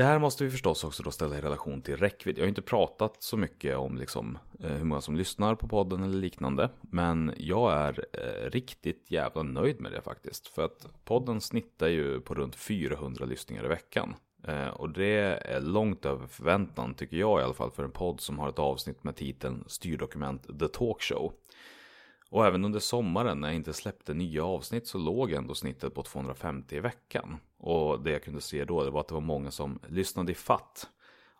Det 0.00 0.04
här 0.04 0.18
måste 0.18 0.44
vi 0.44 0.50
förstås 0.50 0.84
också 0.84 1.02
då 1.02 1.10
ställa 1.10 1.38
i 1.38 1.40
relation 1.40 1.82
till 1.82 1.96
räckvidd. 1.96 2.38
Jag 2.38 2.42
har 2.42 2.48
inte 2.48 2.62
pratat 2.62 3.22
så 3.22 3.36
mycket 3.36 3.76
om 3.76 3.98
liksom, 3.98 4.38
eh, 4.60 4.70
hur 4.70 4.84
många 4.84 5.00
som 5.00 5.16
lyssnar 5.16 5.54
på 5.54 5.68
podden 5.68 6.02
eller 6.02 6.18
liknande. 6.18 6.70
Men 6.80 7.34
jag 7.36 7.72
är 7.72 8.04
eh, 8.12 8.50
riktigt 8.50 9.10
jävla 9.10 9.42
nöjd 9.42 9.80
med 9.80 9.92
det 9.92 10.02
faktiskt. 10.02 10.46
För 10.46 10.64
att 10.64 10.86
podden 11.04 11.40
snittar 11.40 11.88
ju 11.88 12.20
på 12.20 12.34
runt 12.34 12.56
400 12.56 13.24
lyssningar 13.24 13.64
i 13.64 13.68
veckan. 13.68 14.14
Eh, 14.46 14.68
och 14.68 14.90
det 14.90 15.18
är 15.44 15.60
långt 15.60 16.04
över 16.04 16.26
förväntan 16.26 16.94
tycker 16.94 17.16
jag 17.16 17.40
i 17.40 17.44
alla 17.44 17.54
fall 17.54 17.70
för 17.70 17.84
en 17.84 17.92
podd 17.92 18.20
som 18.20 18.38
har 18.38 18.48
ett 18.48 18.58
avsnitt 18.58 19.04
med 19.04 19.16
titeln 19.16 19.64
Styrdokument 19.66 20.58
The 20.58 20.68
Talk 20.68 21.02
Show. 21.02 21.32
Och 22.30 22.46
även 22.46 22.64
under 22.64 22.80
sommaren 22.80 23.40
när 23.40 23.48
jag 23.48 23.56
inte 23.56 23.72
släppte 23.72 24.14
nya 24.14 24.44
avsnitt 24.44 24.86
så 24.86 24.98
låg 24.98 25.32
ändå 25.32 25.54
snittet 25.54 25.94
på 25.94 26.02
250 26.02 26.76
i 26.76 26.80
veckan. 26.80 27.36
Och 27.60 28.00
det 28.00 28.10
jag 28.10 28.22
kunde 28.22 28.40
se 28.40 28.64
då 28.64 28.84
det 28.84 28.90
var 28.90 29.00
att 29.00 29.08
det 29.08 29.14
var 29.14 29.20
många 29.20 29.50
som 29.50 29.78
lyssnade 29.88 30.32
i 30.32 30.34
fatt 30.34 30.88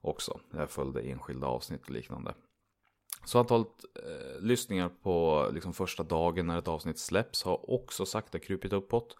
också. 0.01 0.41
När 0.51 0.61
jag 0.61 0.71
följde 0.71 1.01
enskilda 1.01 1.47
avsnitt 1.47 1.83
och 1.83 1.91
liknande. 1.91 2.35
Så 3.25 3.39
antalet 3.39 3.85
eh, 3.95 4.41
lyssningar 4.41 4.91
på 5.03 5.47
liksom, 5.53 5.73
första 5.73 6.03
dagen 6.03 6.47
när 6.47 6.59
ett 6.59 6.69
avsnitt 6.69 6.99
släpps 6.99 7.43
har 7.43 7.71
också 7.71 8.07
sakta 8.07 8.39
krupit 8.39 8.73
uppåt. 8.73 9.17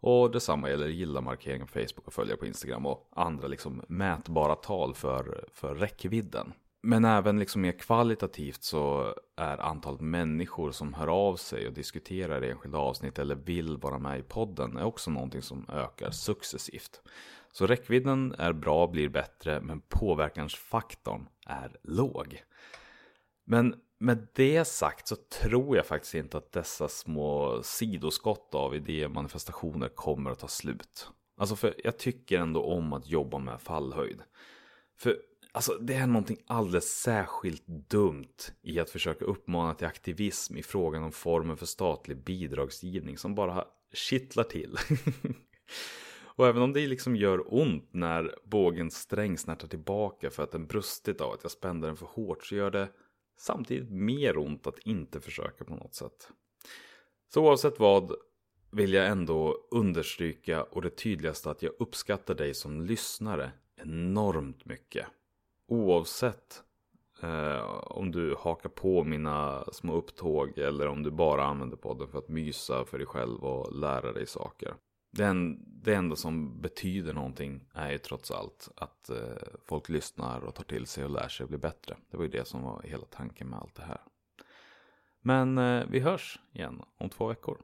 Och 0.00 0.30
detsamma 0.30 0.70
gäller 0.70 0.88
gilla-markering 0.88 1.60
på 1.60 1.66
Facebook 1.66 2.06
och 2.06 2.12
följa 2.12 2.36
på 2.36 2.46
Instagram 2.46 2.86
och 2.86 3.08
andra 3.12 3.48
liksom 3.48 3.82
mätbara 3.88 4.54
tal 4.54 4.94
för, 4.94 5.48
för 5.52 5.74
räckvidden. 5.74 6.52
Men 6.86 7.04
även 7.04 7.38
liksom 7.38 7.62
mer 7.62 7.72
kvalitativt 7.72 8.62
så 8.62 9.14
är 9.36 9.58
antalet 9.58 10.00
människor 10.00 10.70
som 10.70 10.94
hör 10.94 11.06
av 11.06 11.36
sig 11.36 11.66
och 11.66 11.72
diskuterar 11.72 12.42
enskilda 12.42 12.78
avsnitt 12.78 13.18
eller 13.18 13.34
vill 13.34 13.76
vara 13.76 13.98
med 13.98 14.18
i 14.18 14.22
podden 14.22 14.76
är 14.76 14.84
också 14.84 15.10
någonting 15.10 15.42
som 15.42 15.66
ökar 15.68 16.10
successivt. 16.10 17.02
Så 17.52 17.66
räckvidden 17.66 18.34
är 18.38 18.52
bra, 18.52 18.86
blir 18.86 19.08
bättre, 19.08 19.60
men 19.60 19.80
påverkansfaktorn 19.80 21.28
är 21.46 21.76
låg. 21.82 22.42
Men 23.44 23.74
med 23.98 24.26
det 24.34 24.64
sagt 24.64 25.08
så 25.08 25.16
tror 25.16 25.76
jag 25.76 25.86
faktiskt 25.86 26.14
inte 26.14 26.38
att 26.38 26.52
dessa 26.52 26.88
små 26.88 27.60
sidoskott 27.62 28.54
av 28.54 28.74
idémanifestationer 28.74 29.88
kommer 29.88 30.30
att 30.30 30.38
ta 30.38 30.48
slut. 30.48 31.08
Alltså 31.36 31.56
för 31.56 31.74
jag 31.84 31.98
tycker 31.98 32.38
ändå 32.38 32.64
om 32.64 32.92
att 32.92 33.08
jobba 33.08 33.38
med 33.38 33.60
fallhöjd. 33.60 34.22
För 34.96 35.16
Alltså 35.54 35.78
det 35.80 35.94
är 35.94 36.06
någonting 36.06 36.38
alldeles 36.46 37.00
särskilt 37.00 37.66
dumt 37.66 38.36
i 38.62 38.80
att 38.80 38.90
försöka 38.90 39.24
uppmana 39.24 39.74
till 39.74 39.86
aktivism 39.86 40.56
i 40.56 40.62
frågan 40.62 41.02
om 41.02 41.12
formen 41.12 41.56
för 41.56 41.66
statlig 41.66 42.24
bidragsgivning 42.24 43.18
som 43.18 43.34
bara 43.34 43.64
kittlar 43.92 44.44
till. 44.44 44.76
Och 46.36 46.48
även 46.48 46.62
om 46.62 46.72
det 46.72 46.86
liksom 46.86 47.16
gör 47.16 47.54
ont 47.54 47.88
när 47.92 48.34
bågen 48.44 48.90
sträng 48.90 49.38
snärtar 49.38 49.68
tillbaka 49.68 50.30
för 50.30 50.42
att 50.42 50.50
den 50.50 50.66
brustit 50.66 51.20
av 51.20 51.32
att 51.32 51.42
jag 51.42 51.52
spände 51.52 51.86
den 51.86 51.96
för 51.96 52.06
hårt 52.06 52.44
så 52.44 52.54
gör 52.54 52.70
det 52.70 52.88
samtidigt 53.38 53.90
mer 53.90 54.38
ont 54.38 54.66
att 54.66 54.78
inte 54.78 55.20
försöka 55.20 55.64
på 55.64 55.74
något 55.76 55.94
sätt. 55.94 56.28
Så 57.34 57.42
oavsett 57.42 57.78
vad 57.78 58.12
vill 58.70 58.92
jag 58.92 59.06
ändå 59.06 59.56
understryka 59.70 60.62
och 60.62 60.82
det 60.82 60.90
tydligaste 60.90 61.50
att 61.50 61.62
jag 61.62 61.72
uppskattar 61.78 62.34
dig 62.34 62.54
som 62.54 62.80
lyssnare 62.82 63.52
enormt 63.76 64.64
mycket. 64.64 65.06
Oavsett 65.66 66.62
eh, 67.22 67.64
om 67.84 68.10
du 68.10 68.36
hakar 68.38 68.68
på 68.68 69.04
mina 69.04 69.64
små 69.72 69.94
upptåg 69.94 70.58
eller 70.58 70.86
om 70.86 71.02
du 71.02 71.10
bara 71.10 71.44
använder 71.44 71.76
podden 71.76 72.08
för 72.08 72.18
att 72.18 72.28
mysa 72.28 72.84
för 72.84 72.98
dig 72.98 73.06
själv 73.06 73.44
och 73.44 73.74
lära 73.74 74.12
dig 74.12 74.26
saker. 74.26 74.74
Det, 75.10 75.24
en, 75.24 75.64
det 75.66 75.94
enda 75.94 76.16
som 76.16 76.60
betyder 76.60 77.12
någonting 77.12 77.64
är 77.74 77.90
ju 77.90 77.98
trots 77.98 78.30
allt 78.30 78.68
att 78.76 79.10
eh, 79.10 79.16
folk 79.64 79.88
lyssnar 79.88 80.40
och 80.40 80.54
tar 80.54 80.64
till 80.64 80.86
sig 80.86 81.04
och 81.04 81.10
lär 81.10 81.28
sig 81.28 81.46
bli 81.46 81.58
bättre. 81.58 81.96
Det 82.10 82.16
var 82.16 82.24
ju 82.24 82.30
det 82.30 82.48
som 82.48 82.62
var 82.62 82.82
hela 82.82 83.04
tanken 83.04 83.48
med 83.48 83.58
allt 83.58 83.74
det 83.74 83.82
här. 83.82 84.00
Men 85.20 85.58
eh, 85.58 85.84
vi 85.88 86.00
hörs 86.00 86.38
igen 86.52 86.82
om 86.98 87.08
två 87.08 87.26
veckor. 87.26 87.58